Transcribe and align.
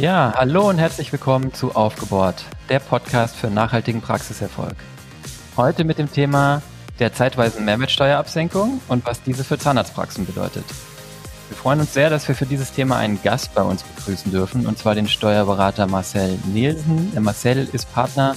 Ja, 0.00 0.34
hallo 0.36 0.68
und 0.68 0.76
herzlich 0.76 1.10
willkommen 1.10 1.54
zu 1.54 1.74
Aufgebohrt, 1.74 2.44
der 2.68 2.80
Podcast 2.80 3.34
für 3.34 3.48
nachhaltigen 3.48 4.02
Praxiserfolg. 4.02 4.74
Heute 5.56 5.84
mit 5.84 5.96
dem 5.96 6.12
Thema 6.12 6.60
der 6.98 7.14
zeitweisen 7.14 7.64
Mehrwertsteuerabsenkung 7.64 8.82
und 8.88 9.06
was 9.06 9.22
diese 9.22 9.42
für 9.42 9.56
Zahnarztpraxen 9.56 10.26
bedeutet. 10.26 10.64
Wir 11.48 11.56
freuen 11.56 11.80
uns 11.80 11.94
sehr, 11.94 12.10
dass 12.10 12.28
wir 12.28 12.34
für 12.34 12.44
dieses 12.44 12.72
Thema 12.72 12.98
einen 12.98 13.22
Gast 13.22 13.54
bei 13.54 13.62
uns 13.62 13.84
begrüßen 13.84 14.30
dürfen, 14.30 14.66
und 14.66 14.76
zwar 14.76 14.94
den 14.94 15.08
Steuerberater 15.08 15.86
Marcel 15.86 16.38
Nielsen. 16.44 17.12
Der 17.12 17.22
Marcel 17.22 17.66
ist 17.72 17.90
Partner 17.94 18.34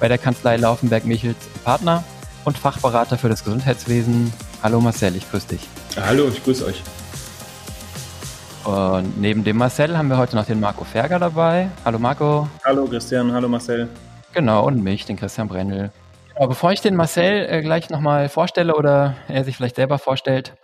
bei 0.00 0.08
der 0.08 0.16
Kanzlei 0.16 0.56
Laufenberg-Michels 0.56 1.36
Partner 1.62 2.04
und 2.46 2.56
Fachberater 2.56 3.18
für 3.18 3.28
das 3.28 3.44
Gesundheitswesen. 3.44 4.32
Hallo 4.62 4.80
Marcel, 4.80 5.14
ich 5.14 5.30
grüße 5.30 5.48
dich. 5.48 5.68
Hallo, 5.94 6.28
ich 6.28 6.42
grüße 6.42 6.64
euch. 6.64 6.82
Und 8.64 9.20
neben 9.20 9.42
dem 9.42 9.56
Marcel 9.56 9.98
haben 9.98 10.08
wir 10.08 10.18
heute 10.18 10.36
noch 10.36 10.46
den 10.46 10.60
Marco 10.60 10.84
Ferger 10.84 11.18
dabei. 11.18 11.68
Hallo 11.84 11.98
Marco. 11.98 12.48
Hallo 12.64 12.84
Christian, 12.84 13.32
hallo 13.32 13.48
Marcel. 13.48 13.88
Genau, 14.32 14.64
und 14.64 14.82
mich, 14.82 15.04
den 15.04 15.16
Christian 15.16 15.48
Brendel. 15.48 15.90
Genau, 16.34 16.46
bevor 16.46 16.70
ich 16.70 16.80
den 16.80 16.94
Marcel 16.94 17.46
äh, 17.48 17.60
gleich 17.60 17.90
nochmal 17.90 18.28
vorstelle 18.28 18.76
oder 18.76 19.16
er 19.26 19.42
sich 19.42 19.56
vielleicht 19.56 19.76
selber 19.76 19.98
vorstellt, 19.98 20.54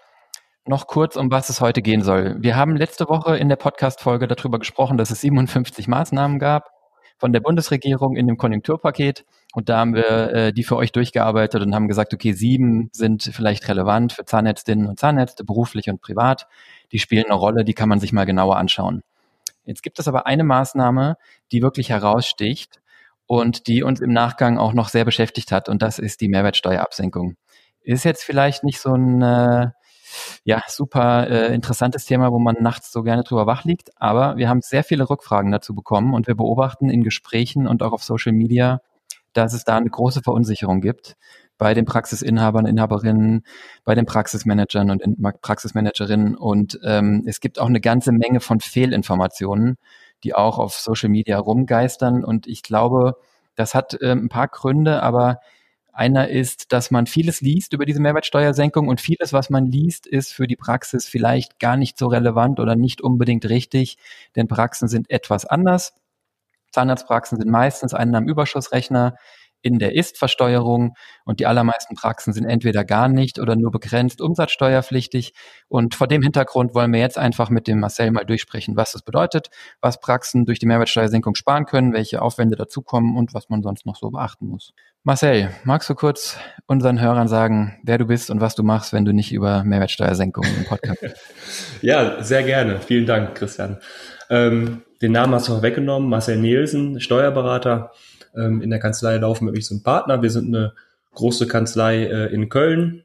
noch 0.64 0.86
kurz, 0.86 1.16
um 1.16 1.30
was 1.32 1.48
es 1.48 1.60
heute 1.60 1.82
gehen 1.82 2.02
soll. 2.02 2.36
Wir 2.38 2.54
haben 2.54 2.76
letzte 2.76 3.08
Woche 3.08 3.36
in 3.36 3.48
der 3.48 3.56
Podcast-Folge 3.56 4.28
darüber 4.28 4.60
gesprochen, 4.60 4.96
dass 4.96 5.10
es 5.10 5.20
57 5.22 5.88
Maßnahmen 5.88 6.38
gab 6.38 6.70
von 7.18 7.32
der 7.32 7.40
Bundesregierung 7.40 8.14
in 8.14 8.28
dem 8.28 8.36
Konjunkturpaket. 8.36 9.24
Und 9.58 9.68
da 9.68 9.78
haben 9.78 9.96
wir 9.96 10.32
äh, 10.32 10.52
die 10.52 10.62
für 10.62 10.76
euch 10.76 10.92
durchgearbeitet 10.92 11.60
und 11.62 11.74
haben 11.74 11.88
gesagt, 11.88 12.14
okay, 12.14 12.30
sieben 12.30 12.90
sind 12.92 13.24
vielleicht 13.24 13.66
relevant 13.66 14.12
für 14.12 14.24
Zahnärztinnen 14.24 14.86
und 14.86 15.00
Zahnärzte, 15.00 15.42
beruflich 15.42 15.90
und 15.90 16.00
privat. 16.00 16.46
Die 16.92 17.00
spielen 17.00 17.24
eine 17.24 17.34
Rolle, 17.34 17.64
die 17.64 17.74
kann 17.74 17.88
man 17.88 17.98
sich 17.98 18.12
mal 18.12 18.24
genauer 18.24 18.56
anschauen. 18.56 19.02
Jetzt 19.64 19.82
gibt 19.82 19.98
es 19.98 20.06
aber 20.06 20.28
eine 20.28 20.44
Maßnahme, 20.44 21.16
die 21.50 21.60
wirklich 21.60 21.90
heraussticht 21.90 22.80
und 23.26 23.66
die 23.66 23.82
uns 23.82 23.98
im 23.98 24.12
Nachgang 24.12 24.58
auch 24.58 24.74
noch 24.74 24.90
sehr 24.90 25.04
beschäftigt 25.04 25.50
hat. 25.50 25.68
Und 25.68 25.82
das 25.82 25.98
ist 25.98 26.20
die 26.20 26.28
Mehrwertsteuerabsenkung. 26.28 27.34
Ist 27.82 28.04
jetzt 28.04 28.22
vielleicht 28.22 28.62
nicht 28.62 28.78
so 28.78 28.94
ein 28.94 29.22
äh, 29.22 29.70
ja, 30.44 30.62
super 30.68 31.28
äh, 31.28 31.52
interessantes 31.52 32.04
Thema, 32.04 32.30
wo 32.30 32.38
man 32.38 32.54
nachts 32.60 32.92
so 32.92 33.02
gerne 33.02 33.24
drüber 33.24 33.48
wach 33.48 33.64
liegt. 33.64 33.90
Aber 34.00 34.36
wir 34.36 34.48
haben 34.48 34.60
sehr 34.60 34.84
viele 34.84 35.10
Rückfragen 35.10 35.50
dazu 35.50 35.74
bekommen 35.74 36.14
und 36.14 36.28
wir 36.28 36.36
beobachten 36.36 36.90
in 36.90 37.02
Gesprächen 37.02 37.66
und 37.66 37.82
auch 37.82 37.92
auf 37.92 38.04
Social 38.04 38.32
Media, 38.32 38.80
dass 39.32 39.52
es 39.52 39.64
da 39.64 39.76
eine 39.76 39.90
große 39.90 40.22
Verunsicherung 40.22 40.80
gibt 40.80 41.16
bei 41.58 41.74
den 41.74 41.84
Praxisinhabern, 41.84 42.66
Inhaberinnen, 42.66 43.42
bei 43.84 43.94
den 43.94 44.06
Praxismanagern 44.06 44.90
und 44.90 45.42
Praxismanagerinnen. 45.42 46.36
Und 46.36 46.78
ähm, 46.84 47.24
es 47.26 47.40
gibt 47.40 47.58
auch 47.58 47.66
eine 47.66 47.80
ganze 47.80 48.12
Menge 48.12 48.40
von 48.40 48.60
Fehlinformationen, 48.60 49.76
die 50.24 50.34
auch 50.34 50.58
auf 50.58 50.74
Social 50.74 51.08
Media 51.08 51.38
rumgeistern. 51.38 52.24
Und 52.24 52.46
ich 52.46 52.62
glaube, 52.62 53.16
das 53.56 53.74
hat 53.74 53.98
ähm, 54.00 54.24
ein 54.24 54.28
paar 54.28 54.48
Gründe, 54.48 55.02
aber 55.02 55.40
einer 55.92 56.28
ist, 56.28 56.72
dass 56.72 56.92
man 56.92 57.06
vieles 57.06 57.40
liest 57.40 57.72
über 57.72 57.84
diese 57.84 58.00
Mehrwertsteuersenkung 58.00 58.86
und 58.86 59.00
vieles, 59.00 59.32
was 59.32 59.50
man 59.50 59.66
liest, 59.66 60.06
ist 60.06 60.32
für 60.32 60.46
die 60.46 60.54
Praxis 60.54 61.08
vielleicht 61.08 61.58
gar 61.58 61.76
nicht 61.76 61.98
so 61.98 62.06
relevant 62.06 62.60
oder 62.60 62.76
nicht 62.76 63.00
unbedingt 63.00 63.48
richtig, 63.48 63.98
denn 64.36 64.46
Praxen 64.46 64.86
sind 64.86 65.10
etwas 65.10 65.44
anders. 65.44 65.92
Zahnarztpraxen 66.72 67.38
sind 67.38 67.50
meistens 67.50 67.94
Einnahmenüberschussrechner 67.94 69.16
in 69.62 69.78
der 69.78 69.94
Ist-Versteuerung 69.94 70.94
und 71.24 71.40
die 71.40 71.46
allermeisten 71.46 71.94
Praxen 71.94 72.32
sind 72.32 72.44
entweder 72.44 72.84
gar 72.84 73.08
nicht 73.08 73.38
oder 73.38 73.56
nur 73.56 73.70
begrenzt 73.70 74.20
umsatzsteuerpflichtig. 74.20 75.32
Und 75.68 75.94
vor 75.94 76.06
dem 76.08 76.22
Hintergrund 76.22 76.74
wollen 76.74 76.92
wir 76.92 77.00
jetzt 77.00 77.18
einfach 77.18 77.50
mit 77.50 77.66
dem 77.66 77.80
Marcel 77.80 78.10
mal 78.10 78.24
durchsprechen, 78.24 78.76
was 78.76 78.92
das 78.92 79.02
bedeutet, 79.02 79.48
was 79.80 80.00
Praxen 80.00 80.46
durch 80.46 80.58
die 80.58 80.66
Mehrwertsteuersenkung 80.66 81.34
sparen 81.34 81.66
können, 81.66 81.92
welche 81.92 82.22
Aufwände 82.22 82.56
dazukommen 82.56 83.16
und 83.16 83.34
was 83.34 83.48
man 83.48 83.62
sonst 83.62 83.86
noch 83.86 83.96
so 83.96 84.10
beachten 84.10 84.46
muss. 84.46 84.72
Marcel, 85.04 85.50
magst 85.64 85.88
du 85.88 85.94
kurz 85.94 86.38
unseren 86.66 87.00
Hörern 87.00 87.28
sagen, 87.28 87.78
wer 87.82 87.98
du 87.98 88.06
bist 88.06 88.30
und 88.30 88.40
was 88.40 88.54
du 88.54 88.62
machst, 88.62 88.92
wenn 88.92 89.04
du 89.04 89.12
nicht 89.12 89.32
über 89.32 89.64
Mehrwertsteuersenkung 89.64 90.44
im 90.44 90.64
Podcast 90.64 90.98
Ja, 91.82 92.22
sehr 92.22 92.42
gerne. 92.42 92.80
Vielen 92.80 93.06
Dank, 93.06 93.34
Christian. 93.34 93.78
Ähm, 94.28 94.82
den 95.00 95.12
Namen 95.12 95.34
hast 95.34 95.48
du 95.48 95.54
auch 95.54 95.62
weggenommen. 95.62 96.08
Marcel 96.08 96.36
Nielsen, 96.36 97.00
Steuerberater. 97.00 97.92
Ähm, 98.38 98.62
in 98.62 98.70
der 98.70 98.78
Kanzlei 98.78 99.16
laufen 99.16 99.44
mit 99.44 99.54
mich 99.54 99.66
so 99.66 99.74
ein 99.74 99.82
Partner. 99.82 100.22
Wir 100.22 100.30
sind 100.30 100.54
eine 100.54 100.72
große 101.14 101.46
Kanzlei 101.46 102.04
äh, 102.04 102.32
in 102.32 102.48
Köln. 102.48 103.04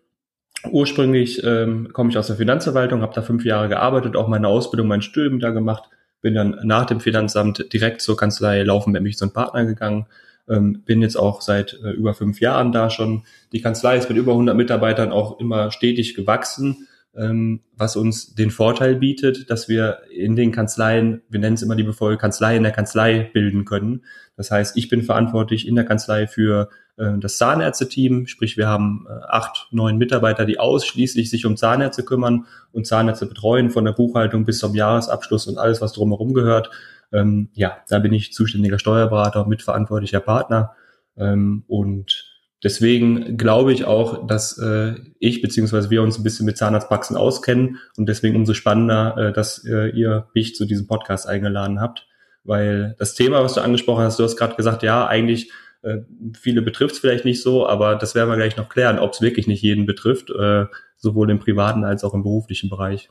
Ursprünglich 0.72 1.44
ähm, 1.44 1.90
komme 1.92 2.10
ich 2.10 2.18
aus 2.18 2.28
der 2.28 2.38
Finanzverwaltung, 2.38 3.02
habe 3.02 3.14
da 3.14 3.22
fünf 3.22 3.44
Jahre 3.44 3.68
gearbeitet, 3.68 4.16
auch 4.16 4.28
meine 4.28 4.48
Ausbildung, 4.48 4.88
mein 4.88 5.02
Studium 5.02 5.40
da 5.40 5.50
gemacht. 5.50 5.90
Bin 6.22 6.36
dann 6.36 6.60
nach 6.64 6.86
dem 6.86 7.02
Finanzamt 7.02 7.74
direkt 7.74 8.02
zur 8.02 8.16
Kanzlei 8.16 8.64
Laufen 8.64 8.94
mit 8.94 9.04
mich 9.04 9.18
so 9.18 9.26
ein 9.26 9.34
Partner 9.34 9.66
gegangen. 9.66 10.06
Ähm, 10.48 10.84
bin 10.86 11.02
jetzt 11.02 11.18
auch 11.18 11.42
seit 11.42 11.80
äh, 11.84 11.92
über 11.92 12.14
fünf 12.14 12.40
Jahren 12.40 12.72
da 12.72 12.90
schon. 12.90 13.24
Die 13.52 13.62
Kanzlei 13.62 13.98
ist 13.98 14.10
mit 14.10 14.18
über 14.18 14.34
100 14.34 14.56
Mitarbeitern 14.56 15.12
auch 15.12 15.40
immer 15.40 15.72
stetig 15.72 16.16
gewachsen 16.16 16.88
was 17.16 17.96
uns 17.96 18.34
den 18.34 18.50
Vorteil 18.50 18.96
bietet, 18.96 19.50
dass 19.52 19.70
wir 19.70 20.00
in 20.10 20.36
den 20.36 20.52
Kanzleien, 20.52 21.22
wir 21.30 21.40
nennen 21.40 21.54
es 21.54 21.62
immer 21.62 21.76
liebevoll 21.76 22.18
Kanzlei 22.18 22.58
in 22.58 22.64
der 22.64 22.72
Kanzlei 22.72 23.30
bilden 23.34 23.66
können. 23.66 24.04
Das 24.36 24.50
heißt, 24.50 24.76
ich 24.78 24.90
bin 24.90 25.04
verantwortlich 25.04 25.68
in 25.68 25.76
der 25.76 25.86
Kanzlei 25.86 26.26
für 26.26 26.70
äh, 26.98 27.20
das 27.20 27.38
Zahnärzte-Team, 27.38 28.26
sprich 28.26 28.58
wir 28.58 28.68
haben 28.68 29.06
äh, 29.08 29.14
acht, 29.28 29.68
neun 29.70 29.98
Mitarbeiter, 29.98 30.46
die 30.46 30.60
ausschließlich 30.60 31.30
sich 31.30 31.46
um 31.46 31.56
Zahnärzte 31.56 32.04
kümmern 32.04 32.48
und 32.72 32.88
Zahnärzte 32.88 33.28
betreuen, 33.28 33.70
von 33.70 33.86
der 33.86 33.92
Buchhaltung 33.92 34.44
bis 34.44 34.58
zum 34.58 34.74
Jahresabschluss 34.74 35.46
und 35.46 35.60
alles, 35.60 35.82
was 35.82 35.94
drumherum 35.94 36.34
gehört. 36.34 36.72
Ähm, 37.12 37.50
ja, 37.54 37.78
da 37.90 38.00
bin 38.00 38.14
ich 38.14 38.34
zuständiger 38.34 38.80
Steuerberater, 38.80 39.46
mitverantwortlicher 39.46 40.20
Partner 40.20 40.72
ähm, 41.16 41.64
und 41.68 42.33
Deswegen 42.64 43.38
glaube 43.38 43.74
ich 43.74 43.86
auch, 43.86 44.26
dass 44.26 44.58
äh, 44.58 44.94
ich 45.20 45.42
beziehungsweise 45.42 45.90
wir 45.90 46.02
uns 46.02 46.18
ein 46.18 46.24
bisschen 46.24 46.46
mit 46.46 46.58
Zahnarztpraxen 46.58 47.18
auskennen 47.18 47.80
und 47.98 48.08
deswegen 48.08 48.38
umso 48.38 48.54
spannender, 48.54 49.18
äh, 49.18 49.34
dass 49.34 49.66
äh, 49.66 49.90
ihr 49.90 50.30
mich 50.34 50.56
zu 50.56 50.66
diesem 50.66 50.88
Podcast 50.88 51.28
eingeladen 51.28 51.82
habt, 51.82 52.08
weil 52.44 52.96
das 53.00 53.16
Thema, 53.16 53.44
was 53.44 53.54
du 53.54 53.62
angesprochen 53.62 54.04
hast, 54.04 54.18
du 54.18 54.24
hast 54.24 54.38
gerade 54.38 54.56
gesagt, 54.56 54.82
ja, 54.82 55.06
eigentlich 55.06 55.52
äh, 55.82 55.98
viele 56.40 56.62
betrifft 56.62 56.96
es 56.96 57.00
vielleicht 57.00 57.26
nicht 57.26 57.42
so, 57.42 57.68
aber 57.68 57.96
das 57.96 58.16
werden 58.16 58.30
wir 58.30 58.38
gleich 58.38 58.56
noch 58.56 58.70
klären, 58.70 58.98
ob 58.98 59.12
es 59.12 59.22
wirklich 59.22 59.48
nicht 59.48 59.62
jeden 59.62 59.86
betrifft, 59.86 60.30
äh, 60.30 60.66
sowohl 60.96 61.30
im 61.30 61.40
privaten 61.40 61.84
als 61.84 62.06
auch 62.06 62.14
im 62.14 62.24
beruflichen 62.24 62.70
Bereich. 62.70 63.10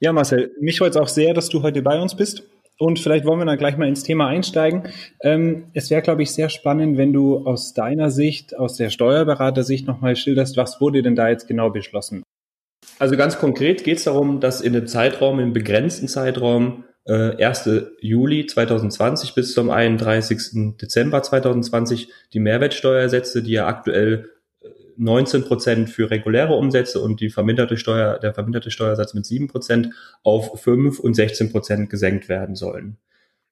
Ja, 0.00 0.12
Marcel, 0.12 0.50
mich 0.60 0.78
freut 0.78 0.90
es 0.90 0.96
auch 0.96 1.08
sehr, 1.08 1.34
dass 1.34 1.50
du 1.50 1.62
heute 1.62 1.82
bei 1.82 2.00
uns 2.00 2.16
bist. 2.16 2.42
Und 2.80 2.98
vielleicht 2.98 3.26
wollen 3.26 3.38
wir 3.38 3.44
dann 3.44 3.58
gleich 3.58 3.76
mal 3.76 3.86
ins 3.86 4.04
Thema 4.04 4.28
einsteigen. 4.28 4.84
Ähm, 5.20 5.64
es 5.74 5.90
wäre, 5.90 6.00
glaube 6.00 6.22
ich, 6.22 6.32
sehr 6.32 6.48
spannend, 6.48 6.96
wenn 6.96 7.12
du 7.12 7.46
aus 7.46 7.74
deiner 7.74 8.10
Sicht, 8.10 8.56
aus 8.56 8.76
der 8.76 8.88
Steuerberatersicht 8.88 9.86
nochmal 9.86 10.16
schilderst, 10.16 10.56
was 10.56 10.80
wurde 10.80 11.02
denn 11.02 11.14
da 11.14 11.28
jetzt 11.28 11.46
genau 11.46 11.68
beschlossen? 11.68 12.22
Also 12.98 13.18
ganz 13.18 13.38
konkret 13.38 13.84
geht 13.84 13.98
es 13.98 14.04
darum, 14.04 14.40
dass 14.40 14.62
in 14.62 14.72
dem 14.72 14.86
Zeitraum, 14.86 15.40
im 15.40 15.52
begrenzten 15.52 16.08
Zeitraum, 16.08 16.84
äh, 17.04 17.44
1. 17.44 17.68
Juli 18.00 18.46
2020 18.46 19.34
bis 19.34 19.52
zum 19.52 19.68
31. 19.68 20.78
Dezember 20.80 21.22
2020 21.22 22.08
die 22.32 22.40
Mehrwertsteuersätze, 22.40 23.42
die 23.42 23.52
ja 23.52 23.66
aktuell 23.66 24.30
19 25.00 25.44
Prozent 25.44 25.90
für 25.90 26.10
reguläre 26.10 26.54
Umsätze 26.54 27.00
und 27.00 27.20
die 27.20 27.30
verminderte 27.30 27.78
Steuer, 27.78 28.18
der 28.18 28.34
verminderte 28.34 28.70
Steuersatz 28.70 29.14
mit 29.14 29.24
7 29.24 29.48
Prozent 29.48 29.90
auf 30.22 30.60
5 30.60 30.98
und 30.98 31.14
16 31.14 31.50
Prozent 31.50 31.88
gesenkt 31.88 32.28
werden 32.28 32.54
sollen. 32.54 32.98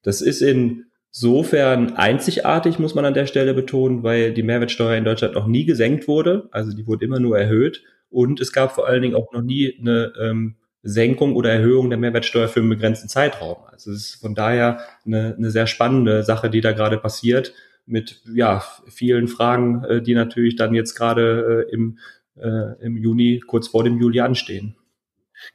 Das 0.03 0.21
ist 0.21 0.43
insofern 0.43 1.95
einzigartig, 1.95 2.77
muss 2.77 2.93
man 2.93 3.05
an 3.05 3.15
der 3.15 3.25
Stelle 3.25 3.55
betonen, 3.55 4.03
weil 4.03 4.31
die 4.31 4.43
Mehrwertsteuer 4.43 4.95
in 4.95 5.05
Deutschland 5.05 5.33
noch 5.33 5.47
nie 5.47 5.65
gesenkt 5.65 6.07
wurde. 6.07 6.47
Also 6.51 6.71
die 6.71 6.85
wurde 6.85 7.05
immer 7.05 7.19
nur 7.19 7.39
erhöht. 7.39 7.83
Und 8.11 8.39
es 8.39 8.53
gab 8.53 8.71
vor 8.73 8.87
allen 8.87 9.01
Dingen 9.01 9.15
auch 9.15 9.33
noch 9.33 9.41
nie 9.41 9.75
eine 9.79 10.13
ähm, 10.21 10.55
Senkung 10.83 11.35
oder 11.35 11.51
Erhöhung 11.51 11.89
der 11.89 11.99
Mehrwertsteuer 11.99 12.47
für 12.47 12.59
einen 12.59 12.69
begrenzten 12.69 13.09
Zeitraum. 13.09 13.57
Also 13.71 13.91
es 13.91 14.11
ist 14.11 14.21
von 14.21 14.35
daher 14.35 14.81
eine, 15.03 15.35
eine 15.35 15.49
sehr 15.49 15.65
spannende 15.65 16.23
Sache, 16.23 16.51
die 16.51 16.61
da 16.61 16.73
gerade 16.73 16.97
passiert 16.97 17.53
mit 17.89 18.21
ja, 18.33 18.63
vielen 18.87 19.27
Fragen, 19.27 19.83
äh, 19.83 20.01
die 20.01 20.13
natürlich 20.13 20.55
dann 20.55 20.73
jetzt 20.73 20.95
gerade 20.95 21.65
äh, 21.69 21.73
im, 21.73 21.97
äh, 22.35 22.85
im 22.85 22.97
Juni, 22.97 23.41
kurz 23.45 23.67
vor 23.67 23.83
dem 23.83 23.99
Juli 23.99 24.21
anstehen. 24.21 24.75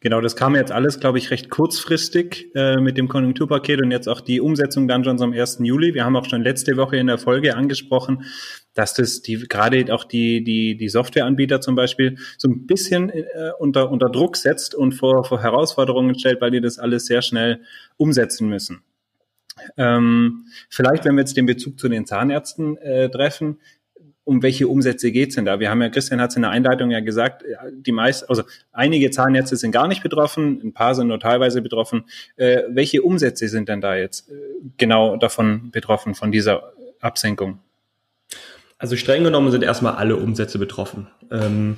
Genau, 0.00 0.20
das 0.20 0.34
kam 0.34 0.54
jetzt 0.54 0.72
alles, 0.72 0.98
glaube 0.98 1.18
ich, 1.18 1.30
recht 1.30 1.50
kurzfristig 1.50 2.50
äh, 2.54 2.76
mit 2.76 2.96
dem 2.96 3.08
Konjunkturpaket 3.08 3.82
und 3.82 3.90
jetzt 3.90 4.08
auch 4.08 4.22
die 4.22 4.40
Umsetzung 4.40 4.88
dann 4.88 5.04
schon 5.04 5.20
am 5.20 5.32
1. 5.32 5.58
Juli. 5.62 5.92
Wir 5.92 6.04
haben 6.04 6.16
auch 6.16 6.24
schon 6.24 6.42
letzte 6.42 6.76
Woche 6.76 6.96
in 6.96 7.06
der 7.06 7.18
Folge 7.18 7.54
angesprochen, 7.54 8.24
dass 8.72 8.94
das 8.94 9.20
die 9.20 9.46
gerade 9.46 9.92
auch 9.92 10.04
die 10.04 10.42
die 10.42 10.76
die 10.76 10.88
Softwareanbieter 10.88 11.60
zum 11.60 11.74
Beispiel 11.74 12.16
so 12.38 12.48
ein 12.48 12.66
bisschen 12.66 13.10
äh, 13.10 13.24
unter 13.58 13.90
unter 13.90 14.08
Druck 14.08 14.36
setzt 14.36 14.74
und 14.74 14.92
vor 14.92 15.24
vor 15.24 15.42
Herausforderungen 15.42 16.18
stellt, 16.18 16.40
weil 16.40 16.50
die 16.50 16.62
das 16.62 16.78
alles 16.78 17.04
sehr 17.04 17.20
schnell 17.20 17.60
umsetzen 17.98 18.48
müssen. 18.48 18.82
Ähm, 19.76 20.46
vielleicht, 20.68 21.04
wenn 21.04 21.14
wir 21.14 21.20
jetzt 21.20 21.36
den 21.36 21.46
Bezug 21.46 21.78
zu 21.78 21.88
den 21.88 22.06
Zahnärzten 22.06 22.76
äh, 22.78 23.08
treffen, 23.08 23.58
um 24.24 24.42
welche 24.42 24.68
Umsätze 24.68 25.12
geht's 25.12 25.34
denn 25.34 25.44
da? 25.44 25.60
Wir 25.60 25.70
haben 25.70 25.82
ja, 25.82 25.90
Christian 25.90 26.20
hat 26.20 26.30
es 26.30 26.36
in 26.36 26.42
der 26.42 26.50
Einleitung 26.50 26.90
ja 26.90 27.00
gesagt, 27.00 27.44
die 27.72 27.92
meisten, 27.92 28.26
also 28.28 28.42
einige 28.72 29.10
Zahnärzte 29.10 29.56
sind 29.56 29.70
gar 29.70 29.86
nicht 29.86 30.02
betroffen, 30.02 30.60
ein 30.64 30.72
paar 30.72 30.94
sind 30.94 31.08
nur 31.08 31.20
teilweise 31.20 31.60
betroffen. 31.60 32.04
Äh, 32.36 32.62
welche 32.68 33.02
Umsätze 33.02 33.48
sind 33.48 33.68
denn 33.68 33.80
da 33.80 33.96
jetzt 33.96 34.30
äh, 34.30 34.34
genau 34.78 35.16
davon 35.16 35.70
betroffen, 35.70 36.14
von 36.14 36.32
dieser 36.32 36.72
Absenkung? 37.00 37.58
Also 38.78 38.96
streng 38.96 39.24
genommen 39.24 39.50
sind 39.50 39.62
erstmal 39.62 39.94
alle 39.94 40.16
Umsätze 40.16 40.58
betroffen. 40.58 41.06
Ähm, 41.30 41.76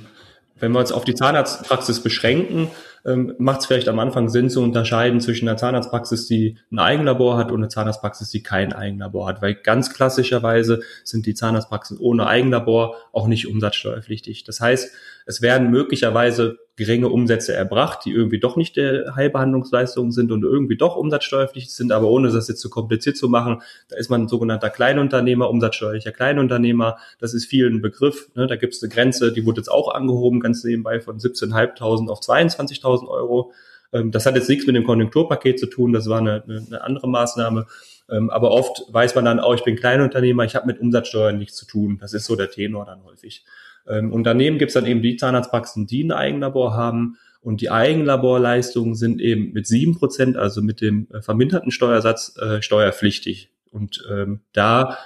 wenn 0.59 0.71
wir 0.71 0.79
uns 0.79 0.91
auf 0.91 1.05
die 1.05 1.15
Zahnarztpraxis 1.15 2.01
beschränken, 2.01 2.69
ähm, 3.07 3.33
macht 3.37 3.61
es 3.61 3.65
vielleicht 3.65 3.87
am 3.87 3.99
Anfang 3.99 4.29
Sinn 4.29 4.49
zu 4.49 4.61
unterscheiden 4.61 5.21
zwischen 5.21 5.47
einer 5.47 5.57
Zahnarztpraxis, 5.57 6.27
die 6.27 6.57
ein 6.71 6.79
Eigenlabor 6.79 7.37
hat 7.37 7.51
und 7.51 7.61
einer 7.61 7.69
Zahnarztpraxis, 7.69 8.29
die 8.29 8.43
kein 8.43 8.73
Eigenlabor 8.73 9.27
hat. 9.27 9.41
Weil 9.41 9.55
ganz 9.55 9.93
klassischerweise 9.93 10.81
sind 11.03 11.25
die 11.25 11.33
Zahnarztpraxen 11.33 11.97
ohne 11.97 12.27
Eigenlabor 12.27 12.95
auch 13.13 13.27
nicht 13.27 13.47
umsatzsteuerpflichtig. 13.47 14.43
Das 14.43 14.59
heißt, 14.59 14.91
es 15.25 15.41
werden 15.41 15.71
möglicherweise 15.71 16.57
geringe 16.77 17.09
Umsätze 17.09 17.53
erbracht, 17.53 18.05
die 18.05 18.11
irgendwie 18.11 18.39
doch 18.39 18.55
nicht 18.55 18.77
der 18.77 19.15
Heilbehandlungsleistungen 19.15 20.11
sind 20.11 20.31
und 20.31 20.43
irgendwie 20.43 20.77
doch 20.77 20.95
umsatzsteuerpflichtig 20.95 21.73
sind, 21.73 21.91
aber 21.91 22.07
ohne 22.07 22.31
das 22.31 22.47
jetzt 22.47 22.61
zu 22.61 22.69
kompliziert 22.69 23.17
zu 23.17 23.27
machen, 23.27 23.61
da 23.89 23.97
ist 23.97 24.09
man 24.09 24.21
ein 24.21 24.27
sogenannter 24.27 24.69
Kleinunternehmer, 24.69 25.49
umsatzsteuerlicher 25.49 26.11
Kleinunternehmer. 26.11 26.97
Das 27.19 27.33
ist 27.33 27.45
vielen 27.45 27.81
Begriff. 27.81 28.29
Ne? 28.35 28.45
Da 28.45 28.55
gibt 28.55 28.75
es 28.75 28.83
eine 28.83 28.89
Grenze, 28.89 29.33
die 29.33 29.45
wurde 29.45 29.59
jetzt 29.59 29.71
auch 29.71 29.93
angehoben, 29.93 30.39
ganz 30.39 30.63
nebenbei 30.63 31.01
von 31.01 31.17
17.500 31.17 32.07
auf 32.09 32.19
22.000 32.19 32.96
Euro. 33.03 33.51
Ähm, 33.93 34.11
das 34.11 34.25
hat 34.25 34.35
jetzt 34.35 34.49
nichts 34.49 34.65
mit 34.65 34.75
dem 34.75 34.83
Konjunkturpaket 34.83 35.59
zu 35.59 35.67
tun, 35.67 35.93
das 35.93 36.07
war 36.07 36.19
eine, 36.19 36.43
eine, 36.43 36.81
andere 36.83 37.07
Maßnahme. 37.07 37.65
Ähm, 38.09 38.29
aber 38.29 38.51
oft 38.51 38.83
weiß 38.89 39.15
man 39.15 39.25
dann 39.25 39.39
auch, 39.39 39.53
ich 39.55 39.63
bin 39.63 39.75
Kleinunternehmer, 39.75 40.45
ich 40.45 40.55
habe 40.55 40.67
mit 40.67 40.79
Umsatzsteuern 40.79 41.37
nichts 41.37 41.57
zu 41.57 41.65
tun. 41.65 41.97
Das 41.99 42.13
ist 42.13 42.25
so 42.25 42.35
der 42.35 42.49
Tenor 42.49 42.85
dann 42.85 43.03
häufig. 43.03 43.45
Ähm, 43.87 44.11
und 44.11 44.23
daneben 44.23 44.57
gibt 44.57 44.69
es 44.69 44.73
dann 44.73 44.85
eben 44.85 45.01
die 45.01 45.17
Zahnarztpraxen, 45.17 45.87
die 45.87 46.03
ein 46.03 46.11
Eigenlabor 46.11 46.73
haben. 46.73 47.17
Und 47.41 47.61
die 47.61 47.69
Eigenlaborleistungen 47.69 48.95
sind 48.95 49.21
eben 49.21 49.53
mit 49.53 49.67
sieben 49.67 49.95
Prozent, 49.97 50.37
also 50.37 50.61
mit 50.61 50.81
dem 50.81 51.07
äh, 51.13 51.21
verminderten 51.21 51.71
Steuersatz, 51.71 52.37
äh, 52.37 52.61
steuerpflichtig. 52.61 53.51
Und 53.71 54.03
ähm, 54.11 54.41
da, 54.53 54.97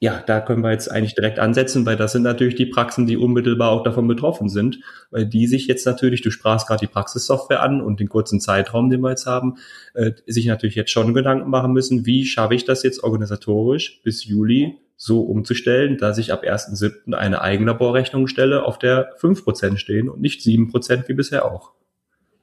ja, 0.00 0.22
da 0.24 0.40
können 0.40 0.62
wir 0.62 0.70
jetzt 0.70 0.90
eigentlich 0.90 1.16
direkt 1.16 1.40
ansetzen, 1.40 1.84
weil 1.84 1.96
das 1.96 2.12
sind 2.12 2.22
natürlich 2.22 2.54
die 2.54 2.66
Praxen, 2.66 3.06
die 3.06 3.16
unmittelbar 3.16 3.72
auch 3.72 3.82
davon 3.82 4.06
betroffen 4.06 4.48
sind, 4.48 4.78
weil 5.10 5.26
die 5.26 5.48
sich 5.48 5.66
jetzt 5.66 5.86
natürlich, 5.86 6.22
du 6.22 6.30
sprachst 6.30 6.68
gerade 6.68 6.80
die 6.80 6.92
Praxissoftware 6.92 7.62
an 7.62 7.80
und 7.80 7.98
den 7.98 8.08
kurzen 8.08 8.40
Zeitraum, 8.40 8.90
den 8.90 9.00
wir 9.00 9.10
jetzt 9.10 9.26
haben, 9.26 9.56
äh, 9.94 10.12
sich 10.26 10.46
natürlich 10.46 10.76
jetzt 10.76 10.92
schon 10.92 11.14
Gedanken 11.14 11.50
machen 11.50 11.72
müssen, 11.72 12.06
wie 12.06 12.26
schaffe 12.26 12.54
ich 12.54 12.64
das 12.64 12.84
jetzt 12.84 13.02
organisatorisch 13.02 14.00
bis 14.04 14.24
Juli 14.24 14.78
so 14.96 15.22
umzustellen, 15.22 15.96
dass 15.98 16.18
ich 16.18 16.32
ab 16.32 16.44
1.7. 16.44 17.14
eine 17.14 17.42
Eigenlaborrechnung 17.42 18.28
stelle, 18.28 18.64
auf 18.64 18.78
der 18.78 19.16
5% 19.18 19.78
stehen 19.78 20.08
und 20.08 20.20
nicht 20.20 20.42
7% 20.42 21.08
wie 21.08 21.14
bisher 21.14 21.44
auch. 21.44 21.72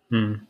Hm. 0.10 0.42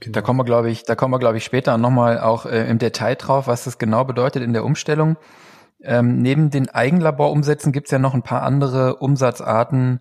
Genau. 0.00 0.12
Da 0.12 0.20
kommen 0.20 0.38
wir, 0.38 0.44
glaube 0.44 0.70
ich, 0.70 0.84
da 0.84 0.94
kommen 0.94 1.14
wir, 1.14 1.18
glaube 1.18 1.38
ich, 1.38 1.44
später 1.44 1.78
nochmal 1.78 2.20
auch 2.20 2.46
äh, 2.46 2.68
im 2.68 2.78
Detail 2.78 3.14
drauf, 3.14 3.46
was 3.46 3.64
das 3.64 3.78
genau 3.78 4.04
bedeutet 4.04 4.42
in 4.42 4.52
der 4.52 4.64
Umstellung. 4.64 5.16
Ähm, 5.82 6.20
neben 6.20 6.50
den 6.50 6.68
Eigenlaborumsätzen 6.68 7.72
gibt 7.72 7.86
es 7.86 7.90
ja 7.90 7.98
noch 7.98 8.14
ein 8.14 8.22
paar 8.22 8.42
andere 8.42 8.96
Umsatzarten 8.96 10.00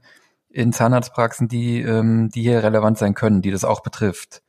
in 0.50 0.74
Zahnarztpraxen, 0.74 1.48
die, 1.48 1.82
ähm, 1.82 2.30
die 2.30 2.42
hier 2.42 2.64
relevant 2.64 2.98
sein 2.98 3.14
können, 3.14 3.42
die 3.42 3.52
das 3.52 3.66
auch 3.66 3.82
betrifft. 3.82 4.42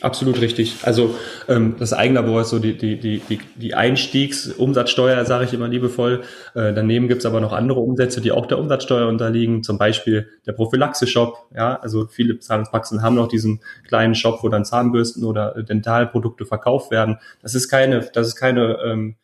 Absolut 0.00 0.40
richtig. 0.40 0.76
Also 0.82 1.14
ähm, 1.46 1.74
das 1.78 1.92
Eigenlabor 1.92 2.40
ist 2.40 2.48
so 2.48 2.58
die, 2.58 2.76
die, 2.76 2.98
die, 2.98 3.18
die, 3.18 3.38
die 3.56 3.74
Einstiegsumsatzsteuer, 3.74 5.24
sage 5.26 5.44
ich 5.44 5.52
immer 5.52 5.68
liebevoll. 5.68 6.22
Äh, 6.54 6.72
daneben 6.72 7.06
gibt's 7.08 7.26
aber 7.26 7.40
noch 7.40 7.52
andere 7.52 7.80
Umsätze, 7.80 8.20
die 8.20 8.32
auch 8.32 8.46
der 8.46 8.58
Umsatzsteuer 8.58 9.08
unterliegen, 9.08 9.62
zum 9.62 9.76
Beispiel 9.76 10.28
der 10.46 10.52
Prophylaxe-Shop. 10.52 11.50
Ja, 11.54 11.76
also 11.76 12.06
viele 12.06 12.38
Zahnarztpraxen 12.38 13.02
haben 13.02 13.16
noch 13.16 13.28
diesen 13.28 13.60
kleinen 13.86 14.14
Shop, 14.14 14.42
wo 14.42 14.48
dann 14.48 14.64
Zahnbürsten 14.64 15.24
oder 15.24 15.62
Dentalprodukte 15.62 16.46
verkauft 16.46 16.90
werden. 16.90 17.18
Das 17.42 17.54
ist 17.54 17.68
keine, 17.68 18.08
das 18.12 18.28
ist 18.28 18.36
keine 18.36 18.78
ähm, 18.82 19.16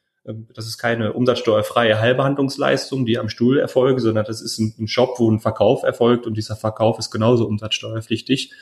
das 0.55 0.67
ist 0.67 0.79
keine 0.79 1.13
umsatzsteuerfreie 1.13 2.01
Heilbehandlungsleistung, 2.01 3.07
die 3.07 3.19
am 3.19 3.29
Stuhl 3.29 3.59
erfolgt, 3.59 4.01
sondern 4.01 4.25
das 4.25 4.43
ist 4.43 4.59
ein, 4.59 4.75
ein 4.79 4.89
Shop, 4.89 5.19
wo 5.19 5.31
ein 5.31 5.39
Verkauf 5.39 5.85
erfolgt 5.85 6.27
und 6.27 6.37
dieser 6.37 6.57
Verkauf 6.57 6.99
ist 6.99 7.11
genauso 7.11 7.47
umsatzsteuerpflichtig. 7.47 8.53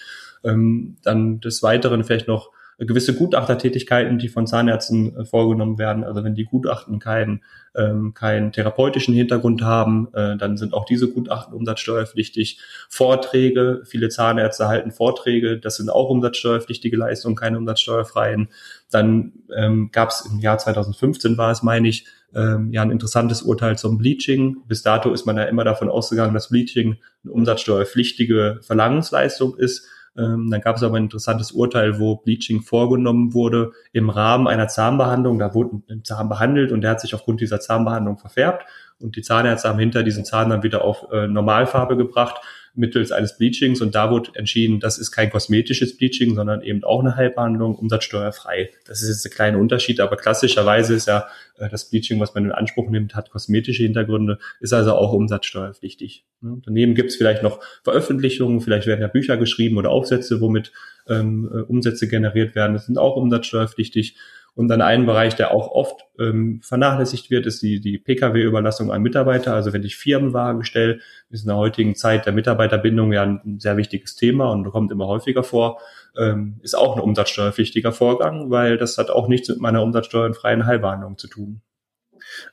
Ähm, 0.44 0.96
dann 1.02 1.40
des 1.40 1.62
Weiteren 1.62 2.04
vielleicht 2.04 2.28
noch 2.28 2.50
gewisse 2.78 3.14
Gutachtertätigkeiten, 3.14 4.18
die 4.18 4.28
von 4.28 4.46
Zahnärzten 4.46 5.16
äh, 5.16 5.24
vorgenommen 5.24 5.78
werden. 5.78 6.04
Also 6.04 6.24
wenn 6.24 6.34
die 6.34 6.44
Gutachten 6.44 6.98
keinen 6.98 7.42
ähm, 7.76 8.14
keinen 8.14 8.52
therapeutischen 8.52 9.14
Hintergrund 9.14 9.62
haben, 9.62 10.08
äh, 10.12 10.36
dann 10.36 10.56
sind 10.56 10.74
auch 10.74 10.84
diese 10.84 11.10
Gutachten 11.10 11.54
umsatzsteuerpflichtig. 11.54 12.60
Vorträge, 12.88 13.82
viele 13.84 14.08
Zahnärzte 14.08 14.68
halten 14.68 14.92
Vorträge, 14.92 15.58
das 15.58 15.76
sind 15.76 15.90
auch 15.90 16.08
umsatzsteuerpflichtige 16.08 16.96
Leistungen, 16.96 17.36
keine 17.36 17.58
umsatzsteuerfreien. 17.58 18.48
Dann 18.90 19.32
ähm, 19.54 19.90
gab 19.92 20.10
es 20.10 20.26
im 20.30 20.40
Jahr 20.40 20.58
2015 20.58 21.36
war 21.36 21.50
es, 21.50 21.62
meine 21.62 21.88
ich, 21.88 22.06
ähm, 22.34 22.72
ja 22.72 22.82
ein 22.82 22.90
interessantes 22.90 23.42
Urteil 23.42 23.78
zum 23.78 23.98
Bleaching. 23.98 24.58
Bis 24.66 24.82
dato 24.82 25.12
ist 25.12 25.26
man 25.26 25.36
ja 25.36 25.44
immer 25.44 25.64
davon 25.64 25.88
ausgegangen, 25.88 26.34
dass 26.34 26.48
Bleaching 26.48 26.96
eine 27.22 27.32
umsatzsteuerpflichtige 27.32 28.60
Verlangensleistung 28.62 29.56
ist. 29.56 29.88
Ähm, 30.16 30.48
dann 30.50 30.60
gab 30.60 30.76
es 30.76 30.82
aber 30.82 30.96
ein 30.96 31.04
interessantes 31.04 31.52
Urteil, 31.52 31.98
wo 31.98 32.16
Bleaching 32.16 32.62
vorgenommen 32.62 33.34
wurde 33.34 33.72
im 33.92 34.10
Rahmen 34.10 34.46
einer 34.46 34.68
Zahnbehandlung. 34.68 35.38
Da 35.38 35.54
wurde 35.54 35.82
ein 35.90 36.04
Zahn 36.04 36.28
behandelt 36.28 36.72
und 36.72 36.82
der 36.82 36.92
hat 36.92 37.00
sich 37.00 37.14
aufgrund 37.14 37.40
dieser 37.40 37.60
Zahnbehandlung 37.60 38.18
verfärbt. 38.18 38.64
Und 39.00 39.16
die 39.16 39.22
Zahnärzte 39.22 39.68
haben 39.68 39.78
hinter 39.78 40.02
diesen 40.02 40.24
Zahn 40.24 40.50
dann 40.50 40.62
wieder 40.62 40.84
auf 40.84 41.06
äh, 41.12 41.26
Normalfarbe 41.26 41.96
gebracht 41.96 42.40
mittels 42.74 43.12
eines 43.12 43.36
Bleachings 43.36 43.80
und 43.80 43.94
da 43.94 44.10
wurde 44.10 44.32
entschieden, 44.34 44.80
das 44.80 44.98
ist 44.98 45.12
kein 45.12 45.30
kosmetisches 45.30 45.96
Bleaching, 45.96 46.34
sondern 46.34 46.62
eben 46.62 46.82
auch 46.82 47.00
eine 47.00 47.16
Heilbehandlung, 47.16 47.76
umsatzsteuerfrei. 47.76 48.70
Das 48.86 49.02
ist 49.02 49.08
jetzt 49.08 49.26
ein 49.26 49.34
kleiner 49.34 49.58
Unterschied, 49.58 50.00
aber 50.00 50.16
klassischerweise 50.16 50.94
ist 50.94 51.06
ja 51.06 51.26
äh, 51.58 51.68
das 51.68 51.88
Bleaching, 51.88 52.20
was 52.20 52.34
man 52.34 52.44
in 52.44 52.52
Anspruch 52.52 52.90
nimmt, 52.90 53.14
hat 53.14 53.30
kosmetische 53.30 53.84
Hintergründe, 53.84 54.38
ist 54.60 54.72
also 54.72 54.94
auch 54.94 55.12
umsatzsteuerpflichtig. 55.12 56.24
Ne? 56.40 56.60
Daneben 56.64 56.94
gibt 56.94 57.10
es 57.10 57.16
vielleicht 57.16 57.42
noch 57.42 57.60
Veröffentlichungen, 57.82 58.60
vielleicht 58.60 58.86
werden 58.86 59.00
ja 59.00 59.08
Bücher 59.08 59.36
geschrieben 59.36 59.76
oder 59.76 59.90
Aufsätze, 59.90 60.40
womit 60.40 60.72
ähm, 61.08 61.50
äh, 61.52 61.60
Umsätze 61.60 62.08
generiert 62.08 62.54
werden. 62.54 62.74
Das 62.74 62.86
sind 62.86 62.98
auch 62.98 63.16
umsatzsteuerpflichtig. 63.16 64.16
Und 64.56 64.68
dann 64.68 64.80
ein 64.82 65.04
Bereich, 65.04 65.34
der 65.34 65.50
auch 65.50 65.72
oft 65.72 66.06
ähm, 66.18 66.60
vernachlässigt 66.62 67.28
wird, 67.28 67.44
ist 67.44 67.60
die, 67.60 67.80
die 67.80 67.98
Pkw-Überlassung 67.98 68.92
an 68.92 69.02
Mitarbeiter. 69.02 69.52
Also 69.52 69.72
wenn 69.72 69.82
ich 69.82 69.96
Firmenwagen 69.96 70.64
stelle, 70.64 71.00
ist 71.30 71.42
in 71.42 71.48
der 71.48 71.56
heutigen 71.56 71.96
Zeit 71.96 72.24
der 72.24 72.32
Mitarbeiterbindung 72.32 73.12
ja 73.12 73.24
ein 73.24 73.58
sehr 73.58 73.76
wichtiges 73.76 74.14
Thema 74.14 74.52
und 74.52 74.70
kommt 74.70 74.92
immer 74.92 75.08
häufiger 75.08 75.42
vor, 75.42 75.80
ähm, 76.16 76.60
ist 76.62 76.78
auch 76.78 76.94
ein 76.96 77.02
umsatzsteuerpflichtiger 77.02 77.90
Vorgang, 77.90 78.50
weil 78.50 78.76
das 78.76 78.96
hat 78.96 79.10
auch 79.10 79.26
nichts 79.26 79.48
mit 79.48 79.58
meiner 79.58 79.82
umsatzsteuerfreien 79.82 80.66
Heilbehandlung 80.66 81.18
zu 81.18 81.26
tun. 81.26 81.60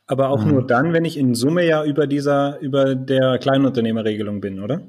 Aber 0.07 0.29
auch 0.29 0.43
mhm. 0.43 0.51
nur 0.51 0.65
dann, 0.65 0.93
wenn 0.93 1.05
ich 1.05 1.17
in 1.17 1.35
Summe 1.35 1.65
ja 1.65 1.85
über 1.85 2.07
dieser, 2.07 2.59
über 2.61 2.95
der 2.95 3.37
Kleinunternehmerregelung 3.37 4.41
bin, 4.41 4.59
oder? 4.59 4.81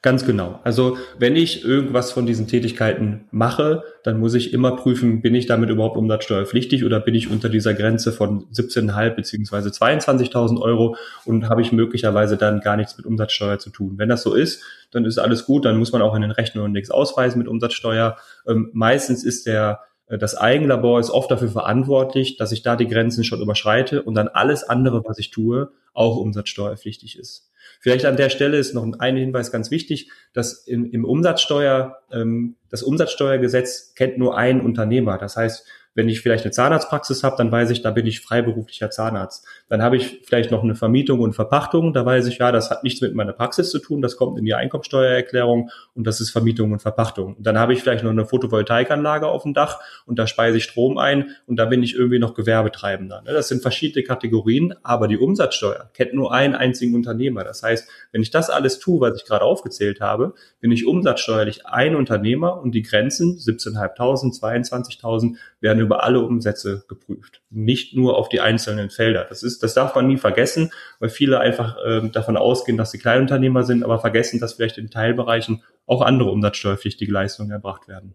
Ganz 0.00 0.24
genau. 0.24 0.60
Also 0.62 0.96
wenn 1.18 1.34
ich 1.34 1.64
irgendwas 1.64 2.12
von 2.12 2.24
diesen 2.24 2.46
Tätigkeiten 2.46 3.24
mache, 3.32 3.82
dann 4.04 4.20
muss 4.20 4.34
ich 4.34 4.52
immer 4.52 4.76
prüfen, 4.76 5.22
bin 5.22 5.34
ich 5.34 5.46
damit 5.46 5.70
überhaupt 5.70 5.96
umsatzsteuerpflichtig 5.96 6.84
oder 6.84 7.00
bin 7.00 7.16
ich 7.16 7.28
unter 7.28 7.48
dieser 7.48 7.74
Grenze 7.74 8.12
von 8.12 8.46
17.500 8.52 9.10
beziehungsweise 9.10 9.70
22.000 9.70 10.60
Euro 10.60 10.94
und 11.24 11.48
habe 11.48 11.62
ich 11.62 11.72
möglicherweise 11.72 12.36
dann 12.36 12.60
gar 12.60 12.76
nichts 12.76 12.96
mit 12.96 13.06
Umsatzsteuer 13.06 13.58
zu 13.58 13.70
tun. 13.70 13.94
Wenn 13.96 14.08
das 14.08 14.22
so 14.22 14.34
ist, 14.34 14.62
dann 14.92 15.04
ist 15.04 15.18
alles 15.18 15.46
gut, 15.46 15.64
dann 15.64 15.78
muss 15.78 15.90
man 15.90 16.00
auch 16.00 16.14
in 16.14 16.22
den 16.22 16.30
Rechnungen 16.30 16.70
nichts 16.70 16.92
ausweisen 16.92 17.40
mit 17.40 17.48
Umsatzsteuer. 17.48 18.18
Ähm, 18.46 18.70
meistens 18.72 19.24
ist 19.24 19.46
der 19.46 19.80
äh, 20.06 20.16
das 20.16 20.36
Eigenlabor 20.36 21.00
ist 21.00 21.10
oft 21.10 21.28
dafür 21.28 21.48
verantwortlich, 21.48 22.36
dass 22.36 22.52
ich 22.52 22.62
da 22.62 22.76
die 22.76 22.86
Grenzen 22.86 23.24
schon 23.24 23.40
überschreite 23.40 24.02
und 24.02 24.14
dann 24.14 24.28
alles 24.28 24.62
andere, 24.62 25.02
was 25.04 25.18
ich 25.18 25.30
tue, 25.30 25.72
auch 25.92 26.16
umsatzsteuerpflichtig 26.18 27.18
ist. 27.18 27.50
Vielleicht 27.80 28.04
an 28.04 28.16
der 28.16 28.28
Stelle 28.28 28.58
ist 28.58 28.74
noch 28.74 28.86
ein 28.98 29.16
Hinweis 29.16 29.52
ganz 29.52 29.70
wichtig, 29.70 30.10
dass 30.32 30.66
im, 30.66 30.90
im 30.90 31.04
Umsatzsteuer, 31.04 31.98
ähm, 32.12 32.56
das 32.70 32.82
Umsatzsteuergesetz 32.82 33.94
kennt 33.94 34.18
nur 34.18 34.36
einen 34.36 34.60
Unternehmer. 34.60 35.18
Das 35.18 35.36
heißt, 35.36 35.66
wenn 35.98 36.08
ich 36.08 36.20
vielleicht 36.20 36.44
eine 36.44 36.52
Zahnarztpraxis 36.52 37.24
habe, 37.24 37.34
dann 37.36 37.50
weiß 37.50 37.70
ich, 37.70 37.82
da 37.82 37.90
bin 37.90 38.06
ich 38.06 38.20
freiberuflicher 38.20 38.88
Zahnarzt. 38.88 39.44
Dann 39.68 39.82
habe 39.82 39.96
ich 39.96 40.20
vielleicht 40.24 40.52
noch 40.52 40.62
eine 40.62 40.76
Vermietung 40.76 41.18
und 41.18 41.32
Verpachtung, 41.32 41.92
da 41.92 42.06
weiß 42.06 42.26
ich, 42.28 42.38
ja, 42.38 42.52
das 42.52 42.70
hat 42.70 42.84
nichts 42.84 43.00
mit 43.00 43.16
meiner 43.16 43.32
Praxis 43.32 43.70
zu 43.70 43.80
tun, 43.80 44.00
das 44.00 44.16
kommt 44.16 44.38
in 44.38 44.44
die 44.44 44.54
Einkommensteuererklärung 44.54 45.70
und 45.96 46.06
das 46.06 46.20
ist 46.20 46.30
Vermietung 46.30 46.70
und 46.70 46.80
Verpachtung. 46.80 47.34
Dann 47.40 47.58
habe 47.58 47.72
ich 47.72 47.82
vielleicht 47.82 48.04
noch 48.04 48.12
eine 48.12 48.24
Photovoltaikanlage 48.24 49.26
auf 49.26 49.42
dem 49.42 49.54
Dach 49.54 49.80
und 50.06 50.20
da 50.20 50.28
speise 50.28 50.58
ich 50.58 50.64
Strom 50.64 50.98
ein 50.98 51.30
und 51.46 51.56
da 51.56 51.64
bin 51.64 51.82
ich 51.82 51.96
irgendwie 51.96 52.20
noch 52.20 52.34
Gewerbetreibender. 52.34 53.22
Ne, 53.22 53.32
das 53.32 53.48
sind 53.48 53.60
verschiedene 53.60 54.04
Kategorien, 54.04 54.74
aber 54.84 55.08
die 55.08 55.18
Umsatzsteuer 55.18 55.90
kennt 55.94 56.14
nur 56.14 56.32
einen 56.32 56.54
einzigen 56.54 56.94
Unternehmer. 56.94 57.42
Das 57.42 57.64
heißt, 57.64 57.88
wenn 58.12 58.22
ich 58.22 58.30
das 58.30 58.50
alles 58.50 58.78
tue, 58.78 59.00
was 59.00 59.16
ich 59.16 59.26
gerade 59.26 59.44
aufgezählt 59.44 60.00
habe, 60.00 60.34
bin 60.60 60.70
ich 60.70 60.86
umsatzsteuerlich 60.86 61.66
ein 61.66 61.96
Unternehmer 61.96 62.62
und 62.62 62.76
die 62.76 62.82
Grenzen 62.82 63.36
17.500, 63.36 64.38
22.000 64.38 65.34
werden 65.60 65.80
über 65.80 66.04
alle 66.04 66.20
Umsätze 66.20 66.84
geprüft, 66.88 67.42
nicht 67.50 67.96
nur 67.96 68.16
auf 68.16 68.28
die 68.28 68.40
einzelnen 68.40 68.90
Felder. 68.90 69.24
Das 69.28 69.42
ist, 69.42 69.62
das 69.62 69.74
darf 69.74 69.94
man 69.94 70.06
nie 70.06 70.16
vergessen, 70.16 70.70
weil 71.00 71.08
viele 71.08 71.40
einfach 71.40 71.76
äh, 71.84 72.08
davon 72.10 72.36
ausgehen, 72.36 72.78
dass 72.78 72.90
sie 72.90 72.98
Kleinunternehmer 72.98 73.64
sind, 73.64 73.82
aber 73.82 73.98
vergessen, 73.98 74.40
dass 74.40 74.54
vielleicht 74.54 74.78
in 74.78 74.90
Teilbereichen 74.90 75.62
auch 75.86 76.02
andere 76.02 76.30
umsatzsteuerpflichtige 76.30 77.12
Leistungen 77.12 77.50
erbracht 77.50 77.88
werden. 77.88 78.14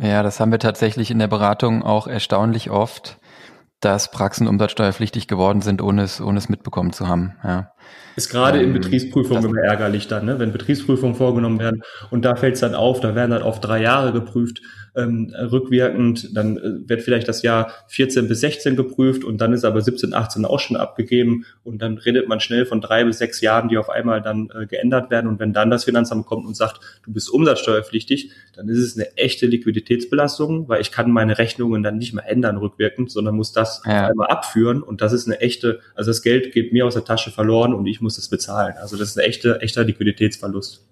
Ja, 0.00 0.22
das 0.22 0.38
haben 0.38 0.52
wir 0.52 0.60
tatsächlich 0.60 1.10
in 1.10 1.18
der 1.18 1.28
Beratung 1.28 1.82
auch 1.82 2.06
erstaunlich 2.06 2.70
oft, 2.70 3.18
dass 3.80 4.10
Praxen 4.10 4.48
umsatzsteuerpflichtig 4.48 5.28
geworden 5.28 5.60
sind, 5.60 5.82
ohne 5.82 6.02
es, 6.02 6.20
ohne 6.20 6.38
es 6.38 6.48
mitbekommen 6.48 6.92
zu 6.92 7.06
haben. 7.06 7.36
Ja. 7.44 7.72
Ist 8.16 8.30
gerade 8.30 8.58
ähm, 8.58 8.68
in 8.68 8.72
Betriebsprüfungen 8.72 9.44
immer 9.44 9.62
ärgerlich 9.62 10.08
dann, 10.08 10.26
ne? 10.26 10.38
wenn 10.38 10.52
Betriebsprüfungen 10.52 11.14
vorgenommen 11.14 11.60
werden 11.60 11.82
und 12.10 12.24
da 12.24 12.34
fällt 12.34 12.54
es 12.54 12.60
dann 12.60 12.74
auf, 12.74 13.00
da 13.00 13.14
werden 13.14 13.30
dann 13.30 13.42
auf 13.42 13.60
drei 13.60 13.80
Jahre 13.80 14.12
geprüft 14.12 14.60
ähm, 14.96 15.34
rückwirkend, 15.34 16.36
dann 16.36 16.56
äh, 16.56 16.88
wird 16.88 17.02
vielleicht 17.02 17.28
das 17.28 17.42
Jahr 17.42 17.72
14 17.88 18.28
bis 18.28 18.40
16 18.40 18.76
geprüft 18.76 19.24
und 19.24 19.40
dann 19.40 19.52
ist 19.52 19.64
aber 19.64 19.80
17, 19.80 20.14
18 20.14 20.44
auch 20.44 20.60
schon 20.60 20.76
abgegeben 20.76 21.44
und 21.62 21.82
dann 21.82 21.98
redet 21.98 22.28
man 22.28 22.40
schnell 22.40 22.66
von 22.66 22.80
drei 22.80 23.04
bis 23.04 23.18
sechs 23.18 23.40
Jahren, 23.40 23.68
die 23.68 23.78
auf 23.78 23.90
einmal 23.90 24.22
dann 24.22 24.50
äh, 24.54 24.66
geändert 24.66 25.10
werden 25.10 25.28
und 25.28 25.38
wenn 25.38 25.52
dann 25.52 25.70
das 25.70 25.84
Finanzamt 25.84 26.26
kommt 26.26 26.46
und 26.46 26.56
sagt, 26.56 26.80
du 27.04 27.12
bist 27.12 27.30
umsatzsteuerpflichtig, 27.30 28.32
dann 28.54 28.68
ist 28.68 28.78
es 28.78 28.96
eine 28.96 29.16
echte 29.16 29.46
Liquiditätsbelastung, 29.46 30.68
weil 30.68 30.80
ich 30.80 30.90
kann 30.90 31.10
meine 31.10 31.38
Rechnungen 31.38 31.82
dann 31.82 31.98
nicht 31.98 32.14
mehr 32.14 32.28
ändern 32.28 32.56
rückwirkend, 32.56 33.10
sondern 33.10 33.36
muss 33.36 33.52
das 33.52 33.82
ja. 33.84 34.08
einmal 34.08 34.28
abführen 34.28 34.82
und 34.82 35.00
das 35.00 35.12
ist 35.12 35.26
eine 35.26 35.40
echte, 35.40 35.80
also 35.94 36.10
das 36.10 36.22
Geld 36.22 36.52
geht 36.52 36.72
mir 36.72 36.86
aus 36.86 36.94
der 36.94 37.04
Tasche 37.04 37.30
verloren 37.30 37.74
und 37.74 37.86
ich 37.86 38.00
muss 38.00 38.18
es 38.18 38.28
bezahlen. 38.28 38.74
Also 38.80 38.96
das 38.96 39.10
ist 39.10 39.18
ein 39.18 39.24
echter, 39.24 39.62
echter 39.62 39.84
Liquiditätsverlust. 39.84 40.87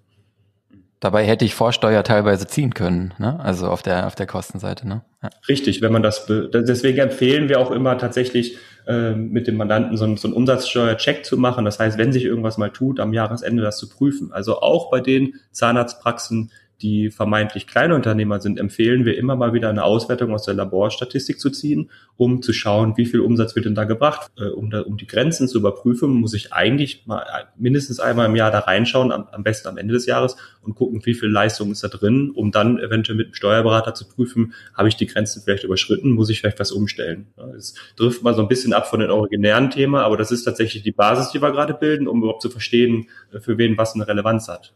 Dabei 1.00 1.24
hätte 1.24 1.44
ich 1.44 1.54
Vorsteuer 1.54 2.02
teilweise 2.04 2.46
ziehen 2.46 2.72
können, 2.72 3.12
ne? 3.18 3.38
also 3.40 3.68
auf 3.68 3.82
der, 3.82 4.06
auf 4.06 4.14
der 4.14 4.26
Kostenseite. 4.26 4.88
Ne? 4.88 5.02
Ja. 5.22 5.28
Richtig, 5.48 5.82
wenn 5.82 5.92
man 5.92 6.02
das, 6.02 6.26
deswegen 6.26 6.98
empfehlen 6.98 7.50
wir 7.50 7.60
auch 7.60 7.70
immer 7.70 7.98
tatsächlich 7.98 8.56
äh, 8.86 9.14
mit 9.14 9.46
dem 9.46 9.56
Mandanten 9.56 9.96
so, 9.96 10.04
einen, 10.04 10.16
so 10.16 10.28
einen 10.28 10.34
Umsatzsteuercheck 10.34 11.24
zu 11.24 11.36
machen. 11.36 11.66
Das 11.66 11.78
heißt, 11.78 11.98
wenn 11.98 12.12
sich 12.12 12.24
irgendwas 12.24 12.56
mal 12.56 12.70
tut, 12.70 12.98
am 12.98 13.12
Jahresende 13.12 13.62
das 13.62 13.76
zu 13.76 13.88
prüfen. 13.90 14.32
Also 14.32 14.60
auch 14.60 14.90
bei 14.90 15.00
den 15.00 15.34
Zahnarztpraxen, 15.52 16.50
die 16.82 17.10
vermeintlich 17.10 17.66
kleine 17.66 17.94
Unternehmer 17.94 18.40
sind, 18.40 18.58
empfehlen 18.58 19.04
wir 19.04 19.16
immer 19.16 19.36
mal 19.36 19.52
wieder 19.52 19.70
eine 19.70 19.84
Auswertung 19.84 20.34
aus 20.34 20.44
der 20.44 20.54
Laborstatistik 20.54 21.40
zu 21.40 21.50
ziehen, 21.50 21.90
um 22.16 22.42
zu 22.42 22.52
schauen, 22.52 22.96
wie 22.96 23.06
viel 23.06 23.20
Umsatz 23.20 23.56
wird 23.56 23.66
denn 23.66 23.74
da 23.74 23.84
gebracht. 23.84 24.30
Äh, 24.38 24.48
um, 24.48 24.70
da, 24.70 24.80
um 24.82 24.96
die 24.96 25.06
Grenzen 25.06 25.48
zu 25.48 25.58
überprüfen, 25.58 26.10
muss 26.10 26.34
ich 26.34 26.52
eigentlich 26.52 27.06
mal 27.06 27.22
äh, 27.22 27.44
mindestens 27.56 28.00
einmal 28.00 28.26
im 28.26 28.36
Jahr 28.36 28.50
da 28.50 28.60
reinschauen, 28.60 29.12
am, 29.12 29.26
am 29.32 29.42
besten 29.42 29.68
am 29.68 29.78
Ende 29.78 29.94
des 29.94 30.06
Jahres 30.06 30.36
und 30.62 30.74
gucken, 30.74 31.00
wie 31.04 31.14
viel 31.14 31.28
Leistung 31.28 31.72
ist 31.72 31.82
da 31.82 31.88
drin, 31.88 32.30
um 32.34 32.50
dann 32.50 32.78
eventuell 32.78 33.16
mit 33.16 33.28
dem 33.28 33.34
Steuerberater 33.34 33.94
zu 33.94 34.06
prüfen, 34.06 34.52
habe 34.74 34.88
ich 34.88 34.96
die 34.96 35.06
Grenzen 35.06 35.42
vielleicht 35.42 35.64
überschritten, 35.64 36.10
muss 36.10 36.30
ich 36.30 36.40
vielleicht 36.40 36.60
was 36.60 36.72
umstellen. 36.72 37.28
Es 37.56 37.74
trifft 37.96 38.22
mal 38.22 38.34
so 38.34 38.42
ein 38.42 38.48
bisschen 38.48 38.72
ab 38.72 38.88
von 38.88 39.00
den 39.00 39.10
originären 39.10 39.70
Thema, 39.70 40.02
aber 40.02 40.16
das 40.16 40.30
ist 40.30 40.44
tatsächlich 40.44 40.82
die 40.82 40.92
Basis, 40.92 41.30
die 41.30 41.40
wir 41.40 41.52
gerade 41.52 41.74
bilden, 41.74 42.08
um 42.08 42.18
überhaupt 42.18 42.42
zu 42.42 42.50
verstehen, 42.50 43.08
äh, 43.32 43.40
für 43.40 43.58
wen 43.58 43.78
was 43.78 43.94
eine 43.94 44.06
Relevanz 44.06 44.48
hat. 44.48 44.74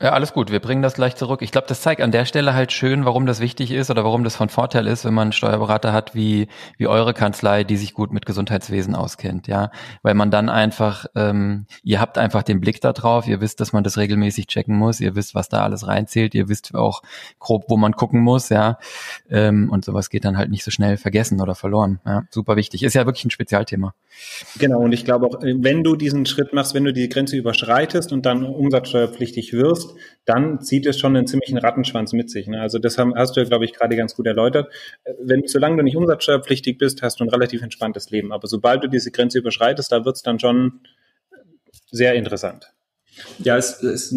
Ja, 0.00 0.12
alles 0.12 0.32
gut. 0.32 0.52
Wir 0.52 0.60
bringen 0.60 0.80
das 0.80 0.94
gleich 0.94 1.16
zurück. 1.16 1.42
Ich 1.42 1.50
glaube, 1.50 1.66
das 1.66 1.80
zeigt 1.80 2.00
an 2.00 2.12
der 2.12 2.24
Stelle 2.24 2.54
halt 2.54 2.70
schön, 2.70 3.04
warum 3.04 3.26
das 3.26 3.40
wichtig 3.40 3.72
ist 3.72 3.90
oder 3.90 4.04
warum 4.04 4.22
das 4.22 4.36
von 4.36 4.48
Vorteil 4.48 4.86
ist, 4.86 5.04
wenn 5.04 5.12
man 5.12 5.22
einen 5.22 5.32
Steuerberater 5.32 5.92
hat 5.92 6.14
wie, 6.14 6.46
wie 6.76 6.86
eure 6.86 7.14
Kanzlei, 7.14 7.64
die 7.64 7.76
sich 7.76 7.94
gut 7.94 8.12
mit 8.12 8.24
Gesundheitswesen 8.24 8.94
auskennt, 8.94 9.48
ja. 9.48 9.72
Weil 10.02 10.14
man 10.14 10.30
dann 10.30 10.50
einfach, 10.50 11.06
ähm, 11.16 11.66
ihr 11.82 12.00
habt 12.00 12.16
einfach 12.16 12.44
den 12.44 12.60
Blick 12.60 12.80
da 12.80 12.92
drauf, 12.92 13.26
ihr 13.26 13.40
wisst, 13.40 13.58
dass 13.58 13.72
man 13.72 13.82
das 13.82 13.98
regelmäßig 13.98 14.46
checken 14.46 14.76
muss, 14.76 15.00
ihr 15.00 15.16
wisst, 15.16 15.34
was 15.34 15.48
da 15.48 15.64
alles 15.64 15.88
reinzählt, 15.88 16.32
ihr 16.36 16.48
wisst 16.48 16.76
auch 16.76 17.02
grob, 17.40 17.64
wo 17.66 17.76
man 17.76 17.92
gucken 17.94 18.20
muss, 18.20 18.50
ja. 18.50 18.78
Ähm, 19.28 19.68
und 19.68 19.84
sowas 19.84 20.10
geht 20.10 20.24
dann 20.24 20.38
halt 20.38 20.50
nicht 20.50 20.62
so 20.62 20.70
schnell 20.70 20.96
vergessen 20.96 21.40
oder 21.40 21.56
verloren. 21.56 21.98
Ja. 22.06 22.22
Super 22.30 22.54
wichtig. 22.54 22.84
Ist 22.84 22.94
ja 22.94 23.04
wirklich 23.04 23.24
ein 23.24 23.30
Spezialthema. 23.30 23.94
Genau, 24.58 24.78
und 24.78 24.92
ich 24.92 25.04
glaube 25.04 25.26
auch, 25.26 25.40
wenn 25.42 25.82
du 25.82 25.96
diesen 25.96 26.24
Schritt 26.24 26.52
machst, 26.52 26.74
wenn 26.74 26.84
du 26.84 26.92
die 26.92 27.08
Grenze 27.08 27.36
überschreitest 27.36 28.12
und 28.12 28.26
dann 28.26 28.44
umsatzsteuerpflichtig 28.44 29.52
wirst, 29.52 29.87
dann 30.24 30.60
zieht 30.60 30.86
es 30.86 30.98
schon 30.98 31.16
einen 31.16 31.26
ziemlichen 31.26 31.58
Rattenschwanz 31.58 32.12
mit 32.12 32.30
sich. 32.30 32.46
Ne? 32.46 32.60
Also 32.60 32.78
das 32.78 32.98
haben, 32.98 33.14
hast 33.14 33.36
du 33.36 33.40
ja, 33.40 33.46
glaube 33.46 33.64
ich, 33.64 33.72
gerade 33.72 33.96
ganz 33.96 34.14
gut 34.14 34.26
erläutert. 34.26 34.72
Wenn, 35.20 35.46
solange 35.46 35.78
du 35.78 35.82
nicht 35.82 35.96
umsatzsteuerpflichtig 35.96 36.78
bist, 36.78 37.02
hast 37.02 37.20
du 37.20 37.24
ein 37.24 37.30
relativ 37.30 37.62
entspanntes 37.62 38.10
Leben. 38.10 38.32
Aber 38.32 38.46
sobald 38.48 38.84
du 38.84 38.88
diese 38.88 39.10
Grenze 39.10 39.38
überschreitest, 39.38 39.90
da 39.92 40.04
wird 40.04 40.16
es 40.16 40.22
dann 40.22 40.38
schon 40.38 40.80
sehr 41.90 42.14
interessant. 42.14 42.72
Ja, 43.38 43.56
es, 43.56 43.82
es, 43.82 44.14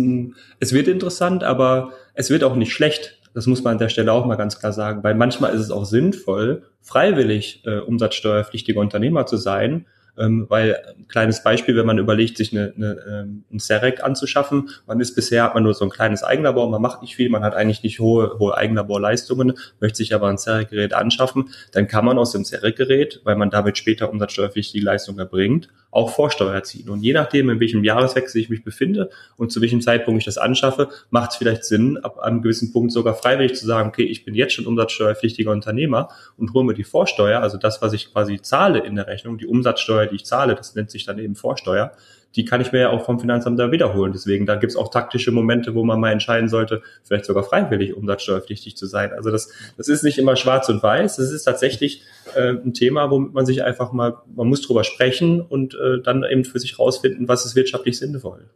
es 0.59 0.73
wird 0.73 0.87
interessant, 0.87 1.43
aber 1.43 1.93
es 2.13 2.29
wird 2.29 2.43
auch 2.43 2.55
nicht 2.55 2.73
schlecht. 2.73 3.19
Das 3.33 3.47
muss 3.47 3.63
man 3.63 3.73
an 3.73 3.79
der 3.79 3.89
Stelle 3.89 4.11
auch 4.11 4.25
mal 4.25 4.35
ganz 4.35 4.59
klar 4.59 4.73
sagen, 4.73 5.03
weil 5.03 5.15
manchmal 5.15 5.53
ist 5.53 5.61
es 5.61 5.71
auch 5.71 5.85
sinnvoll, 5.85 6.63
freiwillig 6.81 7.63
äh, 7.65 7.79
umsatzsteuerpflichtiger 7.79 8.79
Unternehmer 8.79 9.25
zu 9.25 9.37
sein, 9.37 9.87
ähm, 10.21 10.45
weil 10.49 10.77
ein 10.97 11.07
kleines 11.07 11.43
Beispiel, 11.43 11.75
wenn 11.75 11.85
man 11.85 11.97
überlegt, 11.97 12.37
sich 12.37 12.51
eine, 12.51 12.73
eine, 12.75 12.97
ähm, 13.09 13.43
ein 13.51 13.59
Serec 13.59 14.03
anzuschaffen, 14.03 14.69
man 14.85 14.99
ist 14.99 15.15
bisher, 15.15 15.43
hat 15.43 15.55
man 15.55 15.63
nur 15.63 15.73
so 15.73 15.85
ein 15.85 15.89
kleines 15.89 16.23
Eigenlabor, 16.23 16.69
man 16.69 16.81
macht 16.81 17.01
nicht 17.01 17.15
viel, 17.15 17.29
man 17.29 17.43
hat 17.43 17.55
eigentlich 17.55 17.83
nicht 17.83 17.99
hohe, 17.99 18.37
hohe 18.39 18.55
Eigenlaborleistungen, 18.55 19.57
möchte 19.79 19.97
sich 19.97 20.13
aber 20.13 20.27
ein 20.27 20.37
Serec-Gerät 20.37 20.93
anschaffen, 20.93 21.49
dann 21.71 21.87
kann 21.87 22.05
man 22.05 22.17
aus 22.17 22.31
dem 22.31 22.45
Serec-Gerät, 22.45 23.21
weil 23.23 23.35
man 23.35 23.49
damit 23.49 23.77
später 23.77 24.09
umsatzsteuerpflichtige 24.09 24.85
Leistung 24.85 25.17
erbringt, 25.17 25.69
auch 25.91 26.09
Vorsteuer 26.09 26.63
ziehen. 26.63 26.89
Und 26.89 27.03
je 27.03 27.13
nachdem, 27.13 27.49
in 27.49 27.59
welchem 27.59 27.83
Jahreswechsel 27.83 28.41
ich 28.41 28.49
mich 28.49 28.63
befinde 28.63 29.09
und 29.37 29.51
zu 29.51 29.61
welchem 29.61 29.81
Zeitpunkt 29.81 30.19
ich 30.19 30.25
das 30.25 30.37
anschaffe, 30.37 30.89
macht 31.09 31.31
es 31.31 31.37
vielleicht 31.37 31.65
Sinn, 31.65 31.97
ab 31.97 32.19
einem 32.19 32.41
gewissen 32.41 32.71
Punkt 32.71 32.91
sogar 32.91 33.13
freiwillig 33.13 33.55
zu 33.55 33.65
sagen, 33.65 33.89
okay, 33.89 34.03
ich 34.03 34.25
bin 34.25 34.33
jetzt 34.33 34.53
schon 34.53 34.65
umsatzsteuerpflichtiger 34.65 35.51
Unternehmer 35.51 36.09
und 36.37 36.53
hole 36.53 36.65
mir 36.65 36.73
die 36.73 36.85
Vorsteuer, 36.85 37.41
also 37.41 37.57
das, 37.57 37.81
was 37.81 37.93
ich 37.93 38.11
quasi 38.11 38.41
zahle 38.41 38.79
in 38.79 38.95
der 38.95 39.07
Rechnung, 39.07 39.37
die 39.37 39.45
Umsatzsteuer, 39.45 40.07
die 40.07 40.15
ich 40.15 40.25
zahle, 40.25 40.55
das 40.55 40.75
nennt 40.75 40.89
sich 40.89 41.05
dann 41.05 41.19
eben 41.19 41.35
Vorsteuer, 41.35 41.91
die 42.35 42.45
kann 42.45 42.61
ich 42.61 42.71
mir 42.71 42.79
ja 42.79 42.89
auch 42.89 43.05
vom 43.05 43.19
Finanzamt 43.19 43.59
da 43.59 43.71
wiederholen. 43.71 44.13
Deswegen, 44.13 44.45
da 44.45 44.55
gibt's 44.55 44.75
auch 44.75 44.89
taktische 44.89 45.31
Momente, 45.31 45.75
wo 45.75 45.83
man 45.83 45.99
mal 45.99 46.11
entscheiden 46.11 46.49
sollte, 46.49 46.81
vielleicht 47.03 47.25
sogar 47.25 47.43
freiwillig 47.43 47.95
umsatzsteuerpflichtig 47.95 48.77
zu 48.77 48.85
sein. 48.85 49.11
Also 49.13 49.31
das, 49.31 49.51
das 49.77 49.87
ist 49.87 50.03
nicht 50.03 50.17
immer 50.17 50.35
schwarz 50.35 50.69
und 50.69 50.81
weiß. 50.81 51.17
Das 51.17 51.31
ist 51.31 51.43
tatsächlich 51.43 52.03
äh, 52.35 52.51
ein 52.51 52.73
Thema, 52.73 53.11
womit 53.11 53.33
man 53.33 53.45
sich 53.45 53.63
einfach 53.63 53.91
mal, 53.91 54.17
man 54.33 54.47
muss 54.47 54.61
drüber 54.61 54.83
sprechen 54.83 55.41
und 55.41 55.73
äh, 55.73 56.01
dann 56.01 56.23
eben 56.23 56.45
für 56.45 56.59
sich 56.59 56.79
rausfinden, 56.79 57.27
was 57.27 57.45
ist 57.45 57.55
wirtschaftlich 57.55 57.97
sinnvoll. 57.97 58.49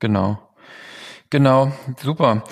Genau. 0.00 0.38
Genau, 1.30 1.72
super. 2.02 2.42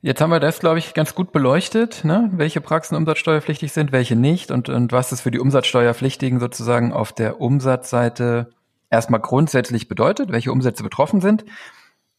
Jetzt 0.00 0.20
haben 0.20 0.30
wir 0.30 0.38
das, 0.38 0.60
glaube 0.60 0.78
ich, 0.78 0.94
ganz 0.94 1.16
gut 1.16 1.32
beleuchtet, 1.32 2.04
ne? 2.04 2.30
welche 2.32 2.60
Praxen 2.60 2.94
umsatzsteuerpflichtig 2.94 3.72
sind, 3.72 3.90
welche 3.90 4.14
nicht 4.14 4.52
und, 4.52 4.68
und 4.68 4.92
was 4.92 5.10
es 5.10 5.22
für 5.22 5.32
die 5.32 5.40
Umsatzsteuerpflichtigen 5.40 6.38
sozusagen 6.38 6.92
auf 6.92 7.12
der 7.12 7.40
Umsatzseite 7.40 8.50
erstmal 8.90 9.20
grundsätzlich 9.20 9.88
bedeutet, 9.88 10.30
welche 10.30 10.52
Umsätze 10.52 10.82
betroffen 10.82 11.20
sind. 11.20 11.44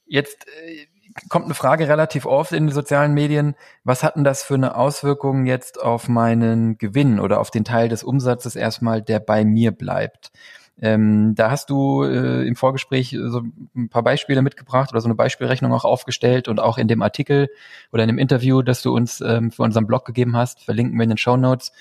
Jetzt 0.05 0.47
äh, 0.47 0.87
kommt 1.29 1.45
eine 1.45 1.53
Frage 1.53 1.87
relativ 1.87 2.25
oft 2.25 2.51
in 2.51 2.67
den 2.67 2.73
sozialen 2.73 3.13
Medien, 3.13 3.55
was 3.83 4.03
hat 4.03 4.15
denn 4.15 4.23
das 4.23 4.43
für 4.43 4.55
eine 4.55 4.75
Auswirkung 4.75 5.45
jetzt 5.45 5.81
auf 5.81 6.07
meinen 6.07 6.77
Gewinn 6.77 7.19
oder 7.19 7.39
auf 7.39 7.51
den 7.51 7.63
Teil 7.63 7.89
des 7.89 8.03
Umsatzes 8.03 8.55
erstmal, 8.55 9.01
der 9.01 9.19
bei 9.19 9.43
mir 9.43 9.71
bleibt? 9.71 10.31
Ähm, 10.81 11.35
da 11.35 11.51
hast 11.51 11.69
du 11.69 12.03
äh, 12.03 12.47
im 12.47 12.55
Vorgespräch 12.55 13.17
so 13.21 13.41
ein 13.75 13.89
paar 13.89 14.03
Beispiele 14.03 14.41
mitgebracht 14.41 14.91
oder 14.91 15.01
so 15.01 15.07
eine 15.07 15.15
Beispielrechnung 15.15 15.73
auch 15.73 15.83
aufgestellt 15.83 16.47
und 16.47 16.61
auch 16.61 16.77
in 16.77 16.87
dem 16.87 17.01
Artikel 17.01 17.49
oder 17.91 18.03
in 18.03 18.07
dem 18.07 18.17
Interview, 18.17 18.61
das 18.61 18.81
du 18.81 18.95
uns 18.95 19.19
ähm, 19.19 19.51
für 19.51 19.63
unseren 19.63 19.87
Blog 19.87 20.05
gegeben 20.05 20.37
hast, 20.37 20.63
verlinken 20.63 20.97
wir 20.97 21.03
in 21.03 21.09
den 21.09 21.17
Show 21.17 21.35
Notes. 21.35 21.73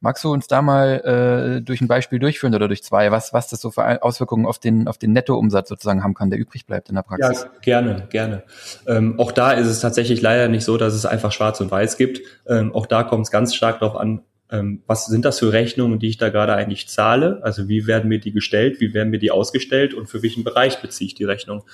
Magst 0.00 0.24
du 0.24 0.32
uns 0.32 0.46
da 0.46 0.62
mal 0.62 1.58
äh, 1.58 1.60
durch 1.62 1.80
ein 1.82 1.88
Beispiel 1.88 2.18
durchführen 2.18 2.54
oder 2.54 2.68
durch 2.68 2.82
zwei, 2.82 3.10
was, 3.10 3.32
was 3.34 3.48
das 3.48 3.60
so 3.60 3.70
für 3.70 4.02
Auswirkungen 4.02 4.46
auf 4.46 4.58
den, 4.58 4.88
auf 4.88 4.96
den 4.96 5.12
Nettoumsatz 5.12 5.68
sozusagen 5.68 6.02
haben 6.02 6.14
kann, 6.14 6.30
der 6.30 6.38
übrig 6.38 6.66
bleibt 6.66 6.88
in 6.88 6.94
der 6.94 7.02
Praxis? 7.02 7.42
Ja, 7.42 7.50
gerne, 7.60 8.06
gerne. 8.08 8.42
Ähm, 8.86 9.18
auch 9.20 9.30
da 9.30 9.52
ist 9.52 9.66
es 9.66 9.80
tatsächlich 9.80 10.22
leider 10.22 10.48
nicht 10.48 10.64
so, 10.64 10.78
dass 10.78 10.94
es 10.94 11.04
einfach 11.04 11.32
schwarz 11.32 11.60
und 11.60 11.70
weiß 11.70 11.98
gibt. 11.98 12.20
Ähm, 12.48 12.74
auch 12.74 12.86
da 12.86 13.02
kommt 13.02 13.26
es 13.26 13.30
ganz 13.30 13.54
stark 13.54 13.80
darauf 13.80 13.96
an, 13.96 14.22
ähm, 14.52 14.82
was 14.86 15.06
sind 15.06 15.24
das 15.24 15.38
für 15.38 15.52
Rechnungen, 15.52 15.98
die 15.98 16.08
ich 16.08 16.16
da 16.18 16.28
gerade 16.28 16.54
eigentlich 16.54 16.88
zahle? 16.88 17.40
Also 17.42 17.68
wie 17.68 17.86
werden 17.86 18.08
mir 18.08 18.18
die 18.18 18.32
gestellt, 18.32 18.80
wie 18.80 18.94
werden 18.94 19.10
mir 19.10 19.18
die 19.18 19.30
ausgestellt 19.30 19.94
und 19.94 20.08
für 20.08 20.22
welchen 20.22 20.44
Bereich 20.44 20.82
beziehe 20.82 21.06
ich 21.06 21.14
die 21.14 21.24
Rechnung? 21.24 21.64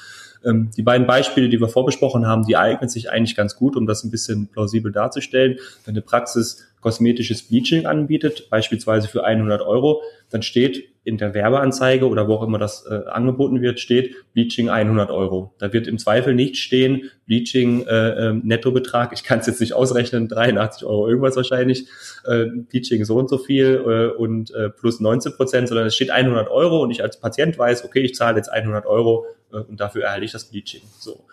Ähm, 0.44 0.70
die 0.76 0.82
beiden 0.82 1.06
Beispiele, 1.06 1.48
die 1.48 1.60
wir 1.60 1.68
vorbesprochen 1.68 2.26
haben, 2.26 2.44
die 2.44 2.56
eignen 2.56 2.90
sich 2.90 3.10
eigentlich 3.10 3.34
ganz 3.34 3.56
gut, 3.56 3.76
um 3.76 3.86
das 3.86 4.04
ein 4.04 4.10
bisschen 4.10 4.48
plausibel 4.48 4.92
darzustellen. 4.92 5.58
Wenn 5.84 5.94
eine 5.94 6.02
Praxis 6.02 6.66
kosmetisches 6.86 7.42
Bleaching 7.42 7.84
anbietet, 7.84 8.48
beispielsweise 8.48 9.08
für 9.08 9.24
100 9.24 9.60
Euro, 9.60 10.02
dann 10.30 10.42
steht 10.42 10.84
in 11.02 11.18
der 11.18 11.34
Werbeanzeige 11.34 12.08
oder 12.08 12.28
wo 12.28 12.34
auch 12.34 12.44
immer 12.44 12.60
das 12.60 12.86
äh, 12.86 13.08
angeboten 13.08 13.60
wird, 13.60 13.80
steht 13.80 14.14
Bleaching 14.34 14.68
100 14.68 15.10
Euro. 15.10 15.52
Da 15.58 15.72
wird 15.72 15.88
im 15.88 15.98
Zweifel 15.98 16.36
nicht 16.36 16.58
stehen 16.58 17.10
Bleaching 17.26 17.84
äh, 17.88 18.28
äh, 18.28 18.34
Nettobetrag, 18.34 19.12
ich 19.12 19.24
kann 19.24 19.40
es 19.40 19.48
jetzt 19.48 19.60
nicht 19.60 19.72
ausrechnen, 19.72 20.28
83 20.28 20.86
Euro 20.86 21.08
irgendwas 21.08 21.34
wahrscheinlich, 21.34 21.88
äh, 22.24 22.44
Bleaching 22.44 23.04
so 23.04 23.16
und 23.16 23.28
so 23.28 23.38
viel 23.38 23.82
äh, 23.84 24.16
und 24.16 24.54
äh, 24.54 24.70
plus 24.70 25.00
19 25.00 25.32
Prozent, 25.32 25.66
sondern 25.66 25.88
es 25.88 25.96
steht 25.96 26.10
100 26.10 26.48
Euro 26.48 26.84
und 26.84 26.92
ich 26.92 27.02
als 27.02 27.18
Patient 27.18 27.58
weiß, 27.58 27.84
okay, 27.84 28.02
ich 28.02 28.14
zahle 28.14 28.36
jetzt 28.36 28.48
100 28.52 28.86
Euro 28.86 29.26
äh, 29.52 29.56
und 29.56 29.80
dafür 29.80 30.04
erhalte 30.04 30.24
ich 30.24 30.30
das 30.30 30.44
Bleaching. 30.44 30.82
So. 31.00 31.24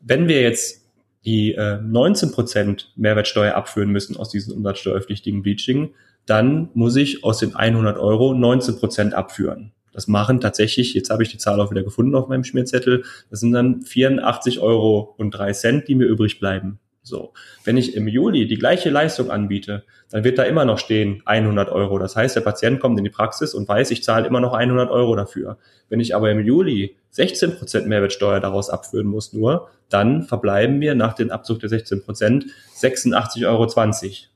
Wenn 0.00 0.26
wir 0.26 0.40
jetzt 0.40 0.83
die 1.24 1.54
äh, 1.54 1.78
19 1.80 2.32
Prozent 2.32 2.92
Mehrwertsteuer 2.96 3.54
abführen 3.54 3.90
müssen 3.90 4.16
aus 4.16 4.30
diesen 4.30 4.54
umsatzsteuerpflichtigen 4.54 5.42
Bleaching, 5.42 5.94
dann 6.26 6.70
muss 6.74 6.96
ich 6.96 7.24
aus 7.24 7.38
den 7.38 7.54
100 7.54 7.98
Euro 7.98 8.34
19 8.34 8.76
Prozent 8.76 9.14
abführen. 9.14 9.72
Das 9.92 10.08
machen 10.08 10.40
tatsächlich, 10.40 10.92
jetzt 10.94 11.10
habe 11.10 11.22
ich 11.22 11.28
die 11.28 11.38
Zahl 11.38 11.60
auch 11.60 11.70
wieder 11.70 11.84
gefunden 11.84 12.14
auf 12.16 12.28
meinem 12.28 12.44
Schmierzettel, 12.44 13.04
das 13.30 13.40
sind 13.40 13.52
dann 13.52 13.82
84 13.82 14.60
Euro 14.60 15.14
und 15.18 15.30
drei 15.30 15.52
Cent, 15.52 15.86
die 15.88 15.94
mir 15.94 16.06
übrig 16.06 16.40
bleiben. 16.40 16.80
So, 17.06 17.34
wenn 17.64 17.76
ich 17.76 17.94
im 17.96 18.08
Juli 18.08 18.46
die 18.46 18.56
gleiche 18.56 18.88
Leistung 18.88 19.30
anbiete, 19.30 19.84
dann 20.10 20.24
wird 20.24 20.38
da 20.38 20.44
immer 20.44 20.64
noch 20.64 20.78
stehen 20.78 21.20
100 21.26 21.68
Euro. 21.68 21.98
Das 21.98 22.16
heißt, 22.16 22.34
der 22.34 22.40
Patient 22.40 22.80
kommt 22.80 22.96
in 22.96 23.04
die 23.04 23.10
Praxis 23.10 23.52
und 23.52 23.68
weiß, 23.68 23.90
ich 23.90 24.02
zahle 24.02 24.26
immer 24.26 24.40
noch 24.40 24.54
100 24.54 24.90
Euro 24.90 25.14
dafür. 25.14 25.58
Wenn 25.90 26.00
ich 26.00 26.16
aber 26.16 26.30
im 26.30 26.40
Juli 26.40 26.96
16 27.10 27.58
Prozent 27.58 27.88
Mehrwertsteuer 27.88 28.40
daraus 28.40 28.70
abführen 28.70 29.06
muss 29.06 29.34
nur, 29.34 29.68
dann 29.90 30.22
verbleiben 30.22 30.78
mir 30.78 30.94
nach 30.94 31.12
dem 31.12 31.30
Abzug 31.30 31.60
der 31.60 31.68
16 31.68 32.02
Prozent 32.02 32.46
86,20 32.80 33.46
Euro. 33.46 33.66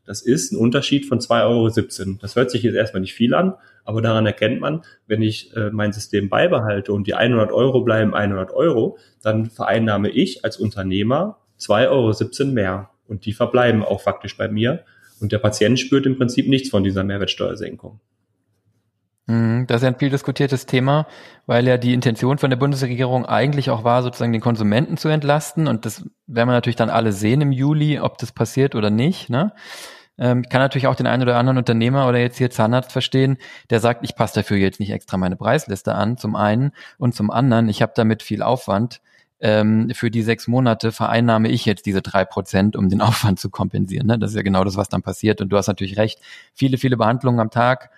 Das 0.04 0.20
ist 0.20 0.52
ein 0.52 0.58
Unterschied 0.58 1.06
von 1.06 1.20
2,17 1.20 2.00
Euro. 2.02 2.18
Das 2.20 2.36
hört 2.36 2.50
sich 2.50 2.62
jetzt 2.64 2.74
erstmal 2.74 3.00
nicht 3.00 3.14
viel 3.14 3.32
an, 3.32 3.54
aber 3.82 4.02
daran 4.02 4.26
erkennt 4.26 4.60
man, 4.60 4.82
wenn 5.06 5.22
ich 5.22 5.56
äh, 5.56 5.70
mein 5.70 5.92
System 5.94 6.28
beibehalte 6.28 6.92
und 6.92 7.06
die 7.06 7.14
100 7.14 7.50
Euro 7.50 7.80
bleiben 7.80 8.14
100 8.14 8.52
Euro, 8.52 8.98
dann 9.22 9.46
vereinnahme 9.46 10.10
ich 10.10 10.44
als 10.44 10.58
Unternehmer 10.58 11.38
2,17 11.58 12.40
Euro 12.40 12.52
mehr. 12.52 12.90
Und 13.06 13.24
die 13.24 13.32
verbleiben 13.32 13.82
auch 13.82 14.00
faktisch 14.00 14.36
bei 14.36 14.48
mir. 14.48 14.84
Und 15.20 15.32
der 15.32 15.38
Patient 15.38 15.78
spürt 15.78 16.06
im 16.06 16.16
Prinzip 16.16 16.48
nichts 16.48 16.70
von 16.70 16.84
dieser 16.84 17.04
Mehrwertsteuersenkung. 17.04 18.00
Mhm, 19.28 19.66
das 19.66 19.82
ist 19.82 19.86
ein 19.86 19.98
viel 19.98 20.08
diskutiertes 20.08 20.64
Thema, 20.64 21.06
weil 21.46 21.66
ja 21.66 21.76
die 21.76 21.92
Intention 21.92 22.38
von 22.38 22.48
der 22.48 22.56
Bundesregierung 22.56 23.26
eigentlich 23.26 23.68
auch 23.68 23.84
war, 23.84 24.02
sozusagen 24.02 24.32
den 24.32 24.40
Konsumenten 24.40 24.96
zu 24.96 25.08
entlasten. 25.08 25.68
Und 25.68 25.84
das 25.84 26.00
werden 26.26 26.48
wir 26.48 26.54
natürlich 26.54 26.76
dann 26.76 26.90
alle 26.90 27.12
sehen 27.12 27.42
im 27.42 27.52
Juli, 27.52 28.00
ob 28.00 28.16
das 28.18 28.32
passiert 28.32 28.74
oder 28.74 28.88
nicht. 28.90 29.28
Ne? 29.28 29.52
Ähm, 30.18 30.44
kann 30.44 30.62
natürlich 30.62 30.86
auch 30.86 30.94
den 30.94 31.06
einen 31.06 31.22
oder 31.22 31.36
anderen 31.36 31.58
Unternehmer 31.58 32.08
oder 32.08 32.18
jetzt 32.18 32.38
hier 32.38 32.50
Zahnarzt 32.50 32.90
verstehen, 32.90 33.36
der 33.68 33.80
sagt, 33.80 34.02
ich 34.02 34.16
passe 34.16 34.36
dafür 34.36 34.56
jetzt 34.56 34.80
nicht 34.80 34.90
extra 34.90 35.18
meine 35.18 35.36
Preisliste 35.36 35.94
an, 35.94 36.16
zum 36.16 36.34
einen. 36.34 36.72
Und 36.96 37.14
zum 37.14 37.30
anderen, 37.30 37.68
ich 37.68 37.82
habe 37.82 37.92
damit 37.94 38.22
viel 38.22 38.42
Aufwand 38.42 39.02
ähm, 39.40 39.90
für 39.94 40.10
die 40.10 40.22
sechs 40.22 40.48
Monate 40.48 40.92
vereinnahme 40.92 41.48
ich 41.48 41.64
jetzt 41.64 41.86
diese 41.86 42.02
drei 42.02 42.24
Prozent, 42.24 42.76
um 42.76 42.88
den 42.88 43.00
Aufwand 43.02 43.38
zu 43.38 43.50
kompensieren. 43.50 44.06
Ne? 44.06 44.18
Das 44.18 44.30
ist 44.30 44.36
ja 44.36 44.42
genau 44.42 44.64
das, 44.64 44.76
was 44.76 44.88
dann 44.88 45.02
passiert. 45.02 45.40
Und 45.40 45.50
du 45.50 45.56
hast 45.56 45.68
natürlich 45.68 45.96
recht. 45.96 46.20
Viele, 46.54 46.78
viele 46.78 46.96
Behandlungen 46.96 47.40
am 47.40 47.50
Tag, 47.50 47.90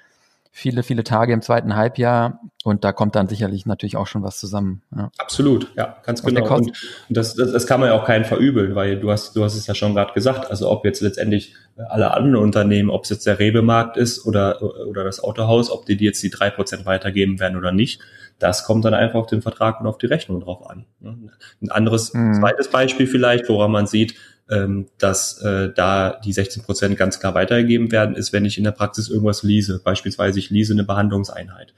viele, 0.50 0.82
viele 0.82 1.04
Tage 1.04 1.32
im 1.32 1.42
zweiten 1.42 1.76
Halbjahr 1.76 2.40
und 2.62 2.84
da 2.84 2.92
kommt 2.92 3.14
dann 3.14 3.26
sicherlich 3.26 3.64
natürlich 3.64 3.96
auch 3.96 4.06
schon 4.06 4.22
was 4.22 4.38
zusammen. 4.38 4.82
Ja. 4.94 5.10
Absolut, 5.16 5.68
ja, 5.76 5.96
ganz 6.04 6.22
genau. 6.22 6.56
Und 6.56 6.72
das, 7.08 7.34
das, 7.34 7.52
das 7.52 7.66
kann 7.66 7.80
man 7.80 7.88
ja 7.88 7.94
auch 7.94 8.04
keinen 8.04 8.26
verübeln, 8.26 8.74
weil 8.74 9.00
du 9.00 9.10
hast, 9.10 9.34
du 9.34 9.42
hast 9.42 9.54
es 9.54 9.66
ja 9.66 9.74
schon 9.74 9.94
gerade 9.94 10.12
gesagt, 10.12 10.50
also 10.50 10.70
ob 10.70 10.84
jetzt 10.84 11.00
letztendlich 11.00 11.54
alle 11.76 12.12
anderen 12.12 12.36
Unternehmen, 12.36 12.90
ob 12.90 13.04
es 13.04 13.10
jetzt 13.10 13.26
der 13.26 13.38
Rewe-Markt 13.38 13.96
ist 13.96 14.26
oder, 14.26 14.60
oder 14.86 15.04
das 15.04 15.24
Autohaus, 15.24 15.70
ob 15.70 15.86
die, 15.86 15.96
die 15.96 16.04
jetzt 16.04 16.22
die 16.22 16.28
drei 16.28 16.50
Prozent 16.50 16.84
weitergeben 16.84 17.40
werden 17.40 17.56
oder 17.56 17.72
nicht, 17.72 18.02
das 18.38 18.64
kommt 18.64 18.84
dann 18.84 18.94
einfach 18.94 19.20
auf 19.20 19.26
den 19.26 19.40
Vertrag 19.40 19.80
und 19.80 19.86
auf 19.86 19.98
die 19.98 20.06
Rechnung 20.06 20.40
drauf 20.40 20.68
an. 20.68 20.84
Ein 21.02 21.70
anderes 21.70 22.12
mhm. 22.12 22.34
zweites 22.34 22.68
Beispiel 22.68 23.06
vielleicht, 23.06 23.48
woran 23.48 23.70
man 23.70 23.86
sieht, 23.86 24.14
ähm, 24.50 24.86
dass 24.98 25.40
äh, 25.42 25.72
da 25.74 26.18
die 26.24 26.32
16 26.32 26.64
Prozent 26.64 26.96
ganz 26.96 27.20
klar 27.20 27.34
weitergegeben 27.34 27.92
werden, 27.92 28.16
ist, 28.16 28.32
wenn 28.32 28.44
ich 28.44 28.58
in 28.58 28.64
der 28.64 28.72
Praxis 28.72 29.08
irgendwas 29.08 29.42
lease. 29.42 29.80
Beispielsweise 29.82 30.38
ich 30.38 30.50
lease 30.50 30.72
eine 30.72 30.84
Behandlungseinheit. 30.84 31.72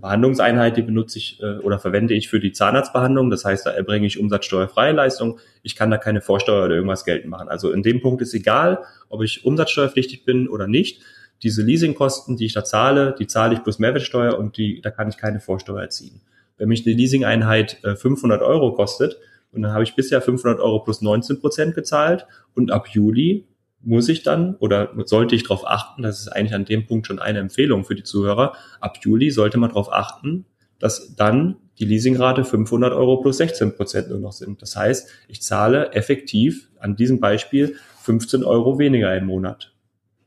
Behandlungseinheit, 0.00 0.76
die 0.76 0.82
benutze 0.82 1.18
ich 1.18 1.40
äh, 1.42 1.58
oder 1.58 1.78
verwende 1.78 2.14
ich 2.14 2.28
für 2.28 2.40
die 2.40 2.52
Zahnarztbehandlung. 2.52 3.30
Das 3.30 3.44
heißt, 3.44 3.66
da 3.66 3.70
erbringe 3.70 4.06
ich 4.06 4.18
umsatzsteuerfreie 4.18 4.92
Leistung. 4.92 5.38
Ich 5.62 5.76
kann 5.76 5.90
da 5.90 5.98
keine 5.98 6.20
Vorsteuer 6.20 6.64
oder 6.64 6.74
irgendwas 6.74 7.04
geltend 7.04 7.30
machen. 7.30 7.48
Also 7.48 7.72
in 7.72 7.82
dem 7.82 8.00
Punkt 8.00 8.22
ist 8.22 8.34
egal, 8.34 8.82
ob 9.08 9.22
ich 9.22 9.44
umsatzsteuerpflichtig 9.44 10.24
bin 10.24 10.48
oder 10.48 10.66
nicht 10.66 11.02
diese 11.42 11.62
Leasingkosten, 11.62 12.36
die 12.36 12.46
ich 12.46 12.54
da 12.54 12.64
zahle, 12.64 13.14
die 13.18 13.26
zahle 13.26 13.54
ich 13.54 13.62
plus 13.62 13.78
Mehrwertsteuer 13.78 14.38
und 14.38 14.56
die, 14.56 14.80
da 14.80 14.90
kann 14.90 15.08
ich 15.08 15.16
keine 15.16 15.40
Vorsteuer 15.40 15.88
ziehen. 15.90 16.20
Wenn 16.56 16.68
mich 16.68 16.86
eine 16.86 16.94
Leasing-Einheit 16.96 17.80
500 17.82 18.40
äh, 18.40 18.44
Euro 18.44 18.72
kostet 18.72 19.18
und 19.52 19.62
dann 19.62 19.72
habe 19.72 19.84
ich 19.84 19.94
bisher 19.94 20.22
500 20.22 20.60
Euro 20.60 20.80
plus 20.80 21.02
19 21.02 21.40
Prozent 21.40 21.74
gezahlt 21.74 22.26
und 22.54 22.70
ab 22.70 22.88
Juli 22.88 23.46
muss 23.86 24.08
ich 24.08 24.22
dann 24.22 24.56
oder 24.56 24.92
sollte 25.04 25.34
ich 25.34 25.44
darauf 25.44 25.66
achten, 25.66 26.02
das 26.02 26.20
ist 26.20 26.28
eigentlich 26.28 26.54
an 26.54 26.64
dem 26.64 26.86
Punkt 26.86 27.06
schon 27.06 27.20
eine 27.20 27.38
Empfehlung 27.38 27.84
für 27.84 27.94
die 27.94 28.02
Zuhörer, 28.02 28.54
ab 28.80 28.98
Juli 29.02 29.30
sollte 29.30 29.58
man 29.58 29.70
darauf 29.70 29.92
achten, 29.92 30.44
dass 30.78 31.14
dann 31.14 31.56
die 31.78 31.84
Leasingrate 31.84 32.44
500 32.44 32.92
Euro 32.92 33.18
plus 33.18 33.36
16 33.38 33.76
Prozent 33.76 34.08
nur 34.10 34.18
noch 34.18 34.32
sind. 34.32 34.60
Das 34.60 34.76
heißt, 34.76 35.08
ich 35.28 35.42
zahle 35.42 35.92
effektiv 35.92 36.70
an 36.80 36.96
diesem 36.96 37.20
Beispiel 37.20 37.76
15 38.02 38.44
Euro 38.44 38.78
weniger 38.78 39.16
im 39.16 39.26
Monat. 39.26 39.72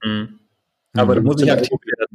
Mhm. 0.04 0.40
Aber 0.94 1.16
da 1.16 1.22
mhm. 1.22 1.28
muss 1.28 1.42
ich 1.42 1.52
aktiv 1.52 1.78
werden. 1.86 2.09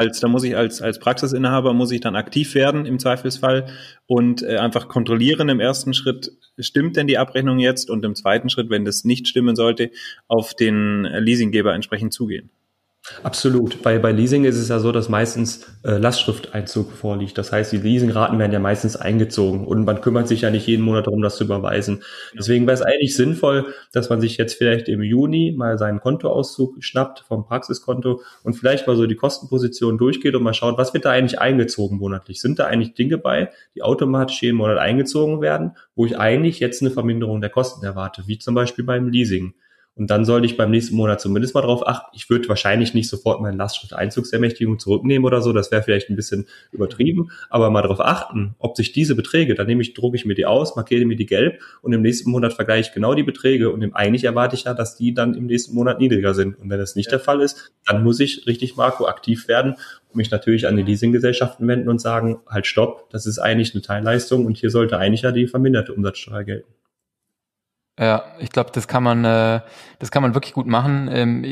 Als, 0.00 0.18
da 0.18 0.28
muss 0.28 0.44
ich 0.44 0.56
als, 0.56 0.80
als 0.80 0.98
Praxisinhaber 0.98 1.74
muss 1.74 1.92
ich 1.92 2.00
dann 2.00 2.16
aktiv 2.16 2.54
werden 2.54 2.86
im 2.86 2.98
Zweifelsfall 2.98 3.66
und 4.06 4.42
äh, 4.42 4.56
einfach 4.56 4.88
kontrollieren 4.88 5.50
im 5.50 5.60
ersten 5.60 5.92
Schritt, 5.92 6.32
stimmt 6.58 6.96
denn 6.96 7.06
die 7.06 7.18
Abrechnung 7.18 7.58
jetzt 7.58 7.90
und 7.90 8.02
im 8.02 8.14
zweiten 8.14 8.48
Schritt, 8.48 8.70
wenn 8.70 8.86
das 8.86 9.04
nicht 9.04 9.28
stimmen 9.28 9.56
sollte, 9.56 9.90
auf 10.26 10.54
den 10.54 11.02
Leasinggeber 11.02 11.74
entsprechend 11.74 12.14
zugehen. 12.14 12.48
Absolut. 13.22 13.82
Bei, 13.82 13.98
bei 13.98 14.12
Leasing 14.12 14.44
ist 14.44 14.56
es 14.56 14.68
ja 14.68 14.78
so, 14.78 14.92
dass 14.92 15.08
meistens 15.08 15.66
äh, 15.84 15.98
Lastschrifteinzug 15.98 16.92
vorliegt. 16.92 17.36
Das 17.38 17.52
heißt, 17.52 17.72
die 17.72 17.78
Leasingraten 17.78 18.38
werden 18.38 18.52
ja 18.52 18.58
meistens 18.58 18.96
eingezogen 18.96 19.66
und 19.66 19.84
man 19.84 20.00
kümmert 20.00 20.28
sich 20.28 20.42
ja 20.42 20.50
nicht 20.50 20.66
jeden 20.66 20.84
Monat 20.84 21.06
darum, 21.06 21.22
das 21.22 21.36
zu 21.36 21.44
überweisen. 21.44 22.02
Deswegen 22.36 22.66
wäre 22.66 22.74
es 22.74 22.82
eigentlich 22.82 23.14
sinnvoll, 23.16 23.66
dass 23.92 24.08
man 24.10 24.20
sich 24.20 24.36
jetzt 24.36 24.54
vielleicht 24.54 24.88
im 24.88 25.02
Juni 25.02 25.54
mal 25.56 25.78
seinen 25.78 26.00
Kontoauszug 26.00 26.82
schnappt 26.82 27.20
vom 27.20 27.44
Praxiskonto 27.44 28.22
und 28.42 28.54
vielleicht 28.54 28.86
mal 28.86 28.96
so 28.96 29.06
die 29.06 29.16
Kostenposition 29.16 29.98
durchgeht 29.98 30.34
und 30.34 30.42
mal 30.42 30.54
schaut, 30.54 30.78
was 30.78 30.94
wird 30.94 31.04
da 31.04 31.10
eigentlich 31.10 31.40
eingezogen 31.40 31.98
monatlich? 31.98 32.40
Sind 32.40 32.58
da 32.58 32.66
eigentlich 32.66 32.94
Dinge 32.94 33.18
bei, 33.18 33.50
die 33.74 33.82
automatisch 33.82 34.42
jeden 34.42 34.56
Monat 34.56 34.78
eingezogen 34.78 35.40
werden, 35.40 35.72
wo 35.94 36.06
ich 36.06 36.18
eigentlich 36.18 36.60
jetzt 36.60 36.80
eine 36.80 36.90
Verminderung 36.90 37.40
der 37.40 37.50
Kosten 37.50 37.84
erwarte, 37.84 38.24
wie 38.26 38.38
zum 38.38 38.54
Beispiel 38.54 38.84
beim 38.84 39.08
Leasing? 39.08 39.54
Und 39.96 40.10
dann 40.10 40.24
sollte 40.24 40.46
ich 40.46 40.56
beim 40.56 40.70
nächsten 40.70 40.96
Monat 40.96 41.20
zumindest 41.20 41.54
mal 41.54 41.60
drauf 41.60 41.86
achten. 41.86 42.06
Ich 42.14 42.30
würde 42.30 42.48
wahrscheinlich 42.48 42.94
nicht 42.94 43.08
sofort 43.08 43.42
meine 43.42 43.56
Lastschrift-Einzugsermächtigung 43.56 44.78
zurücknehmen 44.78 45.26
oder 45.26 45.42
so. 45.42 45.52
Das 45.52 45.70
wäre 45.70 45.82
vielleicht 45.82 46.08
ein 46.08 46.16
bisschen 46.16 46.46
übertrieben. 46.70 47.30
Aber 47.50 47.70
mal 47.70 47.82
darauf 47.82 48.00
achten, 48.00 48.54
ob 48.58 48.76
sich 48.76 48.92
diese 48.92 49.14
Beträge, 49.14 49.54
dann 49.54 49.66
nehme 49.66 49.82
ich, 49.82 49.92
drucke 49.92 50.16
ich 50.16 50.24
mir 50.24 50.34
die 50.34 50.46
aus, 50.46 50.76
markiere 50.76 51.04
mir 51.04 51.16
die 51.16 51.26
gelb 51.26 51.60
und 51.82 51.92
im 51.92 52.02
nächsten 52.02 52.30
Monat 52.30 52.54
vergleiche 52.54 52.88
ich 52.88 52.94
genau 52.94 53.14
die 53.14 53.24
Beträge. 53.24 53.70
Und 53.70 53.82
im, 53.82 53.94
eigentlich 53.94 54.24
erwarte 54.24 54.54
ich 54.54 54.64
ja, 54.64 54.74
dass 54.74 54.96
die 54.96 55.12
dann 55.12 55.34
im 55.34 55.46
nächsten 55.46 55.74
Monat 55.74 55.98
niedriger 55.98 56.34
sind. 56.34 56.58
Und 56.58 56.70
wenn 56.70 56.78
das 56.78 56.96
nicht 56.96 57.06
ja. 57.06 57.18
der 57.18 57.20
Fall 57.20 57.40
ist, 57.40 57.72
dann 57.84 58.02
muss 58.02 58.20
ich 58.20 58.46
richtig 58.46 58.76
Marco 58.76 59.06
aktiv 59.06 59.48
werden 59.48 59.74
und 60.08 60.16
mich 60.16 60.30
natürlich 60.30 60.66
an 60.66 60.76
die 60.76 60.82
Leasinggesellschaften 60.82 61.66
wenden 61.68 61.88
und 61.88 62.00
sagen, 62.00 62.40
halt 62.48 62.66
stopp, 62.66 63.10
das 63.10 63.26
ist 63.26 63.38
eigentlich 63.38 63.74
eine 63.74 63.82
Teilleistung 63.82 64.46
und 64.46 64.56
hier 64.56 64.70
sollte 64.70 64.96
eigentlich 64.98 65.22
ja 65.22 65.32
die 65.32 65.46
verminderte 65.46 65.92
Umsatzsteuer 65.92 66.44
gelten. 66.44 66.72
Ja, 67.98 68.24
ich 68.38 68.50
glaube, 68.50 68.70
das 68.72 68.88
kann 68.88 69.02
man, 69.02 69.24
äh, 69.26 69.60
das 69.98 70.10
kann 70.10 70.22
man 70.22 70.32
wirklich 70.32 70.54
gut 70.54 70.66
machen. 70.66 71.10
Ähm, 71.12 71.44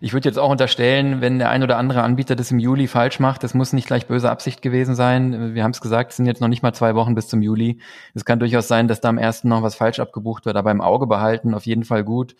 ich 0.00 0.12
würde 0.14 0.26
jetzt 0.26 0.38
auch 0.38 0.48
unterstellen, 0.48 1.20
wenn 1.20 1.38
der 1.38 1.50
ein 1.50 1.62
oder 1.62 1.76
andere 1.76 2.02
Anbieter 2.02 2.34
das 2.34 2.50
im 2.50 2.58
Juli 2.58 2.88
falsch 2.88 3.20
macht, 3.20 3.42
das 3.42 3.52
muss 3.52 3.74
nicht 3.74 3.88
gleich 3.88 4.06
böse 4.06 4.30
Absicht 4.30 4.62
gewesen 4.62 4.94
sein. 4.94 5.54
Wir 5.54 5.62
haben 5.64 5.72
es 5.72 5.82
gesagt, 5.82 6.12
es 6.12 6.16
sind 6.16 6.24
jetzt 6.24 6.40
noch 6.40 6.48
nicht 6.48 6.62
mal 6.62 6.72
zwei 6.72 6.94
Wochen 6.94 7.14
bis 7.14 7.28
zum 7.28 7.42
Juli. 7.42 7.78
Es 8.14 8.24
kann 8.24 8.38
durchaus 8.38 8.68
sein, 8.68 8.88
dass 8.88 9.02
da 9.02 9.10
am 9.10 9.18
ersten 9.18 9.48
noch 9.48 9.62
was 9.62 9.74
falsch 9.74 10.00
abgebucht 10.00 10.46
wird, 10.46 10.56
aber 10.56 10.70
im 10.70 10.80
Auge 10.80 11.06
behalten, 11.06 11.52
auf 11.52 11.66
jeden 11.66 11.84
Fall 11.84 12.04
gut. 12.04 12.36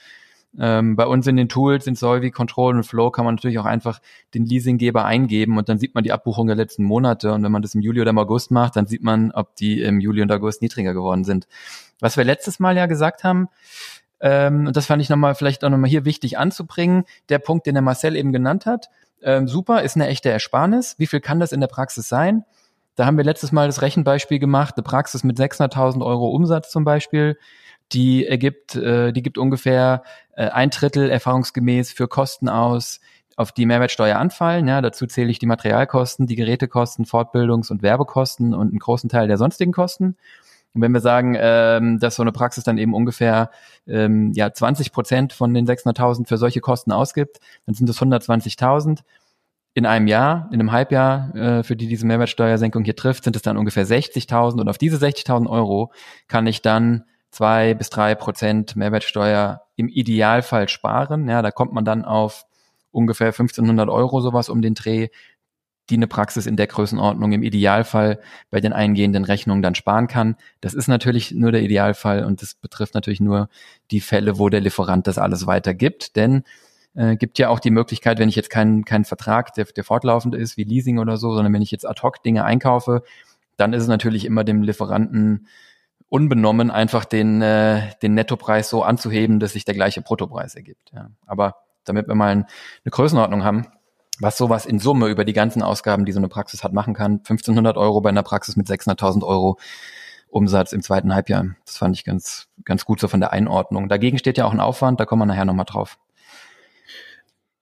Ähm, 0.58 0.96
bei 0.96 1.06
uns 1.06 1.26
in 1.26 1.36
den 1.36 1.48
Tools, 1.48 1.86
in 1.86 1.94
Solvi, 1.94 2.30
Control 2.30 2.76
und 2.76 2.84
Flow 2.84 3.10
kann 3.10 3.24
man 3.24 3.36
natürlich 3.36 3.58
auch 3.58 3.64
einfach 3.64 4.00
den 4.34 4.44
Leasinggeber 4.44 5.04
eingeben 5.04 5.56
und 5.56 5.68
dann 5.68 5.78
sieht 5.78 5.94
man 5.94 6.04
die 6.04 6.12
Abbuchung 6.12 6.46
der 6.46 6.56
letzten 6.56 6.84
Monate. 6.84 7.32
Und 7.32 7.42
wenn 7.42 7.52
man 7.52 7.62
das 7.62 7.74
im 7.74 7.80
Juli 7.80 8.00
oder 8.00 8.10
im 8.10 8.18
August 8.18 8.50
macht, 8.50 8.76
dann 8.76 8.86
sieht 8.86 9.02
man, 9.02 9.32
ob 9.32 9.56
die 9.56 9.80
im 9.80 10.00
Juli 10.00 10.20
und 10.20 10.30
August 10.30 10.60
niedriger 10.60 10.92
geworden 10.92 11.24
sind. 11.24 11.46
Was 12.00 12.16
wir 12.16 12.24
letztes 12.24 12.60
Mal 12.60 12.76
ja 12.76 12.86
gesagt 12.86 13.24
haben, 13.24 13.48
ähm, 14.20 14.66
und 14.66 14.76
das 14.76 14.86
fand 14.86 15.02
ich 15.02 15.08
nochmal 15.08 15.34
vielleicht 15.34 15.64
auch 15.64 15.70
nochmal 15.70 15.90
hier 15.90 16.04
wichtig 16.04 16.38
anzubringen, 16.38 17.04
der 17.28 17.38
Punkt, 17.38 17.66
den 17.66 17.74
der 17.74 17.82
Marcel 17.82 18.14
eben 18.14 18.32
genannt 18.32 18.66
hat, 18.66 18.88
ähm, 19.22 19.48
super, 19.48 19.82
ist 19.82 19.96
eine 19.96 20.06
echte 20.08 20.30
Ersparnis. 20.30 20.96
Wie 20.98 21.06
viel 21.06 21.20
kann 21.20 21.40
das 21.40 21.52
in 21.52 21.60
der 21.60 21.68
Praxis 21.68 22.08
sein? 22.08 22.44
Da 22.94 23.06
haben 23.06 23.16
wir 23.16 23.24
letztes 23.24 23.52
Mal 23.52 23.66
das 23.66 23.82
Rechenbeispiel 23.82 24.38
gemacht, 24.38 24.74
eine 24.76 24.82
Praxis 24.82 25.24
mit 25.24 25.38
600.000 25.38 26.04
Euro 26.04 26.28
Umsatz 26.28 26.70
zum 26.70 26.84
Beispiel, 26.84 27.38
die 27.92 28.26
ergibt, 28.26 28.74
äh, 28.74 29.12
die 29.12 29.22
gibt 29.22 29.38
ungefähr 29.38 30.02
äh, 30.36 30.48
ein 30.48 30.70
Drittel 30.70 31.10
erfahrungsgemäß 31.10 31.92
für 31.92 32.08
Kosten 32.08 32.48
aus, 32.48 33.00
auf 33.36 33.52
die 33.52 33.66
Mehrwertsteuer 33.66 34.18
anfallen. 34.18 34.68
Ja, 34.68 34.80
dazu 34.80 35.06
zähle 35.06 35.30
ich 35.30 35.38
die 35.38 35.46
Materialkosten, 35.46 36.26
die 36.26 36.36
Gerätekosten, 36.36 37.04
Fortbildungs- 37.04 37.70
und 37.70 37.82
Werbekosten 37.82 38.54
und 38.54 38.68
einen 38.68 38.78
großen 38.78 39.08
Teil 39.08 39.28
der 39.28 39.38
sonstigen 39.38 39.72
Kosten. 39.72 40.16
Und 40.74 40.80
wenn 40.80 40.92
wir 40.92 41.00
sagen, 41.00 41.36
ähm, 41.38 41.98
dass 41.98 42.16
so 42.16 42.22
eine 42.22 42.32
Praxis 42.32 42.64
dann 42.64 42.78
eben 42.78 42.94
ungefähr 42.94 43.50
ähm, 43.86 44.32
ja 44.34 44.52
20 44.52 44.92
Prozent 44.92 45.32
von 45.32 45.52
den 45.52 45.66
600.000 45.66 46.26
für 46.26 46.38
solche 46.38 46.60
Kosten 46.60 46.92
ausgibt, 46.92 47.40
dann 47.66 47.74
sind 47.74 47.88
es 47.90 48.00
120.000 48.00 49.00
in 49.74 49.86
einem 49.86 50.06
Jahr, 50.06 50.48
in 50.52 50.60
einem 50.60 50.72
Halbjahr, 50.72 51.34
äh, 51.34 51.62
für 51.62 51.76
die 51.76 51.88
diese 51.88 52.06
Mehrwertsteuersenkung 52.06 52.84
hier 52.84 52.96
trifft, 52.96 53.24
sind 53.24 53.36
es 53.36 53.42
dann 53.42 53.56
ungefähr 53.56 53.86
60.000 53.86 54.60
und 54.60 54.68
auf 54.68 54.78
diese 54.78 54.96
60.000 54.96 55.48
Euro 55.48 55.92
kann 56.28 56.46
ich 56.46 56.62
dann 56.62 57.04
zwei 57.32 57.74
bis 57.74 57.90
drei 57.90 58.14
Prozent 58.14 58.76
Mehrwertsteuer 58.76 59.62
im 59.74 59.88
Idealfall 59.88 60.68
sparen. 60.68 61.28
Ja, 61.28 61.42
da 61.42 61.50
kommt 61.50 61.72
man 61.72 61.84
dann 61.84 62.04
auf 62.04 62.44
ungefähr 62.92 63.28
1500 63.28 63.88
Euro 63.88 64.20
sowas 64.20 64.48
um 64.48 64.62
den 64.62 64.74
Dreh, 64.74 65.08
die 65.90 65.96
eine 65.96 66.06
Praxis 66.06 66.46
in 66.46 66.56
der 66.56 66.68
Größenordnung 66.68 67.32
im 67.32 67.42
Idealfall 67.42 68.20
bei 68.50 68.60
den 68.60 68.72
eingehenden 68.72 69.24
Rechnungen 69.24 69.62
dann 69.62 69.74
sparen 69.74 70.06
kann. 70.06 70.36
Das 70.60 70.74
ist 70.74 70.88
natürlich 70.88 71.32
nur 71.32 71.50
der 71.52 71.62
Idealfall 71.62 72.24
und 72.24 72.42
das 72.42 72.54
betrifft 72.54 72.94
natürlich 72.94 73.20
nur 73.20 73.48
die 73.90 74.00
Fälle, 74.00 74.38
wo 74.38 74.48
der 74.48 74.60
Lieferant 74.60 75.06
das 75.06 75.18
alles 75.18 75.46
weitergibt, 75.46 76.14
denn 76.16 76.44
äh, 76.94 77.16
gibt 77.16 77.38
ja 77.38 77.48
auch 77.48 77.60
die 77.60 77.70
Möglichkeit, 77.70 78.18
wenn 78.18 78.28
ich 78.28 78.36
jetzt 78.36 78.50
keinen 78.50 78.84
keinen 78.84 79.06
Vertrag, 79.06 79.54
der, 79.54 79.64
der 79.64 79.84
fortlaufend 79.84 80.34
ist, 80.34 80.58
wie 80.58 80.64
Leasing 80.64 80.98
oder 80.98 81.16
so, 81.16 81.34
sondern 81.34 81.52
wenn 81.52 81.62
ich 81.62 81.70
jetzt 81.70 81.88
ad 81.88 82.02
hoc 82.02 82.22
Dinge 82.22 82.44
einkaufe, 82.44 83.02
dann 83.56 83.72
ist 83.72 83.82
es 83.82 83.88
natürlich 83.88 84.26
immer 84.26 84.44
dem 84.44 84.62
Lieferanten 84.62 85.46
unbenommen, 86.12 86.70
einfach 86.70 87.06
den, 87.06 87.40
äh, 87.40 87.88
den 88.02 88.12
Nettopreis 88.12 88.68
so 88.68 88.82
anzuheben, 88.82 89.40
dass 89.40 89.54
sich 89.54 89.64
der 89.64 89.74
gleiche 89.74 90.02
Bruttopreis 90.02 90.54
ergibt. 90.54 90.92
Ja. 90.92 91.08
Aber 91.26 91.56
damit 91.84 92.06
wir 92.06 92.14
mal 92.14 92.32
ein, 92.32 92.44
eine 92.84 92.90
Größenordnung 92.90 93.44
haben, 93.44 93.66
was 94.20 94.36
sowas 94.36 94.66
in 94.66 94.78
Summe 94.78 95.08
über 95.08 95.24
die 95.24 95.32
ganzen 95.32 95.62
Ausgaben, 95.62 96.04
die 96.04 96.12
so 96.12 96.20
eine 96.20 96.28
Praxis 96.28 96.62
hat, 96.62 96.74
machen 96.74 96.92
kann. 96.92 97.12
1500 97.12 97.78
Euro 97.78 98.02
bei 98.02 98.10
einer 98.10 98.22
Praxis 98.22 98.56
mit 98.56 98.66
600.000 98.66 99.24
Euro 99.24 99.58
Umsatz 100.28 100.74
im 100.74 100.82
zweiten 100.82 101.14
Halbjahr. 101.14 101.46
Das 101.64 101.78
fand 101.78 101.96
ich 101.96 102.04
ganz, 102.04 102.48
ganz 102.66 102.84
gut 102.84 103.00
so 103.00 103.08
von 103.08 103.20
der 103.20 103.32
Einordnung. 103.32 103.88
Dagegen 103.88 104.18
steht 104.18 104.36
ja 104.36 104.44
auch 104.44 104.52
ein 104.52 104.60
Aufwand, 104.60 105.00
da 105.00 105.06
kommen 105.06 105.22
wir 105.22 105.26
nachher 105.26 105.46
nochmal 105.46 105.64
drauf. 105.64 105.98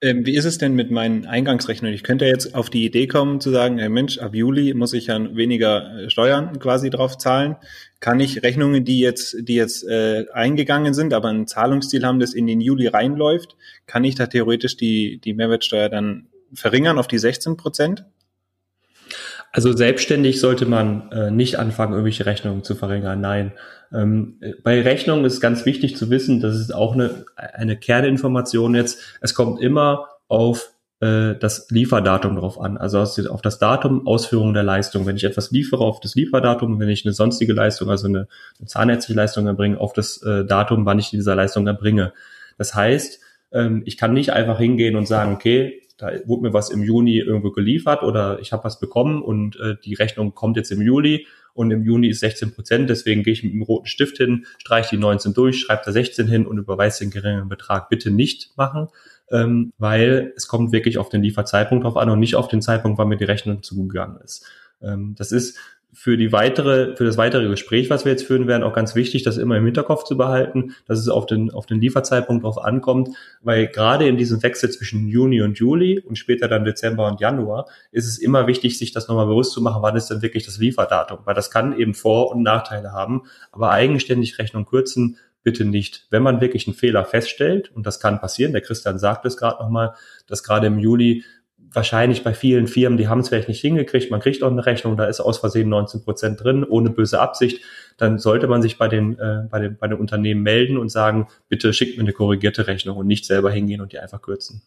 Ähm, 0.02 0.24
wie 0.24 0.34
ist 0.34 0.46
es 0.46 0.56
denn 0.56 0.74
mit 0.74 0.90
meinen 0.90 1.26
Eingangsrechnungen? 1.26 1.94
Ich 1.94 2.02
könnte 2.02 2.24
jetzt 2.24 2.54
auf 2.54 2.70
die 2.70 2.86
Idee 2.86 3.06
kommen 3.06 3.38
zu 3.38 3.50
sagen, 3.50 3.78
hey 3.78 3.90
Mensch, 3.90 4.18
ab 4.18 4.34
Juli 4.34 4.72
muss 4.72 4.94
ich 4.94 5.08
ja 5.08 5.36
weniger 5.36 6.04
äh, 6.04 6.10
Steuern 6.10 6.58
quasi 6.58 6.88
drauf 6.88 7.18
zahlen. 7.18 7.56
Kann 8.00 8.18
ich 8.18 8.42
Rechnungen, 8.42 8.86
die 8.86 9.00
jetzt, 9.00 9.36
die 9.40 9.56
jetzt 9.56 9.86
äh, 9.86 10.24
eingegangen 10.32 10.94
sind, 10.94 11.12
aber 11.12 11.28
ein 11.28 11.46
Zahlungsziel 11.46 12.06
haben, 12.06 12.18
das 12.18 12.32
in 12.32 12.46
den 12.46 12.62
Juli 12.62 12.86
reinläuft, 12.86 13.56
kann 13.86 14.04
ich 14.04 14.14
da 14.14 14.26
theoretisch 14.26 14.78
die, 14.78 15.18
die 15.18 15.34
Mehrwertsteuer 15.34 15.90
dann 15.90 16.28
verringern 16.54 16.98
auf 16.98 17.06
die 17.06 17.18
16 17.18 17.58
Prozent? 17.58 18.06
Also 19.52 19.72
selbstständig 19.72 20.40
sollte 20.40 20.66
man 20.66 21.10
äh, 21.10 21.30
nicht 21.30 21.58
anfangen, 21.58 21.92
irgendwelche 21.92 22.26
Rechnungen 22.26 22.62
zu 22.62 22.74
verringern. 22.74 23.20
Nein. 23.20 23.52
Ähm, 23.92 24.40
bei 24.62 24.80
Rechnungen 24.80 25.24
ist 25.24 25.40
ganz 25.40 25.66
wichtig 25.66 25.96
zu 25.96 26.08
wissen, 26.10 26.40
das 26.40 26.56
ist 26.56 26.72
auch 26.72 26.94
eine, 26.94 27.24
eine 27.36 27.76
Kerninformation 27.76 28.76
jetzt. 28.76 29.00
Es 29.20 29.34
kommt 29.34 29.60
immer 29.60 30.06
auf 30.28 30.70
äh, 31.00 31.34
das 31.34 31.68
Lieferdatum 31.70 32.36
drauf 32.36 32.60
an, 32.60 32.76
also 32.76 33.00
auf 33.00 33.42
das 33.42 33.58
Datum 33.58 34.06
Ausführung 34.06 34.54
der 34.54 34.62
Leistung. 34.62 35.06
Wenn 35.06 35.16
ich 35.16 35.24
etwas 35.24 35.50
liefere, 35.50 35.82
auf 35.82 35.98
das 35.98 36.14
Lieferdatum, 36.14 36.78
wenn 36.78 36.88
ich 36.88 37.04
eine 37.04 37.12
sonstige 37.12 37.52
Leistung, 37.52 37.90
also 37.90 38.06
eine, 38.06 38.28
eine 38.58 38.68
zahnärztliche 38.68 39.18
Leistung 39.18 39.46
erbringe, 39.46 39.80
auf 39.80 39.92
das 39.94 40.22
äh, 40.22 40.44
Datum, 40.44 40.86
wann 40.86 40.98
ich 40.98 41.10
diese 41.10 41.34
Leistung 41.34 41.66
erbringe. 41.66 42.12
Das 42.58 42.74
heißt, 42.74 43.20
ähm, 43.52 43.82
ich 43.86 43.96
kann 43.96 44.12
nicht 44.12 44.32
einfach 44.32 44.58
hingehen 44.58 44.94
und 44.94 45.06
sagen, 45.06 45.32
okay, 45.32 45.82
da 46.00 46.12
wurde 46.26 46.42
mir 46.42 46.52
was 46.52 46.70
im 46.70 46.82
Juni 46.82 47.18
irgendwo 47.18 47.50
geliefert 47.50 48.02
oder 48.02 48.38
ich 48.40 48.52
habe 48.52 48.64
was 48.64 48.80
bekommen 48.80 49.22
und 49.22 49.58
äh, 49.60 49.76
die 49.84 49.94
Rechnung 49.94 50.34
kommt 50.34 50.56
jetzt 50.56 50.72
im 50.72 50.80
Juli 50.80 51.26
und 51.52 51.70
im 51.70 51.84
Juni 51.84 52.08
ist 52.08 52.20
16 52.20 52.54
Prozent, 52.54 52.88
deswegen 52.88 53.22
gehe 53.22 53.32
ich 53.32 53.42
mit 53.42 53.52
dem 53.52 53.62
roten 53.62 53.86
Stift 53.86 54.16
hin, 54.16 54.46
streiche 54.58 54.96
die 54.96 55.00
19 55.00 55.34
durch, 55.34 55.60
schreibe 55.60 55.82
da 55.84 55.92
16 55.92 56.26
hin 56.26 56.46
und 56.46 56.58
überweise 56.58 57.04
den 57.04 57.10
geringeren 57.10 57.48
Betrag. 57.48 57.88
Bitte 57.88 58.10
nicht 58.10 58.56
machen, 58.56 58.88
ähm, 59.30 59.72
weil 59.78 60.32
es 60.36 60.48
kommt 60.48 60.72
wirklich 60.72 60.98
auf 60.98 61.08
den 61.08 61.22
Lieferzeitpunkt 61.22 61.84
drauf 61.84 61.96
an 61.96 62.08
und 62.08 62.20
nicht 62.20 62.36
auf 62.36 62.48
den 62.48 62.62
Zeitpunkt, 62.62 62.98
wann 62.98 63.08
mir 63.08 63.16
die 63.16 63.24
Rechnung 63.24 63.62
zugegangen 63.62 64.20
ist. 64.22 64.46
Ähm, 64.80 65.14
das 65.18 65.32
ist 65.32 65.58
für 65.92 66.16
die 66.16 66.33
weitere, 66.33 66.96
für 66.96 67.05
das 67.05 67.16
weitere 67.16 67.48
Gespräch, 67.48 67.90
was 67.90 68.05
wir 68.05 68.12
jetzt 68.12 68.24
führen 68.24 68.46
werden, 68.46 68.62
auch 68.62 68.72
ganz 68.72 68.94
wichtig, 68.94 69.22
das 69.22 69.37
immer 69.37 69.57
im 69.57 69.64
Hinterkopf 69.64 70.05
zu 70.05 70.16
behalten, 70.16 70.74
dass 70.87 70.98
es 70.98 71.09
auf 71.09 71.26
den, 71.26 71.50
auf 71.50 71.66
den 71.66 71.81
Lieferzeitpunkt 71.81 72.44
drauf 72.44 72.62
ankommt, 72.62 73.11
weil 73.42 73.66
gerade 73.66 74.07
in 74.07 74.16
diesem 74.16 74.42
Wechsel 74.42 74.70
zwischen 74.70 75.09
Juni 75.09 75.42
und 75.42 75.59
Juli 75.59 76.00
und 76.00 76.16
später 76.16 76.48
dann 76.48 76.64
Dezember 76.64 77.09
und 77.09 77.20
Januar 77.20 77.66
ist 77.90 78.07
es 78.07 78.18
immer 78.18 78.46
wichtig, 78.46 78.79
sich 78.79 78.92
das 78.92 79.09
nochmal 79.09 79.26
bewusst 79.26 79.53
zu 79.53 79.62
machen, 79.62 79.83
wann 79.83 79.96
ist 79.96 80.09
denn 80.09 80.22
wirklich 80.22 80.44
das 80.44 80.59
Lieferdatum, 80.59 81.20
weil 81.24 81.35
das 81.35 81.50
kann 81.50 81.79
eben 81.79 81.94
Vor- 81.94 82.31
und 82.31 82.42
Nachteile 82.42 82.92
haben, 82.92 83.22
aber 83.50 83.70
eigenständig 83.70 84.38
Rechnung 84.38 84.66
kürzen 84.66 85.16
bitte 85.42 85.64
nicht. 85.64 86.07
Wenn 86.11 86.22
man 86.22 86.40
wirklich 86.40 86.66
einen 86.66 86.76
Fehler 86.76 87.05
feststellt, 87.05 87.74
und 87.74 87.87
das 87.87 87.98
kann 88.00 88.20
passieren, 88.20 88.53
der 88.53 88.61
Christian 88.61 88.98
sagt 88.98 89.24
es 89.24 89.37
gerade 89.37 89.62
nochmal, 89.62 89.94
dass 90.26 90.42
gerade 90.42 90.66
im 90.66 90.79
Juli 90.79 91.24
wahrscheinlich 91.72 92.24
bei 92.24 92.35
vielen 92.35 92.66
Firmen, 92.66 92.98
die 92.98 93.09
haben 93.09 93.20
es 93.20 93.28
vielleicht 93.28 93.48
nicht 93.48 93.61
hingekriegt, 93.61 94.11
man 94.11 94.20
kriegt 94.20 94.42
auch 94.42 94.50
eine 94.50 94.66
Rechnung, 94.66 94.96
da 94.96 95.04
ist 95.04 95.20
aus 95.20 95.38
Versehen 95.38 95.68
19 95.68 96.02
Prozent 96.02 96.42
drin, 96.42 96.64
ohne 96.64 96.90
böse 96.90 97.20
Absicht, 97.20 97.62
dann 97.96 98.18
sollte 98.18 98.46
man 98.46 98.62
sich 98.62 98.78
bei 98.78 98.88
den, 98.88 99.18
äh, 99.18 99.44
bei, 99.50 99.61
den, 99.61 99.76
bei 99.76 99.87
den 99.87 99.98
Unternehmen 99.98 100.42
melden 100.42 100.78
und 100.78 100.88
sagen, 100.88 101.28
bitte 101.48 101.72
schickt 101.72 101.96
mir 101.96 102.02
eine 102.02 102.12
korrigierte 102.12 102.66
Rechnung 102.66 102.96
und 102.96 103.06
nicht 103.06 103.24
selber 103.24 103.50
hingehen 103.50 103.80
und 103.80 103.92
die 103.92 103.98
einfach 103.98 104.22
kürzen. 104.22 104.62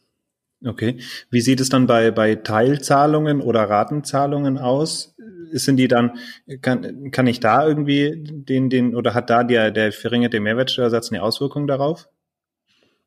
Okay. 0.65 0.97
Wie 1.29 1.41
sieht 1.41 1.59
es 1.59 1.69
dann 1.69 1.87
bei, 1.87 2.11
bei 2.11 2.35
Teilzahlungen 2.35 3.41
oder 3.41 3.69
Ratenzahlungen 3.69 4.57
aus? 4.57 5.15
Sind 5.51 5.77
die 5.77 5.89
dann, 5.89 6.17
kann, 6.61 7.11
kann 7.11 7.27
ich 7.27 7.41
da 7.41 7.67
irgendwie 7.67 8.13
den, 8.15 8.69
den, 8.69 8.95
oder 8.95 9.13
hat 9.13 9.29
da 9.29 9.43
der, 9.43 9.71
der 9.71 9.91
verringerte 9.91 10.39
Mehrwertsteuersatz 10.39 11.11
eine 11.11 11.21
Auswirkung 11.21 11.67
darauf? 11.67 12.07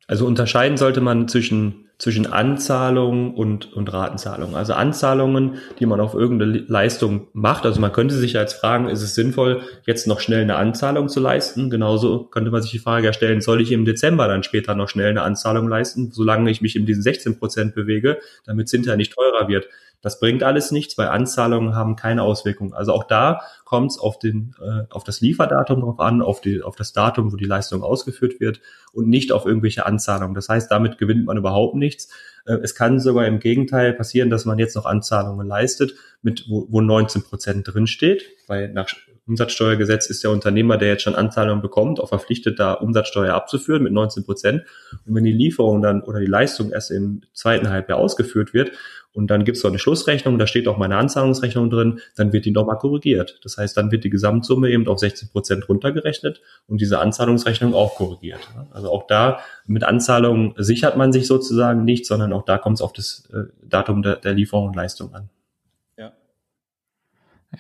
Also 0.07 0.27
unterscheiden 0.27 0.77
sollte 0.77 1.01
man 1.01 1.29
zwischen 1.29 1.87
zwischen 1.99 2.27
Anzahlungen 2.27 3.33
und, 3.35 3.73
und 3.73 3.90
Ratenzahlungen. 3.90 4.55
Also 4.55 4.75
Anzahlungen, 4.75 5.55
die 5.81 5.87
man 5.87 6.01
auf 6.01 6.12
irgendeine 6.12 6.59
Leistung 6.59 7.29
macht. 7.33 7.64
Also 7.64 7.81
man 7.81 7.92
könnte 7.92 8.14
sich 8.14 8.35
jetzt 8.35 8.61
fragen, 8.61 8.88
ist 8.88 9.03
es 9.03 9.14
sinnvoll, 9.14 9.62
jetzt 9.87 10.07
noch 10.07 10.21
schnell 10.21 10.42
eine 10.42 10.57
Anzahlung 10.57 11.09
zu 11.09 11.21
leisten? 11.21 11.71
Genauso 11.71 12.25
könnte 12.25 12.51
man 12.51 12.61
sich 12.61 12.71
die 12.71 12.79
Frage 12.79 13.07
erstellen, 13.07 13.40
soll 13.40 13.62
ich 13.62 13.73
im 13.73 13.87
Dezember 13.87 14.29
dann 14.29 14.42
später 14.42 14.75
noch 14.75 14.90
schnell 14.90 15.09
eine 15.09 15.23
Anzahlung 15.23 15.69
leisten, 15.69 16.11
solange 16.12 16.51
ich 16.51 16.61
mich 16.61 16.77
in 16.77 16.85
diesen 16.85 17.03
16 17.03 17.38
Prozent 17.38 17.75
bewege, 17.75 18.19
damit 18.45 18.66
es 18.66 18.73
hinterher 18.73 18.99
nicht 18.99 19.14
teurer 19.14 19.49
wird. 19.49 19.66
Das 20.02 20.20
bringt 20.20 20.42
alles 20.42 20.70
nichts, 20.70 20.96
weil 20.98 21.09
Anzahlungen 21.09 21.74
haben 21.74 21.96
keine 21.96 22.22
Auswirkung. 22.22 22.74
Also 22.74 22.92
auch 22.92 23.04
da 23.04 23.40
kommt 23.64 23.92
es 23.92 23.98
auf, 23.98 24.18
den, 24.18 24.54
äh, 24.61 24.85
auf 24.90 25.04
das 25.04 25.20
Lieferdatum 25.20 25.80
drauf 25.80 26.00
an, 26.00 26.22
auf, 26.22 26.40
die, 26.40 26.62
auf 26.62 26.76
das 26.76 26.92
Datum, 26.92 27.32
wo 27.32 27.37
die 27.37 27.44
Leistung 27.44 27.82
ausgeführt 27.82 28.38
wird 28.38 28.61
und 28.92 29.09
nicht 29.09 29.32
auf 29.32 29.46
irgendwelche 29.46 29.87
Anzahlungen. 29.87 30.35
Das 30.35 30.48
heißt, 30.48 30.70
damit 30.70 30.98
gewinnt 30.98 31.26
man 31.26 31.37
überhaupt 31.37 31.74
nichts. 31.74 32.09
Äh, 32.46 32.59
es 32.62 32.74
kann 32.74 33.00
sogar 33.00 33.26
im 33.26 33.40
Gegenteil 33.40 33.92
passieren, 33.92 34.30
dass 34.30 34.44
man 34.44 34.59
jetzt 34.59 34.76
noch 34.76 34.87
Anzahlungen 34.87 35.46
leistet, 35.46 35.94
mit 36.22 36.46
wo, 36.48 36.66
wo 36.70 36.80
19 36.80 37.22
Prozent 37.22 37.72
drinsteht, 37.72 38.24
weil 38.46 38.72
nach 38.72 38.88
Umsatzsteuergesetz 39.26 40.06
ist 40.06 40.22
der 40.22 40.30
Unternehmer, 40.30 40.76
der 40.78 40.88
jetzt 40.88 41.02
schon 41.02 41.16
Anzahlungen 41.16 41.61
bekommt, 41.61 41.98
auch 41.98 42.11
verpflichtet, 42.11 42.61
da 42.61 42.74
Umsatzsteuer 42.74 43.35
abzuführen 43.35 43.82
mit 43.82 43.92
19 43.92 44.24
Prozent. 44.24 44.62
Und 45.04 45.16
wenn 45.16 45.24
die 45.24 45.32
Lieferung 45.32 45.82
dann 45.82 46.02
oder 46.02 46.20
die 46.20 46.26
Leistung 46.26 46.70
erst 46.70 46.92
im 46.92 47.22
zweiten 47.32 47.68
Halbjahr 47.68 47.98
ausgeführt 47.98 48.54
wird 48.54 48.70
und 49.16 49.29
dann 49.29 49.44
gibt 49.44 49.57
es 49.57 49.62
so 49.62 49.68
eine 49.68 49.79
Schlussrechnung, 49.79 50.38
da 50.38 50.46
steht 50.46 50.68
auch 50.68 50.76
meine 50.76 50.96
Anzahlungsrechnung 50.98 51.70
drin, 51.70 52.00
dann 52.16 52.33
wird 52.33 52.44
die 52.44 52.50
nochmal 52.50 52.76
korrigiert. 52.76 53.40
Das 53.42 53.57
heißt, 53.57 53.76
dann 53.76 53.90
wird 53.90 54.05
die 54.05 54.11
Gesamtsumme 54.11 54.68
eben 54.68 54.87
auf 54.88 54.98
16 54.98 55.31
Prozent 55.31 55.68
runtergerechnet 55.68 56.42
und 56.68 56.81
diese 56.81 56.98
Anzahlungsrechnung 56.98 57.74
auch 57.74 57.94
korrigiert. 57.94 58.40
Also 58.72 58.90
auch 58.90 59.07
da 59.07 59.40
mit 59.66 59.85
Anzahlungen 59.85 60.52
sichert 60.59 60.96
man 60.96 61.12
sich 61.12 61.26
sozusagen 61.26 61.85
nicht, 61.85 62.05
sondern 62.07 62.33
auch 62.33 62.44
da 62.44 62.59
kommt 62.59 62.76
es 62.76 62.83
auf 62.83 62.92
das 62.92 63.29
äh, 63.33 63.44
Datum 63.66 64.02
der, 64.02 64.16
der 64.16 64.35
Lieferung 64.35 64.68
und 64.68 64.76
Leistung 64.76 65.14
an. 65.14 65.31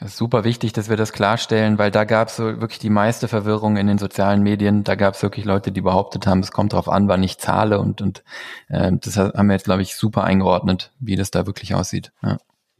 Ja, 0.00 0.08
super 0.08 0.44
wichtig, 0.44 0.72
dass 0.72 0.90
wir 0.90 0.96
das 0.96 1.12
klarstellen, 1.12 1.78
weil 1.78 1.90
da 1.90 2.04
gab 2.04 2.28
es 2.28 2.36
so 2.36 2.44
wirklich 2.60 2.78
die 2.78 2.90
meiste 2.90 3.28
Verwirrung 3.28 3.76
in 3.76 3.86
den 3.86 3.98
sozialen 3.98 4.42
Medien. 4.42 4.84
Da 4.84 4.94
gab 4.94 5.14
es 5.14 5.22
wirklich 5.22 5.44
Leute, 5.44 5.72
die 5.72 5.80
behauptet 5.80 6.26
haben, 6.26 6.40
es 6.40 6.52
kommt 6.52 6.72
darauf 6.72 6.88
an, 6.88 7.08
wann 7.08 7.22
ich 7.22 7.38
zahle 7.38 7.78
und, 7.78 8.02
und 8.02 8.22
äh, 8.68 8.92
das 8.92 9.16
haben 9.16 9.46
wir 9.46 9.54
jetzt, 9.54 9.64
glaube 9.64 9.82
ich, 9.82 9.96
super 9.96 10.24
eingeordnet, 10.24 10.92
wie 11.00 11.16
das 11.16 11.30
da 11.30 11.46
wirklich 11.46 11.74
aussieht. 11.74 12.12
Ja. 12.22 12.38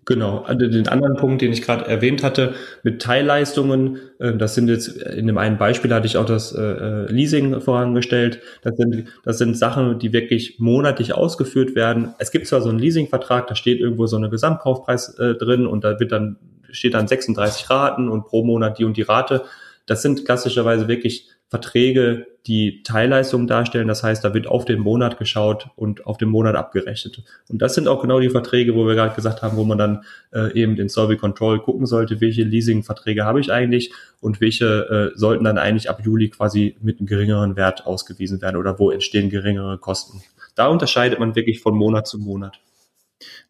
Genau, 0.09 0.47
den 0.49 0.87
anderen 0.87 1.17
Punkt, 1.17 1.43
den 1.43 1.53
ich 1.53 1.63
gerade 1.63 1.85
erwähnt 1.89 2.23
hatte, 2.23 2.55
mit 2.85 3.03
Teilleistungen, 3.03 3.99
äh, 4.21 4.37
das 4.37 4.55
sind 4.55 4.69
jetzt, 4.69 4.89
in 4.89 5.27
dem 5.27 5.37
einen 5.37 5.59
Beispiel 5.59 5.93
hatte 5.93 6.07
ich 6.07 6.17
auch 6.17 6.25
das 6.25 6.53
äh, 6.53 6.63
äh, 6.63 7.11
Leasing 7.11 7.61
vorangestellt, 7.61 8.41
das 8.63 8.77
sind, 8.77 9.09
das 9.25 9.39
sind 9.39 9.59
Sachen, 9.59 9.99
die 9.99 10.13
wirklich 10.13 10.61
monatlich 10.61 11.13
ausgeführt 11.13 11.75
werden. 11.75 12.15
Es 12.21 12.31
gibt 12.31 12.47
zwar 12.47 12.61
so 12.61 12.69
einen 12.69 12.79
Leasingvertrag, 12.79 13.49
da 13.49 13.57
steht 13.57 13.81
irgendwo 13.81 14.07
so 14.07 14.17
eine 14.17 14.31
Gesamtkaufpreis 14.31 15.17
drin 15.17 15.67
und 15.67 15.83
da 15.83 15.99
wird 15.99 16.13
dann 16.13 16.37
steht 16.77 16.95
dann 16.95 17.09
36 17.09 17.69
Raten 17.71 18.09
und 18.09 18.27
pro 18.27 18.45
Monat 18.45 18.79
die 18.79 18.85
und 18.85 18.97
die 18.97 19.03
Rate. 19.03 19.45
Das 19.87 20.03
sind 20.03 20.25
klassischerweise 20.25 20.89
wirklich 20.89 21.29
Verträge, 21.49 22.27
die 22.47 22.83
Teilleistungen 22.83 23.47
darstellen. 23.47 23.87
Das 23.87 24.03
heißt, 24.03 24.25
da 24.25 24.35
wird 24.35 24.49
auf 24.49 24.65
den 24.65 24.81
Monat 24.81 25.19
geschaut 25.19 25.69
und 25.77 26.07
auf 26.07 26.17
den 26.17 26.29
Monat 26.29 26.57
abgerechnet. 26.57 27.23
Und 27.49 27.63
das 27.63 27.75
sind 27.75 27.87
auch 27.87 28.03
genau 28.03 28.19
die 28.19 28.31
Verträge, 28.31 28.75
wo 28.75 28.87
wir 28.87 28.95
gerade 28.95 29.15
gesagt 29.15 29.43
haben, 29.43 29.57
wo 29.57 29.65
man 29.65 29.79
dann 29.79 30.05
äh, 30.33 30.53
eben 30.61 30.77
in 30.77 30.89
Survey 30.89 31.17
Control 31.17 31.61
gucken 31.61 31.87
sollte, 31.87 32.21
welche 32.21 32.43
Leasing-Verträge 32.43 33.25
habe 33.25 33.41
ich 33.41 33.53
eigentlich 33.53 33.93
und 34.21 34.41
welche 34.41 35.13
äh, 35.15 35.19
sollten 35.19 35.45
dann 35.45 35.59
eigentlich 35.59 35.89
ab 35.89 36.01
Juli 36.05 36.31
quasi 36.31 36.77
mit 36.81 36.99
einem 36.99 37.07
geringeren 37.07 37.57
Wert 37.57 37.87
ausgewiesen 37.87 38.43
werden 38.43 38.57
oder 38.57 38.79
wo 38.79 38.91
entstehen 38.91 39.31
geringere 39.31 39.79
Kosten. 39.79 40.23
Da 40.57 40.67
unterscheidet 40.67 41.21
man 41.21 41.37
wirklich 41.37 41.61
von 41.61 41.77
Monat 41.77 42.09
zu 42.09 42.19
Monat. 42.19 42.59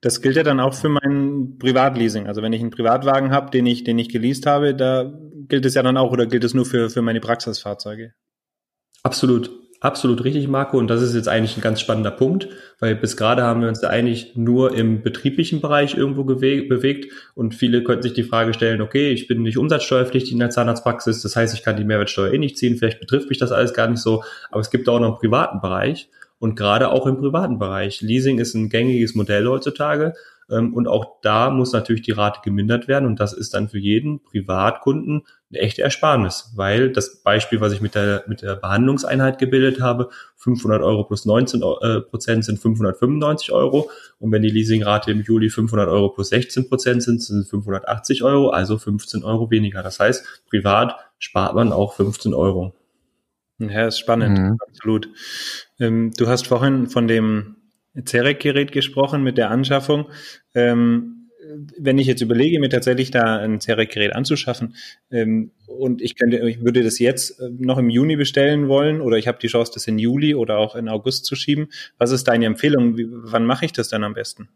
Das 0.01 0.21
gilt 0.21 0.37
ja 0.37 0.43
dann 0.43 0.61
auch 0.61 0.75
für 0.75 0.89
mein 0.89 1.57
Privatleasing. 1.59 2.27
Also 2.27 2.43
wenn 2.43 2.53
ich 2.53 2.61
einen 2.61 2.71
Privatwagen 2.71 3.31
habe, 3.31 3.51
den 3.51 3.67
ich, 3.67 3.85
den 3.85 3.99
ich 3.99 4.09
geleast 4.09 4.47
habe, 4.47 4.75
da 4.75 5.13
gilt 5.49 5.65
es 5.65 5.75
ja 5.75 5.83
dann 5.83 5.97
auch 5.97 6.13
oder 6.13 6.27
gilt 6.27 6.45
es 6.45 6.55
nur 6.55 6.67
für, 6.67 6.91
für 6.91 7.03
meine 7.03 7.21
Praxisfahrzeuge? 7.21 8.13
Absolut. 9.03 9.51
Absolut 9.81 10.25
richtig, 10.25 10.49
Marco. 10.49 10.79
Und 10.79 10.89
das 10.89 11.03
ist 11.03 11.15
jetzt 11.15 11.29
eigentlich 11.29 11.57
ein 11.57 11.61
ganz 11.61 11.81
spannender 11.81 12.11
Punkt, 12.11 12.49
weil 12.81 12.97
bis 12.97 13.17
gerade 13.17 13.43
haben 13.43 13.61
wir 13.61 13.69
uns 13.69 13.81
da 13.81 13.89
eigentlich 13.89 14.35
nur 14.35 14.75
im 14.75 15.03
betrieblichen 15.03 15.61
Bereich 15.61 15.95
irgendwo 15.95 16.25
bewegt. 16.25 17.13
Und 17.35 17.55
viele 17.55 17.85
könnten 17.85 18.03
sich 18.03 18.15
die 18.15 18.23
Frage 18.23 18.55
stellen, 18.55 18.81
okay, 18.81 19.11
ich 19.11 19.29
bin 19.29 19.43
nicht 19.43 19.59
umsatzsteuerpflichtig 19.59 20.33
in 20.33 20.39
der 20.39 20.51
Zahnarztpraxis. 20.51 21.23
Das 21.23 21.37
heißt, 21.37 21.55
ich 21.55 21.63
kann 21.63 21.77
die 21.77 21.85
Mehrwertsteuer 21.85 22.33
eh 22.33 22.39
nicht 22.39 22.57
ziehen. 22.57 22.77
Vielleicht 22.77 23.01
betrifft 23.01 23.29
mich 23.29 23.39
das 23.39 23.53
alles 23.53 23.75
gar 23.75 23.87
nicht 23.89 24.01
so. 24.01 24.25
Aber 24.51 24.61
es 24.61 24.71
gibt 24.71 24.89
auch 24.89 24.99
noch 24.99 25.09
einen 25.09 25.19
privaten 25.19 25.61
Bereich. 25.61 26.09
Und 26.39 26.55
gerade 26.55 26.91
auch 26.91 27.07
im 27.07 27.19
privaten 27.19 27.59
Bereich. 27.59 28.01
Leasing 28.01 28.39
ist 28.39 28.55
ein 28.55 28.69
gängiges 28.69 29.15
Modell 29.15 29.47
heutzutage. 29.47 30.15
Ähm, 30.51 30.75
und 30.75 30.87
auch 30.87 31.21
da 31.23 31.51
muss 31.51 31.73
natürlich 31.73 32.03
die 32.03 32.13
Rate 32.13 32.41
gemindert 32.45 32.89
werden. 32.89 33.07
Und 33.07 33.21
das 33.21 33.33
ist 33.33 33.55
dann 33.55 33.69
für 33.69 33.79
jeden 33.79 34.23
Privatkunden 34.23 35.23
eine 35.51 35.61
echte 35.61 35.83
Ersparnis, 35.83 36.53
weil 36.57 36.91
das 36.91 37.23
Beispiel, 37.23 37.61
was 37.61 37.73
ich 37.73 37.81
mit 37.81 37.95
der, 37.95 38.25
mit 38.27 38.43
der 38.43 38.57
Behandlungseinheit 38.57 39.39
gebildet 39.39 39.81
habe, 39.81 40.11
500 40.37 40.83
Euro 40.83 41.05
plus 41.05 41.25
19 41.25 41.63
äh, 41.63 42.01
Prozent 42.01 42.45
sind 42.45 42.59
595 42.59 43.53
Euro. 43.53 43.91
Und 44.19 44.33
wenn 44.33 44.43
die 44.43 44.51
Leasingrate 44.51 45.11
im 45.11 45.23
Juli 45.23 45.51
500 45.51 45.89
Euro 45.89 46.11
plus 46.11 46.31
16 46.31 46.69
Prozent 46.69 47.03
sind, 47.03 47.23
sind 47.23 47.41
es 47.41 47.49
580 47.49 48.23
Euro, 48.25 48.51
also 48.51 48.79
15 48.79 49.25
Euro 49.25 49.51
weniger. 49.51 49.83
Das 49.83 50.01
heißt, 50.01 50.43
privat 50.51 50.97
spart 51.19 51.55
man 51.55 51.73
auch 51.73 51.95
15 51.95 52.35
Euro. 52.35 52.75
Ja, 53.59 53.87
ist 53.87 53.99
spannend, 53.99 54.39
mhm. 54.39 54.59
absolut. 54.69 55.09
Ähm, 55.81 56.13
du 56.17 56.29
hast 56.29 56.47
vorhin 56.47 56.89
von 56.89 57.09
dem 57.09 57.57
Zerek-Gerät 58.05 58.73
gesprochen 58.73 59.23
mit 59.23 59.39
der 59.39 59.51
Anschaffung. 59.51 60.11
Ähm, 60.55 61.17
wenn 61.79 61.99
ich 61.99 62.07
jetzt 62.07 62.23
überlege, 62.23 62.59
mir 62.59 62.69
tatsächlich 62.69 63.11
da 63.11 63.39
ein 63.39 63.61
Zerek-Gerät 63.61 64.15
anzuschaffen 64.15 64.75
ähm, 65.11 65.53
und 65.67 66.03
ich 66.03 66.17
könnte, 66.17 66.39
ich 66.49 66.63
würde 66.63 66.83
das 66.83 66.99
jetzt 66.99 67.41
äh, 67.41 67.51
noch 67.59 67.79
im 67.79 67.89
Juni 67.89 68.17
bestellen 68.17 68.69
wollen 68.69 69.01
oder 69.01 69.17
ich 69.17 69.29
habe 69.29 69.39
die 69.41 69.47
Chance, 69.47 69.73
das 69.75 69.87
in 69.87 69.99
Juli 69.99 70.35
oder 70.35 70.59
auch 70.59 70.75
in 70.75 70.89
August 70.89 71.25
zu 71.25 71.37
schieben. 71.37 71.69
Was 71.99 72.11
ist 72.11 72.25
deine 72.25 72.47
Empfehlung? 72.47 72.97
Wie, 72.97 73.07
wann 73.09 73.47
mache 73.47 73.65
ich 73.65 73.73
das 73.73 73.89
dann 73.89 74.05
am 74.05 74.15
besten? 74.15 74.49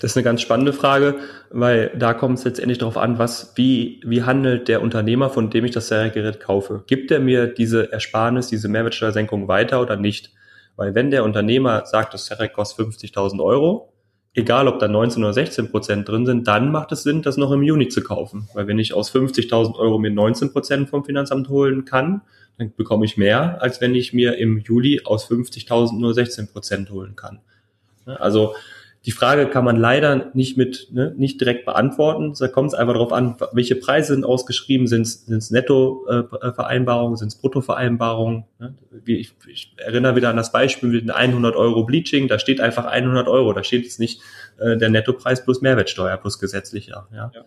Das 0.00 0.12
ist 0.12 0.16
eine 0.16 0.24
ganz 0.24 0.40
spannende 0.40 0.72
Frage, 0.72 1.16
weil 1.50 1.90
da 1.96 2.14
kommt 2.14 2.38
es 2.38 2.44
letztendlich 2.44 2.78
darauf 2.78 2.96
an, 2.96 3.18
was, 3.18 3.52
wie, 3.56 4.00
wie 4.04 4.22
handelt 4.22 4.68
der 4.68 4.82
Unternehmer, 4.82 5.30
von 5.30 5.50
dem 5.50 5.64
ich 5.64 5.70
das 5.70 5.88
Seriergerät 5.88 6.40
kaufe? 6.40 6.84
Gibt 6.86 7.10
er 7.10 7.20
mir 7.20 7.46
diese 7.46 7.92
Ersparnis, 7.92 8.48
diese 8.48 8.68
Mehrwertsteuersenkung 8.68 9.48
weiter 9.48 9.80
oder 9.80 9.96
nicht? 9.96 10.32
Weil 10.76 10.94
wenn 10.94 11.10
der 11.10 11.24
Unternehmer 11.24 11.86
sagt, 11.86 12.14
das 12.14 12.26
Serek 12.26 12.52
kostet 12.52 12.86
50.000 12.86 13.42
Euro, 13.42 13.92
egal 14.34 14.68
ob 14.68 14.78
da 14.78 14.86
19 14.86 15.24
oder 15.24 15.32
16 15.32 15.70
Prozent 15.70 16.08
drin 16.08 16.26
sind, 16.26 16.46
dann 16.46 16.70
macht 16.70 16.92
es 16.92 17.02
Sinn, 17.02 17.22
das 17.22 17.38
noch 17.38 17.50
im 17.50 17.62
Juni 17.62 17.88
zu 17.88 18.02
kaufen. 18.02 18.48
Weil 18.54 18.66
wenn 18.66 18.78
ich 18.78 18.92
aus 18.94 19.12
50.000 19.12 19.76
Euro 19.76 19.98
mir 19.98 20.10
19 20.10 20.52
Prozent 20.52 20.90
vom 20.90 21.04
Finanzamt 21.04 21.48
holen 21.48 21.84
kann, 21.84 22.20
dann 22.58 22.72
bekomme 22.76 23.04
ich 23.04 23.16
mehr, 23.16 23.60
als 23.62 23.80
wenn 23.80 23.94
ich 23.94 24.12
mir 24.12 24.36
im 24.38 24.58
Juli 24.58 25.00
aus 25.04 25.28
50.000 25.28 25.98
nur 25.98 26.14
16 26.14 26.48
Prozent 26.48 26.90
holen 26.90 27.16
kann. 27.16 27.40
Also 28.04 28.54
die 29.06 29.12
Frage 29.12 29.46
kann 29.46 29.64
man 29.64 29.76
leider 29.76 30.32
nicht 30.34 30.56
mit 30.56 30.88
ne, 30.90 31.14
nicht 31.16 31.40
direkt 31.40 31.64
beantworten. 31.64 32.34
Da 32.36 32.48
kommt 32.48 32.72
es 32.72 32.74
einfach 32.74 32.94
darauf 32.94 33.12
an, 33.12 33.36
welche 33.52 33.76
Preise 33.76 34.14
sind 34.14 34.24
ausgeschrieben, 34.24 34.88
sind 34.88 35.06
es 35.06 35.50
Netto-Vereinbarungen, 35.52 37.16
sind 37.16 37.28
es 37.28 37.36
Brutto-Vereinbarungen. 37.36 38.46
Ne? 38.58 38.74
Ich, 39.06 39.32
ich 39.46 39.76
erinnere 39.76 40.16
wieder 40.16 40.30
an 40.30 40.36
das 40.36 40.50
Beispiel 40.50 40.88
mit 40.88 41.02
den 41.02 41.12
100 41.12 41.54
Euro 41.54 41.84
Bleaching. 41.84 42.26
Da 42.26 42.40
steht 42.40 42.60
einfach 42.60 42.86
100 42.86 43.28
Euro. 43.28 43.52
Da 43.52 43.62
steht 43.62 43.84
jetzt 43.84 44.00
nicht 44.00 44.20
äh, 44.58 44.76
der 44.76 44.88
Nettopreis 44.88 45.44
plus 45.44 45.60
Mehrwertsteuer 45.60 46.16
plus 46.16 46.40
gesetzlicher. 46.40 47.06
Ja. 47.14 47.30
ja. 47.32 47.44